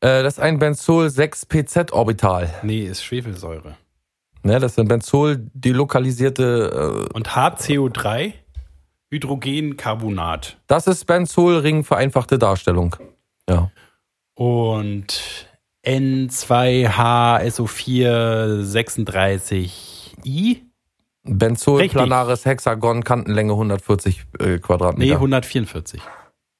das 0.01 0.33
ist 0.33 0.39
ein 0.39 0.57
Benzol-6PZ-Orbital. 0.57 2.51
Nee, 2.63 2.85
ist 2.85 3.03
Schwefelsäure. 3.03 3.77
Ne, 4.43 4.59
das 4.59 4.73
ist 4.73 4.79
ein 4.79 4.87
Benzol-delokalisierte, 4.87 7.07
äh, 7.11 7.13
Und 7.13 7.29
HCO3? 7.29 8.33
Hydrogencarbonat. 9.11 10.57
das 10.67 10.85
ist 10.87 11.05
Benzolring 11.05 11.83
vereinfachte 11.83 12.37
Darstellung. 12.37 12.95
Ja. 13.49 13.71
Und 14.35 15.47
N2HSO4 15.83 18.63
36I? 18.63 20.61
Benzol, 21.23 21.79
Richtig. 21.81 21.97
planares 21.97 22.45
Hexagon, 22.45 23.03
Kantenlänge 23.03 23.53
140 23.53 24.25
äh, 24.39 24.45
Nee, 24.45 24.59
Quadratmeter. 24.59 25.15
144. 25.15 26.01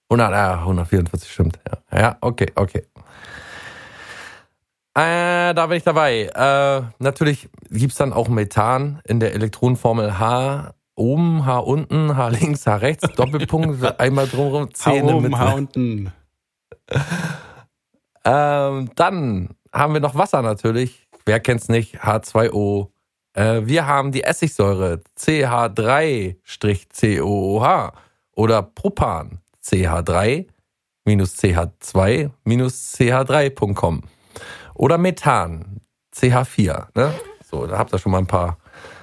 100, 0.10 0.32
ja, 0.32 0.60
144 0.60 1.32
stimmt. 1.32 1.60
Ja, 1.92 2.00
ja 2.00 2.18
okay, 2.22 2.52
okay. 2.56 2.86
Äh, 4.96 5.54
da 5.54 5.68
bin 5.68 5.78
ich 5.78 5.84
dabei. 5.84 6.24
Äh, 6.26 6.82
natürlich 7.00 7.48
gibt's 7.70 7.98
dann 7.98 8.12
auch 8.14 8.28
Methan 8.28 9.00
in 9.06 9.20
der 9.20 9.34
Elektronenformel 9.34 10.18
H 10.20 10.74
oben, 10.96 11.46
H 11.46 11.60
unten, 11.60 12.18
H 12.18 12.28
links, 12.30 12.66
H 12.68 12.76
rechts, 12.78 13.08
Doppelpunkt, 13.16 14.00
einmal 14.00 14.28
drumherum, 14.28 14.64
H 14.66 14.70
Zähne 14.74 15.14
mit. 15.16 15.26
oben, 15.26 15.38
H 15.40 15.54
unten. 15.54 16.12
Ähm, 18.26 18.90
dann 18.96 19.50
haben 19.72 19.94
wir 19.94 20.02
noch 20.02 20.16
Wasser 20.16 20.42
natürlich. 20.42 21.08
Wer 21.26 21.40
kennt's 21.40 21.70
nicht? 21.70 22.02
H2O. 22.02 22.88
Äh, 23.34 23.62
wir 23.66 23.86
haben 23.86 24.12
die 24.12 24.24
Essigsäure 24.24 25.02
CH3-COOH 25.18 27.92
oder 28.36 28.64
Propan 28.64 29.40
CH3 29.64 30.48
ch2-ch3.com. 31.08 34.04
Oder 34.80 34.98
Methan, 34.98 35.82
CH4. 36.16 36.88
Ne? 36.96 37.14
So, 37.44 37.68
da 37.68 37.78
habt 37.78 37.94
ihr 37.94 38.00
schon 38.00 38.14
mal 38.14 38.20
ein 38.20 38.28
paar 38.28 38.58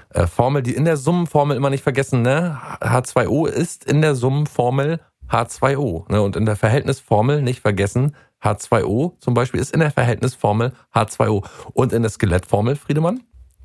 äh, 0.08 0.26
Formeln, 0.26 0.64
die 0.64 0.74
in 0.74 0.86
der 0.86 0.96
Summenformel 0.96 1.54
immer 1.54 1.68
nicht 1.68 1.82
vergessen. 1.82 2.22
Ne? 2.22 2.58
H2O 2.80 3.46
ist 3.46 3.84
in 3.84 4.00
der 4.00 4.14
Summenformel 4.14 5.00
H2O. 5.30 6.10
Ne? 6.10 6.22
Und 6.22 6.34
in 6.34 6.46
der 6.46 6.56
Verhältnisformel 6.56 7.42
nicht 7.42 7.60
vergessen, 7.60 8.16
H2O 8.42 9.20
zum 9.20 9.34
Beispiel 9.34 9.60
ist 9.60 9.74
in 9.74 9.80
der 9.80 9.90
Verhältnisformel 9.90 10.72
H2O. 10.94 11.46
Und 11.74 11.92
in 11.92 12.00
der 12.00 12.10
Skelettformel, 12.10 12.76
Friedemann? 12.76 13.22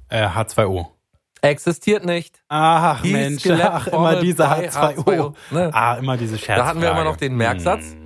Äh, 0.09 0.27
H2O. 0.27 0.87
Existiert 1.41 2.03
nicht. 2.03 2.43
Ach 2.49 3.01
Die 3.01 3.13
Mensch, 3.13 3.49
ach, 3.49 3.87
immer 3.87 4.17
diese 4.17 4.43
bei 4.43 4.67
H2O. 4.67 5.05
H2O, 5.05 5.33
ne? 5.51 5.69
Ah, 5.73 5.93
immer 5.93 6.17
diese 6.17 6.37
Scherze. 6.37 6.61
Da 6.61 6.67
hatten 6.67 6.81
wir 6.81 6.91
immer 6.91 7.05
noch 7.05 7.15
den 7.15 7.37
Merksatz. 7.37 7.93
Hm. 7.93 8.00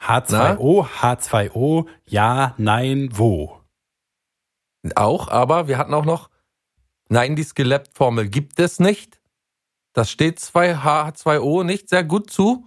H2O, 0.00 0.86
H2O, 0.86 1.86
ja, 2.04 2.54
nein, 2.58 3.08
wo? 3.12 3.60
Auch, 4.94 5.28
aber 5.28 5.68
wir 5.68 5.78
hatten 5.78 5.94
auch 5.94 6.04
noch, 6.04 6.30
nein, 7.08 7.34
die 7.34 7.42
Skelettformel 7.42 8.28
gibt 8.28 8.60
es 8.60 8.78
nicht. 8.78 9.20
Das 9.92 10.10
steht 10.10 10.38
2H2O 10.38 11.64
nicht 11.64 11.88
sehr 11.88 12.04
gut 12.04 12.30
zu. 12.30 12.66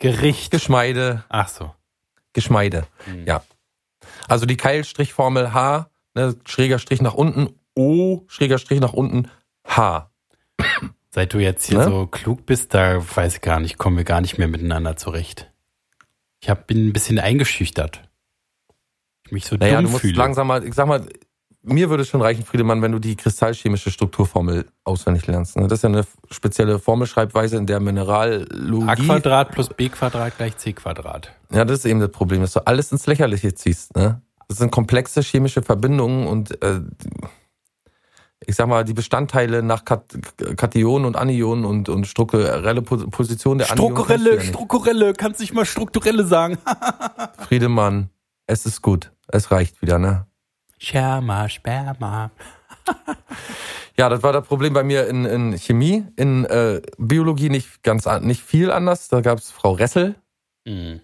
Gericht. 0.00 0.50
Geschmeide, 0.50 1.24
Ach 1.28 1.48
so. 1.48 1.74
Geschmeide. 2.32 2.86
Hm. 3.04 3.26
Ja. 3.26 3.42
Also 4.28 4.44
die 4.44 4.56
Keilstrichformel 4.56 5.54
H, 5.54 5.88
ne, 6.14 6.36
schräger 6.46 6.78
Strich 6.78 7.00
nach 7.00 7.14
unten, 7.14 7.54
O, 7.76 8.22
schräger 8.26 8.58
Strich 8.58 8.80
nach 8.80 8.92
unten, 8.92 9.30
H. 9.66 10.10
Seit 11.10 11.32
du 11.32 11.38
jetzt 11.38 11.66
hier 11.66 11.78
Ne? 11.78 11.84
so 11.84 12.06
klug 12.08 12.44
bist, 12.44 12.74
da 12.74 13.00
weiß 13.16 13.36
ich 13.36 13.40
gar 13.40 13.60
nicht, 13.60 13.78
kommen 13.78 13.96
wir 13.96 14.04
gar 14.04 14.20
nicht 14.20 14.36
mehr 14.36 14.48
miteinander 14.48 14.96
zurecht. 14.96 15.52
Ich 16.44 16.50
hab, 16.50 16.66
bin 16.66 16.88
ein 16.88 16.92
bisschen 16.92 17.18
eingeschüchtert. 17.18 18.02
Ich 19.24 19.32
mich 19.32 19.46
so 19.46 19.56
Naja, 19.56 19.76
dumm 19.76 19.86
du 19.86 19.90
musst 19.92 20.02
fühle. 20.02 20.18
langsam 20.18 20.46
mal, 20.46 20.62
ich 20.62 20.74
sag 20.74 20.86
mal, 20.86 21.06
mir 21.62 21.88
würde 21.88 22.02
es 22.02 22.10
schon 22.10 22.20
reichen, 22.20 22.44
Friedemann, 22.44 22.82
wenn 22.82 22.92
du 22.92 22.98
die 22.98 23.16
kristallchemische 23.16 23.90
Strukturformel 23.90 24.66
auswendig 24.84 25.26
lernst. 25.26 25.56
ne? 25.56 25.66
Das 25.68 25.78
ist 25.78 25.84
ja 25.84 25.88
eine 25.88 26.04
spezielle 26.30 26.78
Formelschreibweise, 26.78 27.56
in 27.56 27.64
der 27.64 27.78
A 27.78 27.80
Mineralogie 27.80 29.06
Quadrat 29.06 29.52
plus 29.52 29.70
B 29.70 29.88
Quadrat 29.88 30.36
gleich 30.36 30.58
C 30.58 30.74
Quadrat. 30.74 31.32
Ja, 31.50 31.64
das 31.64 31.78
ist 31.78 31.86
eben 31.86 32.00
das 32.00 32.10
Problem, 32.10 32.42
dass 32.42 32.52
du 32.52 32.66
alles 32.66 32.92
ins 32.92 33.06
Lächerliche 33.06 33.54
ziehst. 33.54 33.96
Ne? 33.96 34.20
Das 34.46 34.58
sind 34.58 34.70
komplexe 34.70 35.22
chemische 35.22 35.62
Verbindungen 35.62 36.26
und 36.26 36.62
äh, 36.62 36.82
ich 38.46 38.54
sag 38.56 38.66
mal, 38.68 38.84
die 38.84 38.94
Bestandteile 38.94 39.62
nach 39.62 39.84
Kat 39.84 40.04
Kationen 40.56 41.04
und 41.06 41.16
Anionen 41.16 41.64
und, 41.64 41.88
und 41.88 42.06
strukturelle 42.06 42.82
Po- 42.82 43.06
Position 43.08 43.58
der 43.58 43.70
Anionen. 43.70 43.94
Strukturelle, 43.96 44.30
ja 44.30 44.36
nicht. 44.36 44.48
strukturelle, 44.48 45.12
kannst 45.14 45.40
nicht 45.40 45.54
mal 45.54 45.64
strukturelle 45.64 46.24
sagen. 46.24 46.58
Friedemann, 47.48 48.10
es 48.46 48.66
ist 48.66 48.82
gut. 48.82 49.10
Es 49.28 49.50
reicht 49.50 49.80
wieder, 49.82 49.98
ne? 49.98 50.26
Sperma, 50.78 51.48
Sperma. 51.48 52.30
Ja, 53.96 54.08
das 54.08 54.24
war 54.24 54.32
das 54.32 54.44
Problem 54.48 54.72
bei 54.72 54.82
mir 54.82 55.06
in, 55.06 55.24
in 55.24 55.56
Chemie. 55.56 56.04
In 56.16 56.44
äh, 56.46 56.82
Biologie 56.98 57.48
nicht 57.48 57.84
ganz 57.84 58.08
an- 58.08 58.24
nicht 58.26 58.42
viel 58.42 58.72
anders. 58.72 59.06
Da 59.08 59.20
gab's 59.20 59.52
Frau 59.52 59.70
Ressel. 59.72 60.16
Hm. 60.66 61.00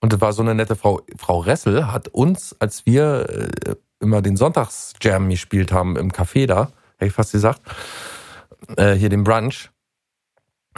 Und 0.00 0.12
das 0.12 0.20
war 0.20 0.32
so 0.32 0.42
eine 0.42 0.54
nette 0.54 0.76
Frau. 0.76 1.00
Frau 1.16 1.40
Ressel 1.40 1.90
hat 1.90 2.06
uns, 2.08 2.54
als 2.60 2.86
wir 2.86 3.26
äh, 3.28 3.74
immer 4.02 4.20
den 4.22 4.36
Sonntagsjam 4.36 5.28
gespielt 5.28 5.72
haben 5.72 5.96
im 5.96 6.12
Café 6.12 6.46
da, 6.46 6.72
hätte 6.96 7.06
ich 7.06 7.12
fast 7.12 7.32
gesagt, 7.32 7.62
äh, 8.76 8.92
hier 8.94 9.08
den 9.08 9.24
Brunch, 9.24 9.70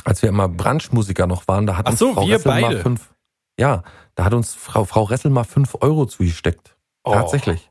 als 0.05 0.23
wir 0.23 0.29
immer 0.29 0.49
Brunchmusiker 0.49 1.27
noch 1.27 1.49
waren, 1.49 1.67
da 1.67 1.77
hat 1.77 1.87
Ach 1.87 1.93
uns 1.93 1.99
so, 1.99 2.15
Frau 2.15 2.25
Ressel 2.25 2.53
mal 2.53 2.61
beide. 2.63 2.81
fünf, 2.81 3.15
ja, 3.59 3.83
da 4.15 4.25
hat 4.25 4.35
uns 4.35 4.55
Frau, 4.55 4.85
Frau 4.85 5.05
Ressel 5.05 5.31
mal 5.31 5.45
fünf 5.45 5.77
Euro 5.81 6.07
zugesteckt. 6.07 6.77
Oh. 7.05 7.13
Tatsächlich. 7.13 7.71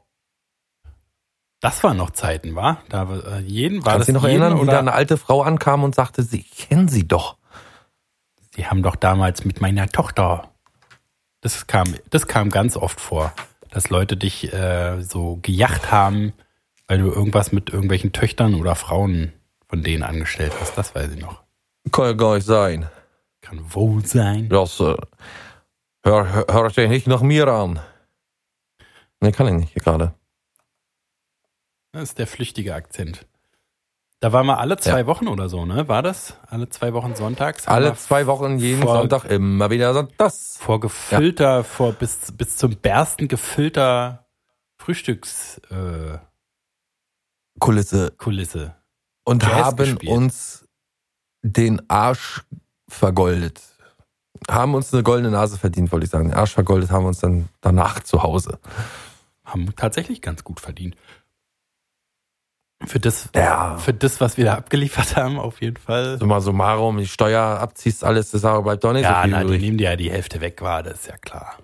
Das 1.59 1.81
waren 1.81 1.95
noch 1.95 2.11
Zeiten, 2.11 2.55
war? 2.55 2.81
Da 2.89 3.03
äh, 3.03 3.39
jeden 3.39 3.85
war 3.85 3.93
Kannst 3.93 4.01
das 4.01 4.05
du 4.07 4.13
dich 4.13 4.21
noch 4.21 4.29
jeden 4.29 4.41
erinnern, 4.41 4.61
wie 4.61 4.65
da 4.65 4.71
oder? 4.73 4.79
eine 4.79 4.93
alte 4.93 5.17
Frau 5.17 5.43
ankam 5.43 5.83
und 5.83 5.95
sagte, 5.95 6.21
sie 6.21 6.43
kennen 6.43 6.89
sie 6.89 7.07
doch. 7.07 7.37
Die 8.57 8.67
haben 8.67 8.83
doch 8.83 8.97
damals 8.97 9.45
mit 9.45 9.61
meiner 9.61 9.87
Tochter. 9.87 10.51
Das 11.39 11.65
kam, 11.67 11.95
das 12.09 12.27
kam 12.27 12.49
ganz 12.49 12.75
oft 12.75 12.99
vor, 12.99 13.33
dass 13.73 13.89
Leute 13.89 14.15
dich 14.15 14.53
äh, 14.53 15.01
so 15.01 15.39
gejacht 15.41 15.91
haben, 15.91 16.33
weil 16.87 16.99
du 16.99 17.07
irgendwas 17.11 17.51
mit 17.51 17.71
irgendwelchen 17.71 18.11
Töchtern 18.11 18.53
oder 18.53 18.75
Frauen 18.75 19.33
von 19.67 19.81
denen 19.81 20.03
angestellt 20.03 20.53
hast. 20.59 20.77
Das 20.77 20.93
weiß 20.93 21.11
ich 21.11 21.19
noch. 21.19 21.41
Kann 21.91 22.05
ja 22.05 22.13
gar 22.13 22.35
nicht 22.35 22.45
sein. 22.45 22.87
Kann 23.41 23.73
wohl 23.73 24.05
sein. 24.05 24.47
Das, 24.47 24.79
äh, 24.79 24.95
hör, 26.03 26.31
hör, 26.31 26.45
hört 26.49 26.77
ihr 26.77 26.87
nicht 26.87 27.07
nach 27.07 27.21
mir 27.21 27.47
an. 27.47 27.79
Nee, 29.19 29.31
kann 29.31 29.47
ich 29.47 29.53
nicht 29.53 29.73
gerade. 29.73 30.13
Das 31.91 32.03
ist 32.03 32.19
der 32.19 32.27
flüchtige 32.27 32.75
Akzent. 32.75 33.25
Da 34.23 34.31
waren 34.31 34.45
wir 34.45 34.57
alle 34.57 34.77
zwei 34.77 35.05
Wochen 35.05 35.27
oder 35.27 35.49
so, 35.49 35.65
ne? 35.65 35.89
War 35.89 36.01
das? 36.01 36.37
Alle 36.47 36.69
zwei 36.69 36.93
Wochen 36.93 37.13
sonntags? 37.13 37.67
Alle 37.67 37.93
zwei 37.97 38.25
Wochen, 38.25 38.57
jeden 38.57 38.81
vor- 38.81 38.95
Sonntag, 38.99 39.25
immer 39.25 39.69
wieder 39.69 39.93
Sonntags. 39.93 40.55
Vor 40.61 40.79
gefüllter, 40.79 41.65
vor 41.65 41.91
bis, 41.91 42.31
bis 42.31 42.55
zum 42.55 42.77
Bersten 42.77 43.27
gefüllter 43.27 44.25
Frühstückskulisse. 44.77 46.21
Äh, 46.23 47.59
Kulisse. 47.59 48.11
Kulisse. 48.17 48.75
Und 49.25 49.43
Jazz 49.43 49.51
haben 49.51 49.75
gespielt. 49.75 50.09
uns 50.09 50.69
den 51.41 51.81
Arsch 51.89 52.43
vergoldet. 52.87 53.61
Haben 54.49 54.73
uns 54.73 54.93
eine 54.93 55.03
goldene 55.03 55.31
Nase 55.31 55.57
verdient, 55.57 55.91
wollte 55.91 56.05
ich 56.05 56.11
sagen. 56.11 56.29
Den 56.29 56.37
Arsch 56.37 56.53
vergoldet 56.53 56.91
haben 56.91 57.03
wir 57.03 57.09
uns 57.09 57.19
dann 57.19 57.49
danach 57.59 57.99
zu 57.99 58.23
Hause. 58.23 58.57
haben 59.43 59.75
tatsächlich 59.75 60.21
ganz 60.21 60.45
gut 60.45 60.61
verdient. 60.61 60.95
Für 62.85 62.99
das, 62.99 63.29
Ja. 63.35 63.77
für 63.77 63.93
das, 63.93 64.19
was 64.21 64.37
wir 64.37 64.45
da 64.45 64.53
abgeliefert 64.55 65.15
haben, 65.15 65.39
auf 65.39 65.61
jeden 65.61 65.77
Fall. 65.77 66.17
Summa 66.19 66.41
summarum, 66.41 66.97
die 66.97 67.07
Steuer 67.07 67.41
abziehst, 67.41 68.03
alles, 68.03 68.31
das 68.31 68.43
aber 68.45 68.61
bleibt 68.63 68.83
doch 68.83 68.93
nicht 68.93 69.03
Ja, 69.03 69.15
so 69.17 69.21
viel 69.23 69.31
na, 69.31 69.39
die 69.39 69.45
übrig. 69.45 69.61
nehmen 69.61 69.77
dir 69.77 69.91
ja 69.91 69.95
die 69.95 70.11
Hälfte 70.11 70.41
weg, 70.41 70.61
war 70.61 70.83
das 70.83 70.93
ist 70.95 71.07
ja 71.07 71.17
klar. 71.17 71.55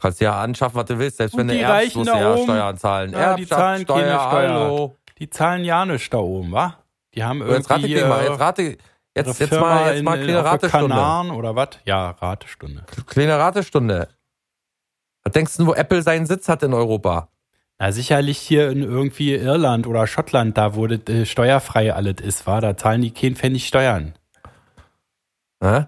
Kannst 0.00 0.20
ja 0.20 0.40
anschaffen, 0.40 0.76
was 0.76 0.86
du 0.86 0.98
willst. 0.98 1.16
Selbst 1.18 1.34
Und 1.34 1.40
wenn 1.40 1.48
du 1.48 1.54
die 1.54 1.60
erbst, 1.60 1.94
musst 1.96 2.08
ja. 2.10 2.36
Steuern 2.38 2.76
zahlen. 2.76 3.12
Ja, 3.12 3.34
die 3.36 3.46
zahlen 3.46 3.86
keine 3.86 4.08
Steuer. 4.14 4.30
hallo. 4.30 4.96
Die 5.18 5.30
zahlen 5.30 5.64
ja 5.64 5.84
nichts 5.86 6.10
da 6.10 6.18
oben, 6.18 6.50
wa? 6.52 6.76
Die 7.14 7.22
haben 7.22 7.38
Jetzt 7.48 7.70
rate 7.70 7.82
irgendwie 7.82 7.94
ich 8.00 8.06
mal, 8.08 8.20
äh, 8.20 8.28
jetzt 8.30 8.40
rate, 8.40 8.62
ihre 8.62 8.76
jetzt, 9.14 9.38
jetzt 9.40 9.52
mal, 9.52 9.86
jetzt 9.90 9.98
in, 9.98 10.04
mal 10.04 10.18
in, 10.18 10.24
kleine 10.24 10.44
Ratestunde. 10.44 10.88
Kanaren 10.88 11.30
oder 11.30 11.54
was? 11.54 11.68
Ja, 11.84 12.10
Ratestunde. 12.10 12.84
Kleine 13.06 13.38
Ratestunde. 13.38 14.08
Was 15.22 15.32
denkst 15.32 15.56
du, 15.58 15.66
wo 15.66 15.74
Apple 15.74 16.02
seinen 16.02 16.26
Sitz 16.26 16.48
hat 16.48 16.62
in 16.64 16.74
Europa? 16.74 17.28
Na, 17.82 17.90
sicherlich 17.90 18.38
hier 18.38 18.70
in 18.70 18.80
irgendwie 18.80 19.34
Irland 19.34 19.88
oder 19.88 20.06
Schottland, 20.06 20.56
da 20.56 20.76
wo 20.76 20.86
das 20.86 21.00
äh, 21.08 21.26
steuerfrei 21.26 21.92
alles 21.92 22.20
ist, 22.20 22.46
war, 22.46 22.60
da 22.60 22.76
zahlen 22.76 23.02
die 23.02 23.10
keinen 23.12 23.34
Pfennig 23.34 23.66
Steuern. 23.66 24.14
Hä? 25.60 25.86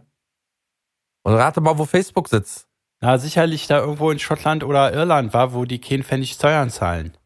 Und 1.22 1.34
rate 1.34 1.60
mal, 1.60 1.78
wo 1.78 1.84
Facebook 1.84 2.28
sitzt. 2.28 2.66
Na, 3.00 3.16
sicherlich 3.16 3.68
da 3.68 3.78
irgendwo 3.78 4.10
in 4.10 4.18
Schottland 4.18 4.64
oder 4.64 4.92
Irland 4.92 5.32
war, 5.34 5.54
wo 5.54 5.66
die 5.66 5.80
keinen 5.80 6.02
Pfennig 6.02 6.32
Steuern 6.32 6.68
zahlen. 6.68 7.16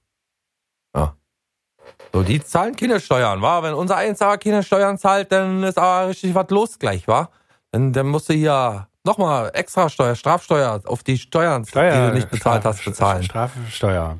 So, 2.12 2.22
die 2.22 2.42
zahlen 2.42 2.76
keine 2.76 3.00
Steuern, 3.00 3.40
wa? 3.40 3.62
Wenn 3.62 3.72
unser 3.72 3.96
Eins 3.96 4.20
aber 4.20 4.36
keine 4.36 4.62
Steuern 4.62 4.98
zahlt, 4.98 5.32
dann 5.32 5.62
ist 5.62 5.78
aber 5.78 6.08
richtig 6.08 6.34
was 6.34 6.50
los 6.50 6.78
gleich, 6.78 7.08
wa? 7.08 7.30
Dann, 7.70 7.94
dann 7.94 8.08
musst 8.08 8.28
du 8.28 8.34
hier 8.34 8.86
nochmal 9.02 9.50
extra 9.54 9.88
Steuer, 9.88 10.14
Strafsteuer 10.14 10.82
auf 10.84 11.02
die 11.02 11.16
Steuern, 11.16 11.62
die 11.64 11.72
du 11.72 12.12
nicht 12.12 12.28
bezahlt 12.28 12.64
Straf- 12.64 12.74
hast, 12.74 12.84
bezahlen. 12.84 13.22
Strafe 13.22 13.58
für 13.60 13.70
Steuer. 13.70 14.18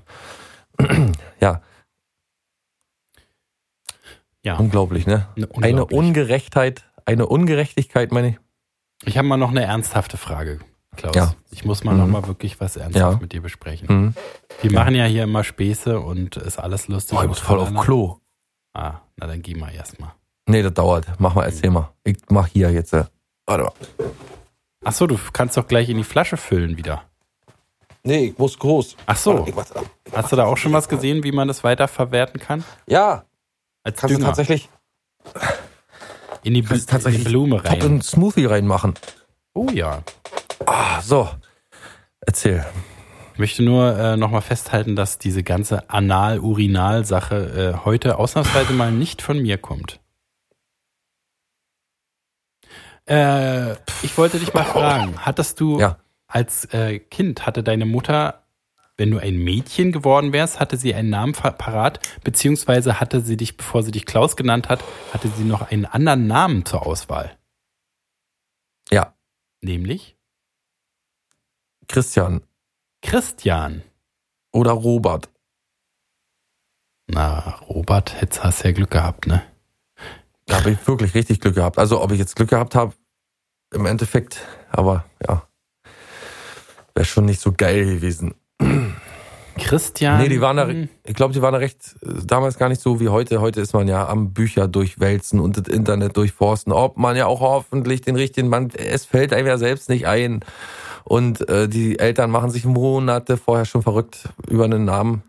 Ja, 1.41 1.61
Ja. 4.45 4.57
unglaublich, 4.57 5.07
ne? 5.07 5.29
Ne, 5.37 5.49
Eine 5.57 5.83
unglaublich. 5.85 5.99
Ungerechtheit, 5.99 6.85
eine 7.05 7.27
Ungerechtigkeit, 7.27 8.13
meine 8.13 8.29
ich. 8.31 8.37
Ich 9.05 9.19
habe 9.19 9.29
mal 9.29 9.37
noch 9.37 9.51
eine 9.51 9.63
ernsthafte 9.63 10.17
Frage, 10.17 10.61
Klaus. 10.97 11.15
Ja. 11.15 11.35
Ich 11.51 11.65
muss 11.65 11.85
mal 11.85 11.93
Mhm. 11.93 11.99
noch 12.01 12.07
mal 12.09 12.27
wirklich 12.27 12.61
was 12.61 12.77
ernsthaft 12.77 13.15
Ja. 13.15 13.21
mit 13.21 13.33
dir 13.33 13.43
besprechen. 13.43 13.89
Hm. 13.89 14.15
Wir 14.63 14.73
machen 14.73 14.95
ja 14.95 15.05
hier 15.05 15.25
immer 15.25 15.45
Späße 15.45 16.01
und 16.01 16.37
ist 16.37 16.59
alles 16.59 16.89
lustig. 16.89 17.17
Boah, 17.17 17.23
ich 17.23 17.29
muss 17.29 17.39
voll 17.41 17.59
auf 17.59 17.67
voneinander. 17.69 17.85
Klo. 17.85 18.19
Ah, 18.75 19.01
na 19.17 19.27
dann 19.27 19.43
geh 19.43 19.55
mal 19.55 19.73
erstmal. 19.73 20.13
Nee, 20.47 20.63
das 20.63 20.75
dauert. 20.75 21.07
Mach 21.19 21.35
mal, 21.35 21.45
erzähl 21.45 21.71
mal. 21.71 21.93
Ich 22.05 22.17
mach 22.31 22.47
hier 22.47 22.71
jetzt. 22.71 22.93
äh, 22.95 23.05
Warte 23.47 23.65
mal. 23.65 23.73
Ach 24.85 24.93
so, 24.93 25.07
du 25.07 25.19
kannst 25.33 25.57
doch 25.57 25.67
gleich 25.67 25.89
in 25.89 25.97
die 25.99 26.05
Flasche 26.05 26.37
füllen 26.37 26.77
wieder. 26.77 27.03
Nee, 28.05 28.27
ich 28.27 28.39
muss 28.39 28.59
groß. 28.59 28.97
Ach 29.07 29.17
so, 29.17 29.45
Ich 29.47 29.55
mach's 29.55 29.73
ab. 29.73 29.85
hast 30.15 30.33
du 30.33 30.37
da 30.37 30.45
auch 30.47 30.57
schon 30.57 30.73
was 30.73 30.89
gesehen, 30.89 31.25
wie 31.25 31.33
man 31.33 31.49
das 31.49 31.65
weiterverwerten 31.65 32.41
kann? 32.41 32.65
Ja, 32.87 33.25
Als 33.83 34.01
kannst 34.01 34.15
du 34.15 34.19
Dünger. 34.19 34.27
tatsächlich, 34.29 34.69
in 36.43 36.55
die, 36.55 36.63
kannst 36.63 36.89
du 36.89 36.93
tatsächlich 36.93 37.23
in 37.23 37.27
die 37.27 37.31
Blume 37.33 37.57
top 37.57 37.67
in 37.67 37.71
rein. 37.83 37.83
einen 37.91 38.03
Smoothie 38.03 38.47
reinmachen. 38.47 38.95
Oh 39.55 39.69
ja. 39.73 40.03
Ah, 40.67 41.01
so. 41.03 41.29
Erzähl. 42.21 42.65
Ich 43.35 43.39
möchte 43.39 43.63
nur 43.63 43.97
äh, 43.97 44.17
nochmal 44.17 44.43
festhalten, 44.43 44.97
dass 44.97 45.19
diese 45.19 45.43
ganze 45.43 45.89
Anal-Urinal-Sache 45.91 47.75
äh, 47.81 47.85
heute 47.85 48.19
ausnahmsweise 48.19 48.73
mal 48.73 48.91
nicht 48.91 49.23
von 49.23 49.39
mir 49.41 49.59
kommt. 49.59 50.01
Äh, 53.07 53.73
ich 54.03 54.17
wollte 54.19 54.39
dich 54.39 54.53
mal 54.55 54.65
fragen, 54.65 55.15
hattest 55.25 55.61
du 55.61 55.79
Ja. 55.81 55.97
Als 56.29 56.67
äh, 56.67 56.99
Kind, 56.99 57.47
hatte 57.47 57.63
deine 57.63 57.87
Mutter, 57.87 58.45
wenn 58.97 59.11
du 59.11 59.19
ein 59.19 59.37
Mädchen 59.37 59.93
geworden 59.93 60.33
wärst, 60.33 60.61
hatte 60.61 60.77
sie 60.77 60.95
einen 60.95 61.11
Namen 61.11 61.33
parat, 61.33 62.01
beziehungsweise 62.23 63.01
hatte 63.01 63.23
sie 63.23 63.37
dich, 63.37 63.57
bevor 63.57 63.83
sie 63.83 63.93
dich 63.93 64.07
Klaus 64.07 64.37
genannt 64.37 64.69
hat, 64.69 64.85
hatte 65.13 65.29
sie 65.29 65.45
noch 65.45 65.71
einen 65.71 65.87
anderen 65.87 66.27
Namen 66.27 66.65
zur 66.65 66.87
Auswahl? 66.87 67.37
Ja. 68.91 69.15
Nämlich 69.61 70.17
Christian 71.89 72.43
Christian. 73.03 73.83
oder 74.53 74.73
Robert. 74.73 75.31
Na, 77.07 77.61
Robert, 77.69 78.21
jetzt 78.21 78.45
hast 78.45 78.63
du 78.63 78.69
ja 78.69 78.75
Glück 78.75 78.91
gehabt, 78.91 79.27
ne? 79.27 79.43
Da 80.47 80.59
habe 80.59 80.73
ich 80.73 80.87
wirklich 80.87 81.15
richtig 81.15 81.41
Glück 81.41 81.55
gehabt. 81.55 81.79
Also 81.79 82.03
ob 82.03 82.11
ich 82.13 82.19
jetzt 82.19 82.37
Glück 82.37 82.51
gehabt 82.51 82.75
habe, 82.75 82.95
im 83.73 83.87
Endeffekt, 83.87 84.47
aber 84.71 85.05
ja. 85.27 85.48
Wäre 86.99 87.07
schon 87.07 87.27
nicht 87.27 87.41
so 87.41 87.53
geil 87.57 87.85
gewesen. 87.85 88.35
Christian. 89.57 90.21
Nee, 90.21 90.29
die 90.29 90.41
waren 90.41 90.57
da, 90.57 90.69
ich 90.69 91.15
glaube, 91.15 91.33
die 91.33 91.41
waren 91.41 91.53
da 91.53 91.61
recht, 91.61 91.95
äh, 92.03 92.09
damals 92.27 92.59
gar 92.59 92.69
nicht 92.69 92.81
so 92.81 92.99
wie 92.99 93.09
heute. 93.09 93.41
Heute 93.41 93.61
ist 93.61 93.73
man 93.73 93.87
ja 93.87 94.09
am 94.09 94.33
Bücher 94.33 94.67
durchwälzen 94.67 95.39
und 95.39 95.57
das 95.57 95.73
Internet 95.73 96.17
durchforsten. 96.17 96.73
Ob 96.73 96.97
man 96.97 97.15
ja 97.15 97.27
auch 97.27 97.39
hoffentlich 97.39 98.01
den 98.01 98.17
richtigen 98.17 98.49
Mann, 98.49 98.71
es 98.75 99.05
fällt 99.05 99.33
einem 99.33 99.47
ja 99.47 99.59
selbst 99.59 99.89
nicht 99.89 100.09
ein. 100.09 100.45
Und 101.05 101.49
äh, 101.49 101.69
die 101.69 102.01
Eltern 102.01 102.33
machen 102.33 102.51
sich 102.51 102.65
Monate 102.65 103.37
vorher 103.37 103.65
schon 103.65 103.85
verrückt 103.85 104.31
über 104.49 104.65
einen 104.65 104.85
Namen. 104.85 105.23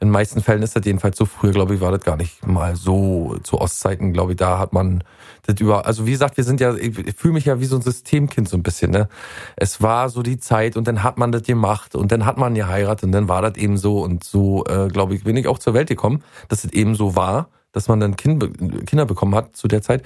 In 0.00 0.08
den 0.08 0.12
meisten 0.12 0.42
Fällen 0.42 0.62
ist 0.62 0.74
das 0.74 0.84
jedenfalls 0.86 1.18
so. 1.18 1.26
Früher, 1.26 1.52
glaube 1.52 1.74
ich, 1.74 1.82
war 1.82 1.92
das 1.92 2.00
gar 2.00 2.16
nicht 2.16 2.46
mal 2.46 2.74
so. 2.74 3.36
Zu 3.42 3.60
Ostzeiten, 3.60 4.14
glaube 4.14 4.32
ich, 4.32 4.38
da 4.38 4.58
hat 4.58 4.72
man 4.72 5.04
das 5.42 5.60
über. 5.60 5.84
Also 5.84 6.06
wie 6.06 6.12
gesagt, 6.12 6.38
wir 6.38 6.44
sind 6.44 6.58
ja, 6.58 6.74
ich, 6.74 6.94
fühle 7.14 7.34
mich 7.34 7.44
ja 7.44 7.60
wie 7.60 7.66
so 7.66 7.76
ein 7.76 7.82
Systemkind 7.82 8.48
so 8.48 8.56
ein 8.56 8.62
bisschen. 8.62 8.90
Ne? 8.90 9.10
Es 9.56 9.82
war 9.82 10.08
so 10.08 10.22
die 10.22 10.38
Zeit 10.38 10.78
und 10.78 10.88
dann 10.88 11.02
hat 11.02 11.18
man 11.18 11.32
das 11.32 11.42
gemacht 11.42 11.94
und 11.94 12.12
dann 12.12 12.24
hat 12.24 12.38
man 12.38 12.54
geheiratet 12.54 13.04
und 13.04 13.12
dann 13.12 13.28
war 13.28 13.42
das 13.42 13.56
eben 13.56 13.76
so 13.76 14.00
und 14.00 14.24
so, 14.24 14.64
äh, 14.64 14.88
glaube 14.88 15.14
ich, 15.14 15.24
bin 15.24 15.36
ich 15.36 15.46
auch 15.46 15.58
zur 15.58 15.74
Welt 15.74 15.88
gekommen, 15.88 16.24
dass 16.48 16.64
es 16.64 16.72
eben 16.72 16.94
so 16.94 17.14
war, 17.14 17.50
dass 17.72 17.88
man 17.88 18.00
dann 18.00 18.16
kind, 18.16 18.86
Kinder 18.86 19.04
bekommen 19.04 19.34
hat 19.34 19.54
zu 19.54 19.68
der 19.68 19.82
Zeit. 19.82 20.02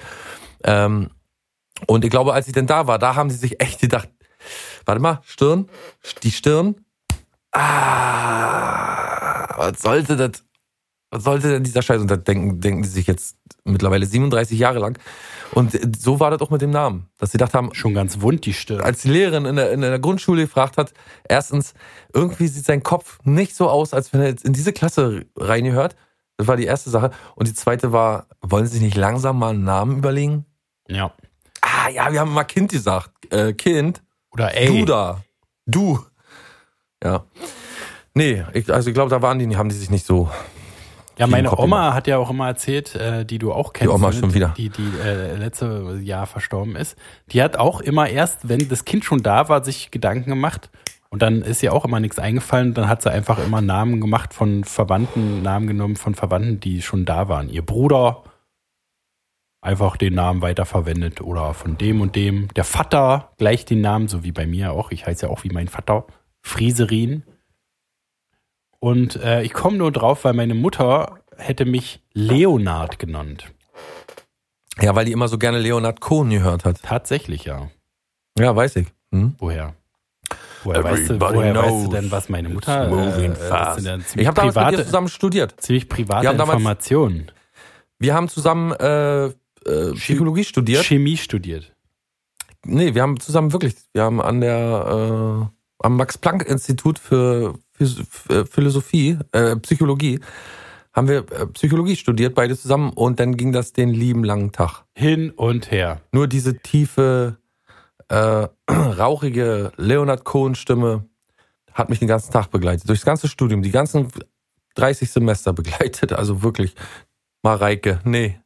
Ähm, 0.65 1.09
und 1.87 2.03
ich 2.03 2.11
glaube, 2.11 2.33
als 2.33 2.47
ich 2.47 2.53
denn 2.53 2.67
da 2.67 2.85
war, 2.87 2.99
da 2.99 3.15
haben 3.15 3.29
sie 3.29 3.37
sich 3.37 3.61
echt 3.61 3.79
gedacht, 3.79 4.09
warte 4.85 5.01
mal, 5.01 5.21
Stirn, 5.23 5.69
die 6.23 6.31
Stirn. 6.31 6.75
Ah, 7.55 9.53
was 9.57 9.81
sollte 9.81 10.15
das? 10.17 10.43
Was 11.11 11.23
sollte 11.23 11.49
denn 11.49 11.63
dieser 11.63 11.81
Scheiß? 11.81 12.01
Und 12.01 12.11
da 12.11 12.17
denken, 12.17 12.59
denken 12.59 12.81
die 12.81 12.89
sich 12.89 13.07
jetzt 13.07 13.37
mittlerweile 13.63 14.05
37 14.05 14.59
Jahre 14.59 14.79
lang. 14.79 14.99
Und 15.53 15.71
so 16.01 16.19
war 16.19 16.31
das 16.31 16.41
auch 16.41 16.49
mit 16.49 16.61
dem 16.61 16.71
Namen, 16.71 17.07
dass 17.17 17.31
sie 17.31 17.37
gedacht 17.37 17.53
haben, 17.53 17.73
Schon 17.73 17.93
ganz 17.93 18.19
wund, 18.19 18.45
die 18.45 18.53
Stirn. 18.53 18.81
als 18.81 19.03
die 19.03 19.09
Lehrerin 19.09 19.45
in 19.45 19.55
der, 19.55 19.71
in 19.71 19.79
der 19.81 19.99
Grundschule 19.99 20.41
gefragt 20.43 20.77
hat, 20.77 20.93
erstens, 21.29 21.73
irgendwie 22.13 22.47
sieht 22.47 22.65
sein 22.65 22.83
Kopf 22.83 23.19
nicht 23.23 23.55
so 23.55 23.69
aus, 23.69 23.93
als 23.93 24.11
wenn 24.11 24.21
er 24.21 24.27
jetzt 24.27 24.43
in 24.43 24.51
diese 24.53 24.73
Klasse 24.73 25.25
reingehört. 25.37 25.95
Das 26.37 26.47
war 26.47 26.57
die 26.57 26.65
erste 26.65 26.89
Sache. 26.89 27.11
Und 27.35 27.47
die 27.47 27.53
zweite 27.53 27.93
war, 27.93 28.25
wollen 28.41 28.65
Sie 28.65 28.73
sich 28.73 28.81
nicht 28.81 28.97
langsam 28.97 29.39
mal 29.39 29.51
einen 29.51 29.63
Namen 29.63 29.97
überlegen? 29.99 30.45
Ja. 30.89 31.13
Ah 31.61 31.87
ja, 31.89 32.11
wir 32.11 32.19
haben 32.19 32.33
mal 32.33 32.43
Kind 32.43 32.71
gesagt. 32.71 33.11
Äh, 33.31 33.53
kind, 33.53 34.03
Oder 34.31 34.53
ey. 34.53 34.67
du 34.67 34.83
da. 34.85 35.21
Du. 35.65 36.03
Ja. 37.03 37.25
Nee, 38.13 38.45
ich, 38.53 38.73
also 38.73 38.89
ich 38.89 38.93
glaube, 38.93 39.09
da 39.09 39.21
waren 39.21 39.39
die, 39.39 39.57
haben 39.57 39.69
die 39.69 39.75
sich 39.75 39.89
nicht 39.89 40.05
so. 40.05 40.29
Ja, 41.17 41.27
meine 41.27 41.57
Oma 41.57 41.93
hat 41.93 42.07
ja 42.07 42.17
auch 42.17 42.29
immer 42.29 42.47
erzählt, 42.47 42.95
äh, 42.95 43.25
die 43.25 43.37
du 43.37 43.53
auch 43.53 43.71
kennst, 43.71 43.93
Oma 43.93 44.09
ne, 44.09 44.13
schon 44.13 44.33
wieder. 44.33 44.53
die, 44.57 44.69
die 44.69 44.91
äh, 45.01 45.35
letzte 45.35 45.99
Jahr 46.01 46.25
verstorben 46.25 46.75
ist. 46.75 46.97
Die 47.31 47.41
hat 47.41 47.57
auch 47.57 47.79
immer 47.79 48.09
erst, 48.09 48.49
wenn 48.49 48.67
das 48.67 48.83
Kind 48.83 49.05
schon 49.05 49.23
da 49.23 49.47
war, 49.47 49.63
sich 49.63 49.91
Gedanken 49.91 50.29
gemacht. 50.29 50.69
Und 51.09 51.21
dann 51.21 51.41
ist 51.41 51.63
ihr 51.63 51.71
auch 51.71 51.85
immer 51.85 52.01
nichts 52.01 52.19
eingefallen. 52.19 52.73
Dann 52.73 52.89
hat 52.89 53.01
sie 53.01 53.11
einfach 53.11 53.39
immer 53.39 53.61
Namen 53.61 54.01
gemacht 54.01 54.33
von 54.33 54.65
Verwandten, 54.65 55.41
Namen 55.41 55.67
genommen 55.67 55.95
von 55.95 56.15
Verwandten, 56.15 56.59
die 56.59 56.81
schon 56.81 57.05
da 57.05 57.29
waren. 57.29 57.47
Ihr 57.47 57.61
Bruder 57.61 58.23
einfach 59.61 59.95
den 59.95 60.13
Namen 60.13 60.41
weiterverwendet 60.41 61.21
oder 61.21 61.53
von 61.53 61.77
dem 61.77 62.01
und 62.01 62.15
dem. 62.15 62.49
Der 62.55 62.65
Vater 62.65 63.31
gleich 63.37 63.63
den 63.63 63.79
Namen, 63.79 64.09
so 64.09 64.23
wie 64.25 64.33
bei 64.33 64.45
mir 64.45 64.73
auch. 64.73 64.91
Ich 64.91 65.07
heiße 65.07 65.27
ja 65.27 65.31
auch 65.31 65.45
wie 65.45 65.49
mein 65.49 65.69
Vater. 65.69 66.05
Frieserin. 66.45 67.23
Und 68.79 69.15
äh, 69.15 69.41
ich 69.41 69.51
komme 69.53 69.77
nur 69.77 69.91
drauf, 69.91 70.23
weil 70.25 70.33
meine 70.33 70.53
Mutter 70.53 71.19
hätte 71.37 71.65
mich 71.65 72.01
Leonard 72.13 72.99
genannt. 72.99 73.51
Ja, 74.79 74.95
weil 74.95 75.05
die 75.05 75.11
immer 75.11 75.27
so 75.27 75.37
gerne 75.39 75.57
Leonard 75.57 76.01
Cohen 76.01 76.29
gehört 76.29 76.65
hat. 76.65 76.81
Tatsächlich, 76.83 77.45
ja. 77.45 77.71
Ja, 78.37 78.55
weiß 78.55 78.75
ich. 78.75 78.87
Hm? 79.11 79.35
Woher? 79.39 79.73
Woher, 80.63 80.83
weißt 80.83 81.09
du, 81.11 81.19
woher 81.19 81.55
weißt 81.55 81.85
du 81.85 81.91
denn, 81.91 82.11
was 82.11 82.29
meine 82.29 82.49
Mutter 82.49 82.87
äh, 82.89 83.25
ja 83.25 83.97
Ich 84.15 84.27
habe 84.27 84.35
damals 84.35 84.35
mit 84.35 84.37
dir 84.37 84.51
private, 84.51 84.85
zusammen 84.85 85.07
studiert. 85.09 85.59
ziemlich 85.61 85.89
private 85.89 86.21
Wir 86.23 86.29
haben 86.29 86.37
damals- 86.37 86.57
Informationen. 86.57 87.31
Wir 87.97 88.13
haben 88.13 88.27
zusammen 88.29 88.71
äh, 88.73 89.25
äh, 89.25 89.31
Psychologie 89.95 90.43
studiert. 90.43 90.83
Chemie 90.85 91.17
studiert. 91.17 91.71
Nee, 92.65 92.93
wir 92.93 93.01
haben 93.01 93.19
zusammen 93.19 93.51
wirklich, 93.53 93.75
wir 93.93 94.03
haben 94.03 94.21
an 94.21 94.41
der 94.41 95.49
äh, 95.51 95.54
am 95.79 95.97
Max 95.97 96.17
Planck 96.17 96.43
Institut 96.47 96.99
für, 96.99 97.55
für 97.77 98.45
Philosophie, 98.45 99.17
äh, 99.31 99.55
Psychologie, 99.57 100.19
haben 100.93 101.07
wir 101.07 101.25
äh, 101.31 101.45
Psychologie 101.47 101.95
studiert, 101.95 102.35
beide 102.35 102.57
zusammen 102.57 102.91
und 102.93 103.19
dann 103.19 103.35
ging 103.35 103.51
das 103.51 103.73
den 103.73 103.89
lieben 103.89 104.23
langen 104.23 104.51
Tag. 104.51 104.83
Hin 104.93 105.31
und 105.31 105.71
her. 105.71 106.01
Nur 106.11 106.27
diese 106.27 106.57
tiefe, 106.57 107.37
äh, 108.09 108.47
rauchige 108.71 109.71
Leonard 109.77 110.23
Cohen 110.23 110.55
Stimme 110.55 111.05
hat 111.73 111.89
mich 111.89 111.99
den 111.99 112.07
ganzen 112.07 112.31
Tag 112.31 112.49
begleitet. 112.51 112.87
Durchs 112.87 113.03
ganze 113.03 113.27
Studium, 113.27 113.61
die 113.61 113.71
ganzen 113.71 114.07
30 114.75 115.11
Semester 115.11 115.51
begleitet. 115.53 116.13
Also 116.13 116.41
wirklich, 116.41 116.73
Mareike, 117.43 117.99
nee. 118.05 118.39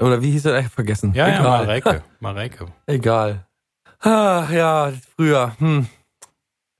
Oder 0.00 0.22
wie 0.22 0.30
hieß 0.30 0.46
er? 0.46 0.60
Ich 0.60 0.68
vergessen. 0.68 1.12
Ja, 1.12 1.28
ja, 1.28 1.40
Egal. 1.40 1.66
Mareike. 1.66 2.04
Mareike. 2.20 2.66
Egal. 2.86 3.46
Ach 4.00 4.50
ja, 4.50 4.92
früher. 5.14 5.54
Hm. 5.58 5.86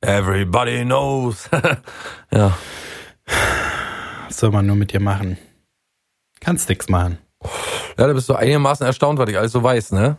Everybody 0.03 0.85
knows. 0.85 1.49
ja. 2.33 2.57
Was 4.27 4.39
soll 4.39 4.51
man 4.51 4.67
nur 4.67 4.77
mit 4.77 4.93
dir 4.93 5.01
machen? 5.01 5.37
Kannst 6.41 6.69
nix 6.69 6.89
machen. 6.89 7.19
Ja, 7.99 8.07
da 8.07 8.13
bist 8.13 8.29
du 8.29 8.35
einigermaßen 8.35 8.87
erstaunt, 8.87 9.19
was 9.19 9.29
ich 9.29 9.37
alles 9.37 9.53
so 9.53 9.63
weiß, 9.63 9.93
ne? 9.93 10.17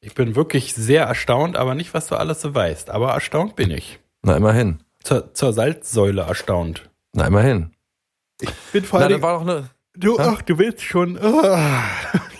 Ich 0.00 0.14
bin 0.14 0.36
wirklich 0.36 0.74
sehr 0.74 1.04
erstaunt, 1.04 1.56
aber 1.56 1.74
nicht, 1.74 1.94
was 1.94 2.06
du 2.06 2.16
alles 2.16 2.40
so 2.40 2.54
weißt. 2.54 2.90
Aber 2.90 3.12
erstaunt 3.12 3.56
bin 3.56 3.70
ich. 3.70 4.00
Na, 4.22 4.36
immerhin. 4.36 4.82
Zur, 5.02 5.32
zur 5.34 5.52
Salzsäule 5.52 6.22
erstaunt. 6.22 6.90
Na, 7.12 7.26
immerhin. 7.26 7.72
Bin 8.72 8.84
vor 8.84 9.00
Na, 9.00 9.06
allen 9.06 9.14
das 9.14 9.22
war 9.22 9.34
doch 9.34 9.42
eine. 9.42 9.70
Du, 9.96 10.18
ach, 10.18 10.42
du 10.42 10.58
willst 10.58 10.82
schon. 10.82 11.18
ah. 11.20 11.82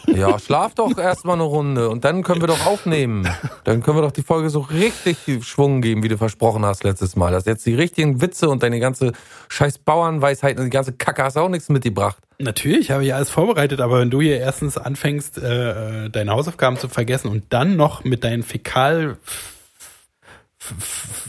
Ja, 0.07 0.39
schlaf 0.39 0.75
doch 0.75 0.97
erstmal 0.99 1.35
eine 1.35 1.45
Runde 1.45 1.89
und 1.89 2.05
dann 2.05 2.23
können 2.23 2.41
wir 2.41 2.49
doch 2.49 2.67
aufnehmen. 2.67 3.29
Dann 3.65 3.83
können 3.83 3.97
wir 3.97 4.03
doch 4.03 4.13
die 4.13 4.23
Folge 4.23 4.51
so 4.51 4.61
richtig 4.61 5.19
Schwung 5.43 5.83
geben, 5.83 6.03
wie 6.03 6.09
du 6.09 6.17
versprochen 6.17 6.65
hast 6.65 6.85
letztes 6.85 7.17
Mal. 7.17 7.33
Dass 7.33 7.45
jetzt 7.45 7.65
die 7.67 7.75
richtigen 7.75 8.21
Witze 8.21 8.49
und 8.49 8.63
deine 8.63 8.81
ganze 8.81 9.13
scheiß 9.49 9.79
Bauernweisheit 9.79 10.59
und 10.59 10.65
die 10.65 10.71
ganze 10.71 10.93
Kacke 10.93 11.23
hast 11.23 11.37
auch 11.37 11.49
nichts 11.49 11.69
mitgebracht. 11.69 12.17
Natürlich 12.39 12.91
habe 12.91 13.05
ich 13.05 13.15
alles 13.15 13.31
vorbereitet, 13.31 13.81
aber 13.81 14.01
wenn 14.01 14.11
du 14.11 14.21
hier 14.21 14.39
erstens 14.39 14.79
anfängst, 14.79 15.39
äh, 15.39 16.07
äh, 16.07 16.11
deine 16.11 16.33
Hausaufgaben 16.33 16.77
zu 16.79 16.89
vergessen 16.89 17.29
und 17.29 17.45
dann 17.51 17.77
noch 17.77 18.03
mit 18.05 18.25
deinen 18.25 18.43
Fäkal 18.43 19.17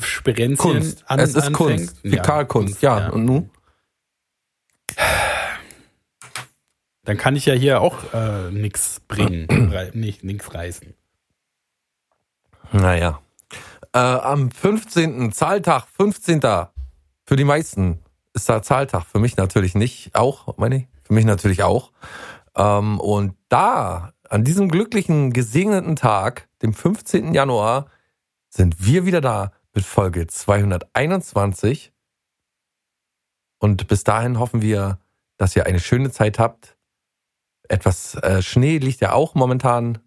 Sperenzien 0.02 0.58
Kunst. 0.58 1.04
an, 1.08 1.20
es 1.20 1.36
ist 1.36 1.48
anfängst. 1.48 1.56
Kunst. 2.02 2.16
Fäkalkunst. 2.16 2.82
Ja, 2.82 3.10
und 3.10 3.26
nun? 3.26 3.50
Dann 7.04 7.18
kann 7.18 7.36
ich 7.36 7.46
ja 7.46 7.54
hier 7.54 7.82
auch 7.82 8.14
äh, 8.14 8.52
nix 8.52 9.00
bringen, 9.08 9.74
nicht 9.94 10.24
nix 10.24 10.54
reißen. 10.54 10.94
Naja. 12.72 13.22
Äh, 13.94 14.00
am 14.00 14.52
15. 14.52 15.32
Zahltag, 15.32 15.88
15. 15.98 16.42
Für 17.26 17.36
die 17.36 17.44
meisten 17.44 18.00
ist 18.34 18.48
da 18.48 18.62
Zahltag. 18.62 19.06
Für 19.06 19.20
mich 19.20 19.36
natürlich 19.36 19.76
nicht. 19.76 20.16
Auch, 20.16 20.58
meine 20.58 20.78
ich. 20.78 20.88
Für 21.04 21.14
mich 21.14 21.26
natürlich 21.26 21.64
auch. 21.64 21.92
Ähm, 22.56 23.00
und 23.00 23.36
da, 23.50 24.14
an 24.30 24.44
diesem 24.44 24.70
glücklichen, 24.70 25.34
gesegneten 25.34 25.96
Tag, 25.96 26.48
dem 26.62 26.74
15. 26.74 27.34
Januar, 27.34 27.88
sind 28.50 28.86
wir 28.86 29.06
wieder 29.06 29.22
da 29.22 29.52
mit 29.74 29.86
Folge 29.86 30.28
221. 30.28 31.92
Und 33.60 33.88
bis 33.88 34.04
dahin 34.04 34.40
hoffen 34.40 34.62
wir, 34.62 35.00
dass 35.38 35.56
ihr 35.56 35.66
eine 35.66 35.80
schöne 35.80 36.12
Zeit 36.12 36.40
habt. 36.40 36.78
Etwas 37.72 38.16
äh, 38.16 38.42
Schnee 38.42 38.80
liegt 38.80 39.00
ja 39.00 39.14
auch 39.14 39.34
momentan, 39.34 40.00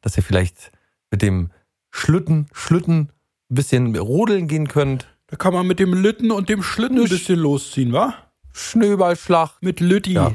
dass 0.00 0.16
ihr 0.16 0.24
vielleicht 0.24 0.72
mit 1.12 1.22
dem 1.22 1.52
Schlitten, 1.92 2.48
Schlitten 2.52 3.12
ein 3.50 3.54
bisschen 3.54 3.96
rodeln 3.96 4.48
gehen 4.48 4.66
könnt. 4.66 5.06
Da 5.28 5.36
kann 5.36 5.54
man 5.54 5.64
mit 5.64 5.78
dem 5.78 5.94
Lütten 5.94 6.32
und 6.32 6.48
dem 6.48 6.64
Schlitten 6.64 6.98
ein 6.98 7.08
bisschen 7.08 7.38
losziehen, 7.38 7.92
wa? 7.92 8.14
Schneeballschlag. 8.52 9.58
Mit 9.60 9.80
Lütti. 9.80 10.14
Ja. 10.14 10.32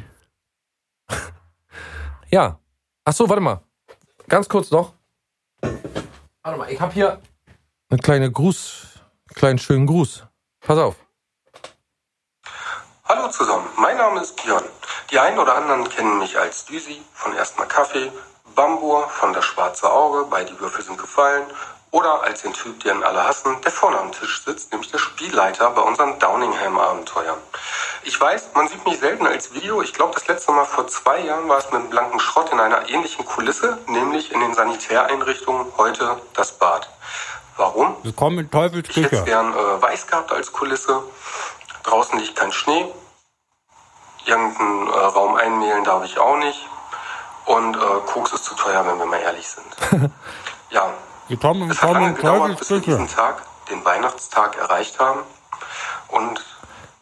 Ja. 2.32 2.60
Ach 3.06 3.14
so, 3.14 3.28
warte 3.28 3.42
mal. 3.42 3.62
Ganz 4.28 4.48
kurz 4.48 4.70
noch. 4.70 4.94
Warte 6.44 6.60
mal, 6.60 6.72
ich 6.72 6.80
habe 6.80 6.94
hier 6.94 7.20
eine 7.90 8.00
kleine 8.00 8.32
Gruß, 8.32 9.00
einen 9.30 9.36
kleinen 9.36 9.60
schönen 9.60 9.88
Gruß. 9.88 10.28
Pass 10.60 10.78
auf. 10.78 10.96
Hallo 13.04 13.30
zusammen, 13.32 13.66
mein 13.78 13.98
Name 13.98 14.22
ist 14.22 14.36
Björn. 14.44 14.64
Die 15.12 15.18
einen 15.18 15.40
oder 15.40 15.56
anderen 15.56 15.90
kennen 15.90 16.20
mich 16.20 16.38
als 16.38 16.66
Düsi 16.66 17.02
von 17.14 17.36
Erstmal 17.36 17.68
Kaffee, 17.68 18.12
Bambur 18.54 19.10
von 19.10 19.34
Das 19.34 19.44
Schwarze 19.44 19.92
Auge 19.92 20.26
bei 20.30 20.44
Die 20.44 20.60
Würfel 20.60 20.84
sind 20.84 21.00
gefallen 21.00 21.48
oder 21.90 22.22
als 22.22 22.44
den 22.44 22.54
Typ, 22.54 22.80
den 22.84 23.04
alle 23.04 23.24
hassen, 23.24 23.60
der 23.64 23.72
vorne 23.72 23.98
am 23.98 24.12
Tisch 24.12 24.44
sitzt, 24.46 24.72
nämlich 24.72 24.92
der 24.92 25.00
Spielleiter 25.00 25.72
bei 25.72 25.82
unseren 25.82 26.20
Downingham-Abenteuern. 26.20 27.40
Ich 28.04 28.22
weiß, 28.22 28.50
man 28.54 28.68
sieht 28.68 28.86
mich 28.86 29.00
selten 29.00 29.26
als 29.26 29.52
Video. 29.52 29.82
Ich 29.82 29.94
glaube, 29.94 30.14
das 30.14 30.28
letzte 30.28 30.52
Mal 30.52 30.66
vor 30.66 30.88
zwei 30.88 31.22
Jahren 31.22 31.50
war 31.50 31.58
es 31.58 31.66
mit 31.66 31.76
einem 31.76 31.90
blanken 31.90 32.20
Schrott 32.20 32.52
in 32.52 32.60
einer 32.60 32.88
ähnlichen 32.88 33.26
Kulisse, 33.26 33.80
nämlich 33.88 34.32
in 34.32 34.40
den 34.42 34.54
Sanitäreinrichtungen, 34.54 35.66
heute 35.78 36.22
das 36.36 36.52
Bad. 36.52 36.88
Warum? 37.58 37.96
Willkommen 38.04 38.38
in 38.38 38.52
Teufels 38.52 38.90
Ich 38.90 38.98
hätte 38.98 39.24
gern 39.24 39.54
äh, 39.54 39.82
weiß 39.82 40.06
gehabt 40.06 40.32
als 40.32 40.52
Kulisse. 40.52 41.02
Draußen 41.84 42.20
liegt 42.20 42.36
kein 42.36 42.52
Schnee. 42.52 42.86
Irgendeinen 44.30 44.88
äh, 44.88 44.92
Raum 44.92 45.36
einmehlen 45.36 45.84
darf 45.84 46.06
ich 46.06 46.20
auch 46.20 46.38
nicht. 46.38 46.68
Und 47.46 47.76
äh, 47.76 47.80
Koks 48.06 48.32
ist 48.34 48.46
zu 48.46 48.54
teuer, 48.54 48.86
wenn 48.86 49.00
wir 49.00 49.08
mal 49.08 49.20
ehrlich 49.20 49.48
sind. 49.48 50.12
ja, 50.70 50.94
Willkommen, 51.28 51.70
es 51.72 51.82
hat 51.82 51.94
lange 51.94 52.14
gedauert, 52.14 52.60
bis 52.60 52.70
wir 52.70 52.80
diesen 52.80 53.08
Tag, 53.08 53.42
den 53.72 53.84
Weihnachtstag, 53.84 54.56
erreicht 54.58 55.00
haben. 55.00 55.22
Und 56.10 56.44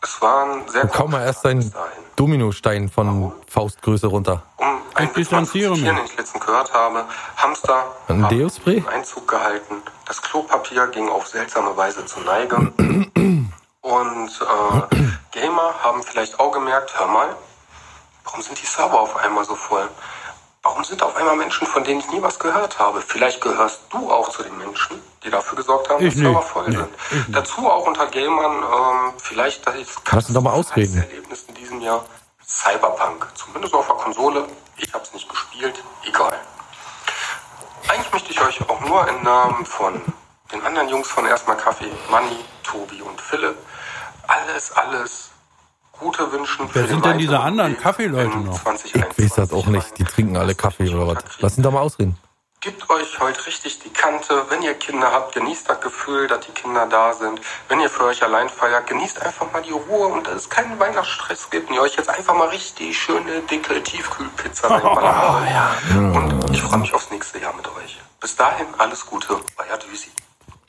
es 0.01 0.21
waren 0.21 0.67
sehr 0.69 0.87
Kaum 0.87 1.11
mal 1.11 1.25
erst 1.25 1.45
ein. 1.45 1.73
Dominostein 2.15 2.89
von 2.89 3.33
Faustgröße 3.49 4.07
runter. 4.07 4.43
Um 4.55 4.81
ein 4.95 5.13
distanziere 5.13 5.71
mich. 5.71 5.83
den 5.83 5.97
ich 6.05 6.17
letztens 6.17 6.45
gehört 6.45 6.73
habe. 6.73 7.05
Hamster 7.35 7.85
Ein 8.07 8.23
haben 8.23 8.37
Deo-Spray? 8.37 8.77
einen 8.77 8.87
Einzug 8.87 9.27
gehalten. 9.27 9.75
Das 10.05 10.21
Klopapier 10.21 10.87
ging 10.87 11.09
auf 11.09 11.27
seltsame 11.27 11.75
Weise 11.75 12.05
zur 12.05 12.23
Neige. 12.23 12.55
Und 13.81 14.31
äh, 14.41 14.95
Gamer 15.41 15.75
haben 15.83 16.01
vielleicht 16.01 16.39
auch 16.39 16.51
gemerkt, 16.51 16.97
hör 16.99 17.07
mal, 17.07 17.35
warum 18.23 18.41
sind 18.41 18.59
die 18.59 18.65
Server 18.65 18.99
auf 18.99 19.15
einmal 19.17 19.45
so 19.45 19.55
voll? 19.55 19.87
Warum 20.63 20.83
sind 20.83 21.01
auf 21.03 21.15
einmal 21.15 21.35
Menschen, 21.35 21.67
von 21.67 21.83
denen 21.83 21.99
ich 21.99 22.09
nie 22.09 22.21
was 22.21 22.39
gehört 22.39 22.79
habe? 22.79 23.01
Vielleicht 23.01 23.39
gehörst 23.41 23.81
du 23.91 24.11
auch 24.11 24.29
zu 24.29 24.41
den 24.43 24.57
Menschen, 24.57 24.99
die 25.23 25.29
dafür 25.29 25.55
gesorgt 25.55 25.89
haben, 25.89 26.03
Ich 26.03 26.13
dass 26.15 26.23
Server 26.23 26.41
voll 26.41 26.67
Nee, 26.69 26.75
sind. 26.77 26.89
ich. 27.11 27.33
Dazu 27.33 27.69
auch 27.69 27.85
unter 27.85 28.07
Gamern 28.07 28.63
ähm, 28.63 29.13
vielleicht 29.17 29.65
das 29.67 29.75
Lass 30.11 30.27
ihn 30.29 30.33
doch 30.33 30.41
mal 30.41 30.53
ausreden. 30.53 30.97
Erlebnis 30.97 31.43
in 31.47 31.53
diesem 31.53 31.81
Jahr 31.81 32.03
Cyberpunk. 32.45 33.27
Zumindest 33.35 33.73
auf 33.75 33.85
der 33.87 33.95
Konsole. 33.95 34.45
Ich 34.77 34.91
habe 34.93 35.03
es 35.03 35.13
nicht 35.13 35.29
gespielt. 35.29 35.81
Egal. 36.03 36.37
Eigentlich 37.87 38.11
möchte 38.11 38.31
ich 38.31 38.41
euch 38.41 38.67
auch 38.69 38.81
nur 38.81 39.07
im 39.07 39.21
Namen 39.23 39.65
von 39.65 40.01
den 40.51 40.65
anderen 40.65 40.89
Jungs 40.89 41.07
von 41.09 41.25
Erstmal 41.27 41.57
Kaffee, 41.57 41.91
Manni, 42.09 42.43
Tobi 42.63 43.01
und 43.03 43.21
Philipp, 43.21 43.55
alles, 44.27 44.71
alles 44.71 45.29
Gute 45.99 46.31
wünschen. 46.31 46.69
Wer 46.73 46.87
sind 46.87 47.03
den 47.03 47.11
denn 47.11 47.19
diese 47.19 47.39
anderen 47.39 47.77
Kaffeeleute 47.77 48.37
noch? 48.37 48.55
Ich 48.55 48.61
2021. 48.61 49.17
weiß 49.17 49.35
das 49.35 49.53
auch 49.53 49.65
nicht. 49.67 49.97
Die 49.97 50.03
trinken 50.03 50.37
alle 50.37 50.55
Kaffee 50.55 50.93
oder 50.93 51.07
was. 51.07 51.23
Lass 51.39 51.57
ihn 51.57 51.63
doch 51.63 51.71
mal 51.71 51.81
ausreden. 51.81 52.17
Gebt 52.59 52.89
euch 52.89 53.19
heute 53.19 53.45
richtig 53.45 53.79
die 53.79 53.89
Kante. 53.89 54.45
Wenn 54.49 54.63
ihr 54.63 54.73
Kinder 54.73 55.11
habt, 55.11 55.35
genießt 55.35 55.69
das 55.69 55.79
Gefühl, 55.79 56.27
dass 56.27 56.45
die 56.45 56.51
Kinder 56.51 56.87
da 56.87 57.13
sind. 57.13 57.39
Wenn 57.69 57.79
ihr 57.79 57.89
für 57.89 58.05
euch 58.05 58.23
allein 58.23 58.49
feiert, 58.49 58.87
genießt 58.87 59.21
einfach 59.21 59.51
mal 59.51 59.61
die 59.61 59.71
Ruhe 59.71 60.07
und 60.07 60.25
dass 60.25 60.35
es 60.35 60.49
keinen 60.49 60.79
Weihnachtsstress 60.79 61.49
gibt 61.51 61.69
und 61.69 61.75
ihr 61.75 61.81
euch 61.81 61.95
jetzt 61.95 62.09
einfach 62.09 62.35
mal 62.35 62.49
richtig 62.49 62.97
schöne, 62.97 63.41
dicke 63.41 63.81
Tiefkühlpizza 63.81 64.67
reinballert. 64.75 65.75
Und 66.15 66.49
ich 66.51 66.61
freue 66.61 66.79
mich 66.79 66.93
aufs 66.93 67.11
nächste 67.11 67.39
Jahr 67.39 67.53
mit 67.55 67.67
euch. 67.67 67.97
Bis 68.19 68.35
dahin, 68.35 68.65
alles 68.79 69.05
Gute, 69.05 69.39
euer 69.57 69.77
Düsi. 69.77 70.09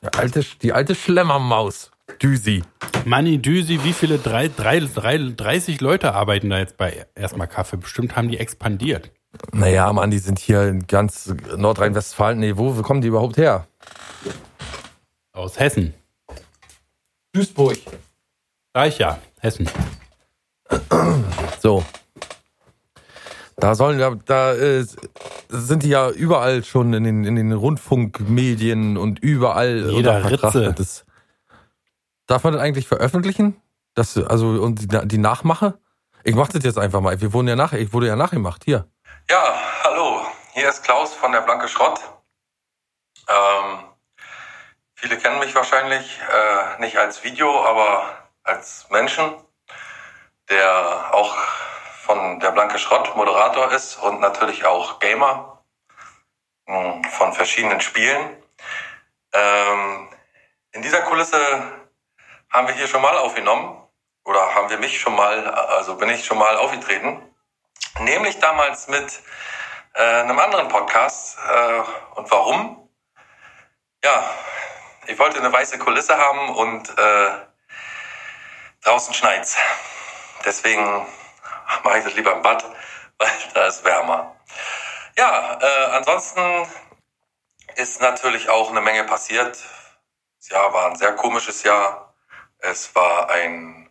Die 0.03 0.19
alte, 0.19 0.45
die 0.63 0.73
alte 0.73 0.95
Schlemmermaus. 0.95 1.91
Düsi. 2.23 2.63
Manni 3.05 3.39
Düsi, 3.39 3.85
wie 3.85 3.93
viele? 3.93 4.19
Drei, 4.19 4.49
drei, 4.49 4.81
drei, 4.81 5.19
30 5.19 5.81
Leute 5.81 6.15
arbeiten 6.15 6.51
da 6.51 6.59
jetzt 6.59 6.77
bei 6.77 7.07
Erstmal 7.15 7.49
Kaffee. 7.49 7.77
Bestimmt 7.77 8.17
haben 8.17 8.29
die 8.29 8.39
expandiert. 8.39 9.11
Naja, 9.53 9.93
Mann, 9.93 10.11
die 10.11 10.19
sind 10.19 10.39
hier 10.39 10.67
in 10.69 10.87
ganz 10.87 11.33
Nordrhein-Westfalen. 11.57 12.39
Nee, 12.39 12.57
wo 12.57 12.73
kommen 12.83 13.01
die 13.01 13.09
überhaupt 13.09 13.37
her? 13.37 13.67
Aus 15.33 15.59
Hessen. 15.59 15.95
Duisburg. 17.33 17.79
Reich 18.75 18.99
ja, 18.99 19.19
Hessen. 19.41 19.69
So. 21.61 21.85
Da 23.57 23.75
sollen 23.75 23.99
ja, 23.99 24.15
da 24.25 24.55
äh, 24.55 24.85
sind 25.49 25.83
die 25.83 25.89
ja 25.89 26.11
überall 26.11 26.63
schon 26.65 26.93
in 26.95 27.05
den, 27.05 27.25
in 27.25 27.37
den 27.37 27.53
Rundfunkmedien 27.53 28.97
und 28.97 29.19
überall 29.19 29.91
Jeder. 29.91 30.31
Ritze. 30.31 30.75
Das, 30.77 31.05
darf 32.29 32.45
man 32.45 32.53
das 32.53 32.63
eigentlich 32.63 32.87
veröffentlichen? 32.87 33.61
Das, 33.95 34.17
also 34.17 34.47
und 34.63 34.93
die, 35.11 35.19
Nachmache? 35.19 35.81
Ich 36.23 36.37
mach 36.37 36.49
das 36.49 36.63
jetzt 36.63 36.79
einfach 36.79 37.01
mal. 37.01 37.21
Wir 37.21 37.33
wurden 37.33 37.49
ja 37.49 37.57
nach, 37.57 37.73
ich 37.73 37.93
wurde 37.93 38.07
ja 38.07 38.15
nachgemacht. 38.15 38.63
Hier. 38.65 38.89
Ja, 39.29 39.61
hallo, 39.83 40.25
hier 40.53 40.69
ist 40.69 40.85
Klaus 40.85 41.13
von 41.15 41.33
der 41.33 41.41
Blanke 41.41 41.67
Schrott. 41.67 42.01
Ähm, 43.29 43.81
viele 44.95 45.19
kennen 45.19 45.41
mich 45.41 45.55
wahrscheinlich 45.55 46.21
äh, 46.21 46.81
nicht 46.81 46.97
als 46.97 47.25
Video, 47.25 47.65
aber 47.65 48.29
als 48.45 48.87
Menschen, 48.91 49.35
der 50.49 51.15
auch 51.15 51.35
von 52.03 52.41
der 52.41 52.53
Blanke 52.53 52.79
Schrott 52.79 53.17
Moderator 53.17 53.73
ist 53.73 53.97
und 53.97 54.21
natürlich 54.21 54.65
auch 54.65 54.99
Gamer 55.01 55.63
mh, 56.67 57.09
von 57.11 57.33
verschiedenen 57.33 57.81
Spielen. 57.81 58.37
Ähm, 59.33 60.09
in 60.73 60.83
dieser 60.83 61.03
Kulisse 61.03 61.37
haben 62.51 62.67
wir 62.69 62.75
hier 62.75 62.89
schon 62.89 63.03
mal 63.03 63.17
aufgenommen 63.19 63.83
oder 64.25 64.55
haben 64.55 64.71
wir 64.71 64.79
mich 64.79 65.01
schon 65.01 65.15
mal, 65.15 65.47
also 65.49 65.97
bin 65.97 66.09
ich 66.11 66.25
schon 66.25 66.39
mal 66.39 66.57
aufgetreten. 66.57 67.23
Nämlich 68.01 68.39
damals 68.39 68.89
mit 68.89 69.21
äh, 69.95 70.03
einem 70.03 70.39
anderen 70.39 70.69
Podcast. 70.69 71.39
Äh, 71.39 71.83
und 72.17 72.31
warum? 72.31 72.89
Ja, 74.05 74.31
ich 75.07 75.19
wollte 75.19 75.39
eine 75.39 75.53
weiße 75.53 75.79
Kulisse 75.79 76.17
haben 76.17 76.51
und 76.51 76.97
äh, 76.99 77.31
draußen 78.85 79.15
schneit's. 79.15 79.57
Deswegen 80.45 81.07
mache 81.83 81.99
ich 81.99 82.05
das 82.05 82.15
lieber 82.15 82.33
im 82.33 82.43
Bad, 82.43 82.65
weil 83.19 83.31
da 83.55 83.67
ist 83.67 83.85
wärmer. 83.85 84.37
Ja, 85.17 85.59
äh, 85.61 85.85
ansonsten 85.97 86.69
ist 87.75 88.01
natürlich 88.01 88.49
auch 88.49 88.71
eine 88.71 88.81
Menge 88.81 89.05
passiert. 89.05 89.59
Das 90.39 90.49
Jahr 90.51 90.73
war 90.73 90.87
ein 90.87 90.97
sehr 90.97 91.15
komisches 91.17 91.63
Jahr. 91.65 92.08
Es 92.59 92.95
war 92.95 93.31
ein 93.31 93.91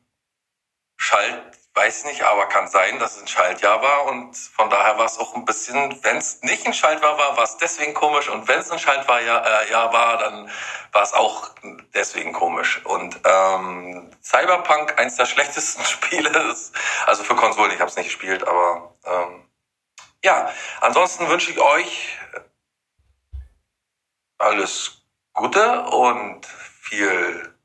Schalt, 0.97 1.57
weiß 1.73 2.05
nicht, 2.05 2.23
aber 2.23 2.47
kann 2.47 2.67
sein, 2.67 2.97
dass 2.99 3.15
es 3.15 3.21
ein 3.21 3.27
Schaltjahr 3.27 3.81
war 3.81 4.05
und 4.05 4.35
von 4.35 4.69
daher 4.69 4.97
war 4.97 5.05
es 5.05 5.19
auch 5.19 5.35
ein 5.35 5.45
bisschen, 5.45 6.03
wenn 6.03 6.17
es 6.17 6.41
nicht 6.41 6.65
ein 6.65 6.73
Schaltjahr 6.73 7.17
war, 7.17 7.37
war 7.37 7.43
es 7.43 7.57
deswegen 7.57 7.93
komisch 7.93 8.29
und 8.29 8.47
wenn 8.47 8.59
es 8.59 8.71
ein 8.71 8.79
Schaltjahr 8.79 9.21
äh, 9.21 9.69
Jahr 9.69 9.93
war, 9.93 10.17
dann 10.17 10.51
war 10.91 11.03
es 11.03 11.13
auch 11.13 11.51
deswegen 11.93 12.33
komisch. 12.33 12.83
Und 12.83 13.19
ähm, 13.23 14.09
Cyberpunk, 14.23 14.97
eins 14.99 15.15
der 15.17 15.27
schlechtesten 15.27 15.85
Spiele, 15.85 16.29
ist, 16.51 16.73
also 17.05 17.23
für 17.23 17.35
Konsolen, 17.35 17.71
ich 17.71 17.79
habe 17.79 17.89
es 17.89 17.95
nicht 17.95 18.07
gespielt, 18.07 18.47
aber 18.47 18.95
ähm, 19.05 19.47
ja, 20.23 20.51
ansonsten 20.81 21.29
wünsche 21.29 21.51
ich 21.51 21.59
euch 21.59 22.17
alles 24.39 25.03
Gute 25.33 25.83
und 25.83 26.45
viel 26.45 27.56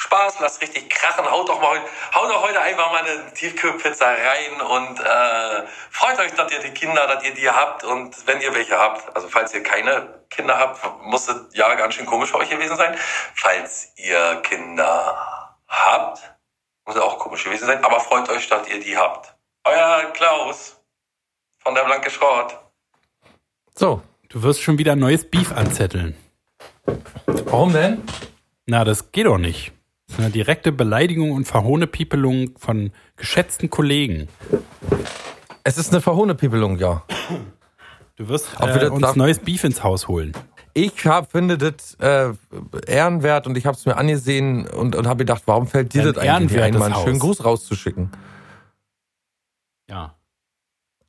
Spaß, 0.00 0.40
lasst 0.40 0.62
richtig 0.62 0.88
krachen, 0.88 1.30
haut 1.30 1.48
doch 1.48 1.60
mal, 1.60 1.78
haut 2.14 2.30
doch 2.30 2.42
heute 2.42 2.60
einfach 2.60 2.90
mal 2.90 3.04
eine 3.04 3.34
Tiefkühlpizza 3.34 4.06
rein 4.06 4.60
und 4.62 4.98
äh, 4.98 5.66
freut 5.90 6.18
euch, 6.20 6.32
dass 6.32 6.50
ihr 6.50 6.60
die 6.60 6.70
Kinder, 6.70 7.06
dass 7.06 7.22
ihr 7.22 7.34
die 7.34 7.50
habt 7.50 7.84
und 7.84 8.26
wenn 8.26 8.40
ihr 8.40 8.54
welche 8.54 8.78
habt, 8.78 9.14
also 9.14 9.28
falls 9.28 9.52
ihr 9.52 9.62
keine 9.62 10.24
Kinder 10.30 10.58
habt, 10.58 10.80
muss 11.02 11.26
das 11.26 11.42
ja 11.52 11.74
ganz 11.74 11.94
schön 11.94 12.06
komisch 12.06 12.30
für 12.30 12.38
euch 12.38 12.48
gewesen 12.48 12.76
sein. 12.78 12.96
Falls 13.34 13.92
ihr 13.96 14.36
Kinder 14.42 15.58
habt, 15.68 16.34
muss 16.86 16.96
es 16.96 17.02
auch 17.02 17.18
komisch 17.18 17.44
gewesen 17.44 17.66
sein, 17.66 17.84
aber 17.84 18.00
freut 18.00 18.28
euch, 18.30 18.48
dass 18.48 18.66
ihr 18.68 18.80
die 18.80 18.96
habt. 18.96 19.34
Euer 19.64 20.10
Klaus 20.14 20.80
von 21.58 21.74
der 21.74 21.84
Blanke 21.84 22.10
Schrott. 22.10 22.58
So. 23.74 24.02
Du 24.30 24.44
wirst 24.44 24.62
schon 24.62 24.78
wieder 24.78 24.94
neues 24.94 25.28
Beef 25.28 25.50
anzetteln. 25.50 26.16
Warum 27.26 27.72
denn? 27.72 28.00
Na, 28.66 28.84
das 28.84 29.10
geht 29.10 29.26
doch 29.26 29.38
nicht. 29.38 29.72
Eine 30.18 30.30
direkte 30.30 30.72
Beleidigung 30.72 31.32
und 31.32 31.46
Verhohnepiepelung 31.46 32.58
von 32.58 32.92
geschätzten 33.16 33.70
Kollegen. 33.70 34.28
Es 35.64 35.78
ist 35.78 35.92
eine 35.92 36.00
Verhohnepiepelung, 36.00 36.78
ja. 36.78 37.04
Du 38.16 38.28
wirst 38.28 38.48
äh, 38.60 38.74
wieder 38.74 38.92
uns 38.92 39.16
neues 39.16 39.38
Beef 39.38 39.64
ins 39.64 39.82
Haus 39.82 40.08
holen. 40.08 40.32
Ich 40.74 41.04
hab, 41.06 41.32
finde 41.32 41.58
das 41.58 41.94
äh, 41.94 42.32
ehrenwert 42.86 43.46
und 43.46 43.56
ich 43.56 43.66
habe 43.66 43.76
es 43.76 43.86
mir 43.86 43.96
angesehen 43.96 44.68
und, 44.68 44.94
und 44.94 45.06
habe 45.06 45.18
gedacht, 45.18 45.42
warum 45.46 45.66
fällt 45.66 45.94
dir 45.94 46.02
Ein 46.02 46.12
das 46.12 46.18
eigentlich 46.18 46.62
ein, 46.62 46.74
mal 46.74 46.92
einen 46.92 47.04
schönen. 47.04 47.18
Gruß 47.18 47.44
rauszuschicken? 47.44 48.10
Ja. 49.88 50.14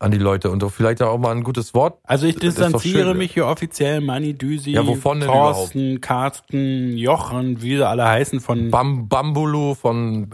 An 0.02 0.12
die 0.12 0.18
Leute 0.18 0.49
und 0.49 0.64
doch 0.64 0.72
vielleicht 0.72 1.02
auch 1.02 1.18
mal 1.20 1.32
ein 1.32 1.43
gutes 1.43 1.74
Wort. 1.76 1.99
Also 2.04 2.26
ich 2.26 2.36
Das 2.36 2.41
distanziere 2.56 3.14
mich 3.14 3.34
hier 3.34 3.45
offiziell, 3.45 4.02
Manni 4.02 4.34
Düsi, 4.34 4.72
Ja, 4.72 4.86
wovon 4.88 5.22
Thorsten, 5.22 6.02
Carsten, 6.02 6.97
Jochen, 6.97 7.62
wie 7.62 7.78
sie 7.78 7.88
alle 7.88 8.06
heißen, 8.08 8.39
von 8.39 8.72
Bam 8.72 9.08
Bambulu 9.08 9.76
von 9.76 10.30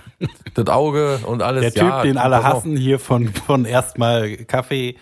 das 0.54 0.66
Auge 0.66 1.20
und 1.24 1.40
alles. 1.42 1.62
der 1.62 1.72
Typ, 1.72 1.82
ja, 1.90 2.02
den 2.02 2.18
alle 2.18 2.42
hassen, 2.42 2.76
hier 2.76 2.98
von, 2.98 3.28
von 3.28 3.64
erstmal 3.64 4.36
Kaffee. 4.38 4.96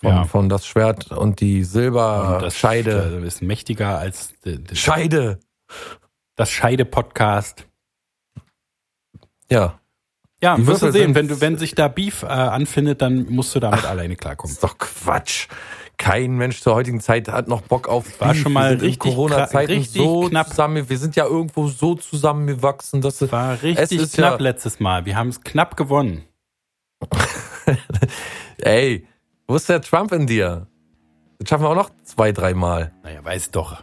Von, 0.00 0.10
Ja. 0.10 0.24
von 0.24 0.48
das 0.50 0.66
Schwert 0.66 1.10
und 1.12 1.40
die 1.40 1.64
Silberscheide. 1.64 3.20
äh, 3.22 3.26
ist 3.26 3.40
mächtiger 3.42 3.98
als 3.98 4.34
das, 4.42 4.78
Scheide. 4.78 5.40
das 6.36 6.50
Scheide-Podcast. 6.50 7.66
Ja, 9.50 9.79
Ja, 10.42 10.56
Die 10.56 10.66
wirst 10.66 10.82
du 10.82 10.90
sehen, 10.90 11.14
wenn 11.14 11.28
du, 11.28 11.40
wenn 11.40 11.58
sich 11.58 11.74
da 11.74 11.88
Beef 11.88 12.22
äh, 12.22 12.26
anfindet, 12.26 13.02
dann 13.02 13.26
musst 13.30 13.54
du 13.54 13.60
damit 13.60 13.84
alleine 13.84 14.14
das 14.14 14.20
klarkommen. 14.22 14.52
ist 14.52 14.64
doch 14.64 14.78
Quatsch. 14.78 15.48
Kein 15.98 16.32
Mensch 16.36 16.62
zur 16.62 16.74
heutigen 16.74 16.98
Zeit 17.00 17.28
hat 17.28 17.46
noch 17.46 17.60
Bock 17.60 17.86
auf 17.86 18.18
War 18.22 18.32
Beef. 18.32 18.42
schon 18.42 18.54
mal 18.54 18.68
richtig 18.72 18.86
in 18.94 18.98
Corona-Zeiten 19.16 19.82
so 19.84 20.28
knapp. 20.30 20.48
zusammen. 20.48 20.88
Wir 20.88 20.96
sind 20.96 21.14
ja 21.14 21.26
irgendwo 21.26 21.68
so 21.68 21.94
zusammengewachsen, 21.94 23.02
dass 23.02 23.20
es 23.20 23.30
War 23.30 23.52
Es 23.54 23.62
richtig 23.62 24.00
ist 24.00 24.14
knapp 24.14 24.40
ja- 24.40 24.44
letztes 24.44 24.80
Mal. 24.80 25.04
Wir 25.04 25.16
haben 25.16 25.28
es 25.28 25.42
knapp 25.42 25.76
gewonnen. 25.76 26.24
Ey, 28.58 29.06
wo 29.46 29.56
ist 29.56 29.68
der 29.68 29.80
Trump 29.82 30.12
in 30.12 30.26
dir? 30.26 30.66
Das 31.38 31.48
schaffen 31.48 31.64
wir 31.64 31.68
auch 31.70 31.74
noch 31.74 31.90
zwei, 32.02 32.32
dreimal. 32.32 32.92
Naja, 33.02 33.22
weiß 33.24 33.50
doch. 33.50 33.82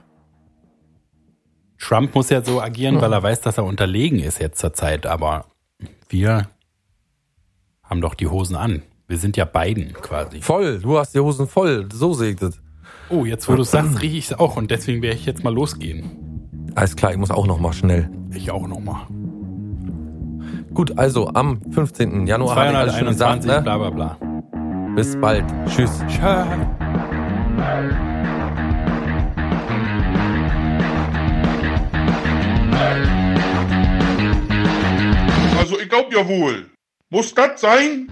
Trump 1.80 2.16
muss 2.16 2.30
ja 2.30 2.43
so 2.43 2.60
agieren, 2.62 2.99
weil 3.01 3.14
er 3.14 3.22
weiß, 3.22 3.41
dass 3.41 3.58
er 3.58 3.64
unterlegen 3.66 4.20
ist 4.20 4.39
jetzt 4.39 4.60
zur 4.60 4.74
Zeit, 4.74 5.05
aber 5.05 5.45
wir 6.10 6.47
haben 7.84 8.01
doch 8.01 8.16
die 8.16 8.28
Hosen 8.28 8.55
an. 8.55 8.84
Wir 9.08 9.18
sind 9.18 9.38
ja 9.38 9.45
beiden 9.45 9.93
quasi. 9.93 10.41
Voll, 10.41 10.80
du 10.80 10.97
hast 10.97 11.16
die 11.16 11.20
Hosen 11.20 11.47
voll. 11.47 11.88
So 11.93 12.22
ich 12.22 12.36
das. 12.36 12.60
Oh, 13.10 13.26
jetzt 13.26 13.47
wo 13.47 13.55
du 13.55 13.62
es 13.62 13.72
sagst, 13.72 14.01
rieche 14.01 14.18
ich 14.18 14.32
es 14.32 14.34
auch 14.38 14.58
und 14.58 14.70
deswegen 14.70 15.01
werde 15.01 15.16
ich 15.16 15.26
jetzt 15.26 15.43
mal 15.43 15.53
losgehen. 15.53 16.72
Alles 16.76 16.95
klar, 16.95 17.12
ich 17.12 17.18
muss 17.18 17.32
auch 17.32 17.47
noch 17.47 17.60
mal 17.60 17.74
schnell. 17.74 18.10
Ich 18.32 18.51
auch 18.51 18.68
nochmal. 18.68 19.08
Gut, 20.74 20.97
also 20.97 21.30
am 21.30 21.62
15. 21.72 22.28
Januar 22.28 22.55
habe 22.55 22.72
ich 22.72 22.78
alles 22.78 22.97
schon 22.97 23.16
221, 23.16 23.41
gesagt, 23.41 23.45
ne? 23.45 23.62
bla 23.64 23.78
bla 23.78 23.89
bla. 23.89 24.93
Bis 24.95 25.16
bald. 25.20 25.45
Tschüss. 25.68 26.03
Ciao. 26.08 26.45
Ich 32.80 33.16
glaub 35.88 36.13
ja 36.13 36.27
wohl. 36.27 36.69
Muss 37.09 37.33
das 37.33 37.61
sein? 37.61 38.09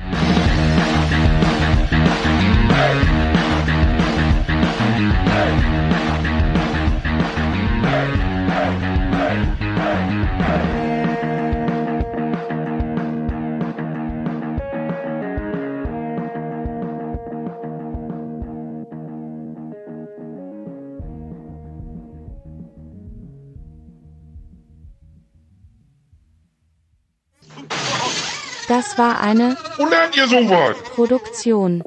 Das 28.67 28.97
war 28.97 29.19
eine 29.21 29.57
Wo 29.77 29.85
lernt 29.85 30.17
ihr 30.17 30.27
sowas? 30.27 30.77
Produktion 30.95 31.83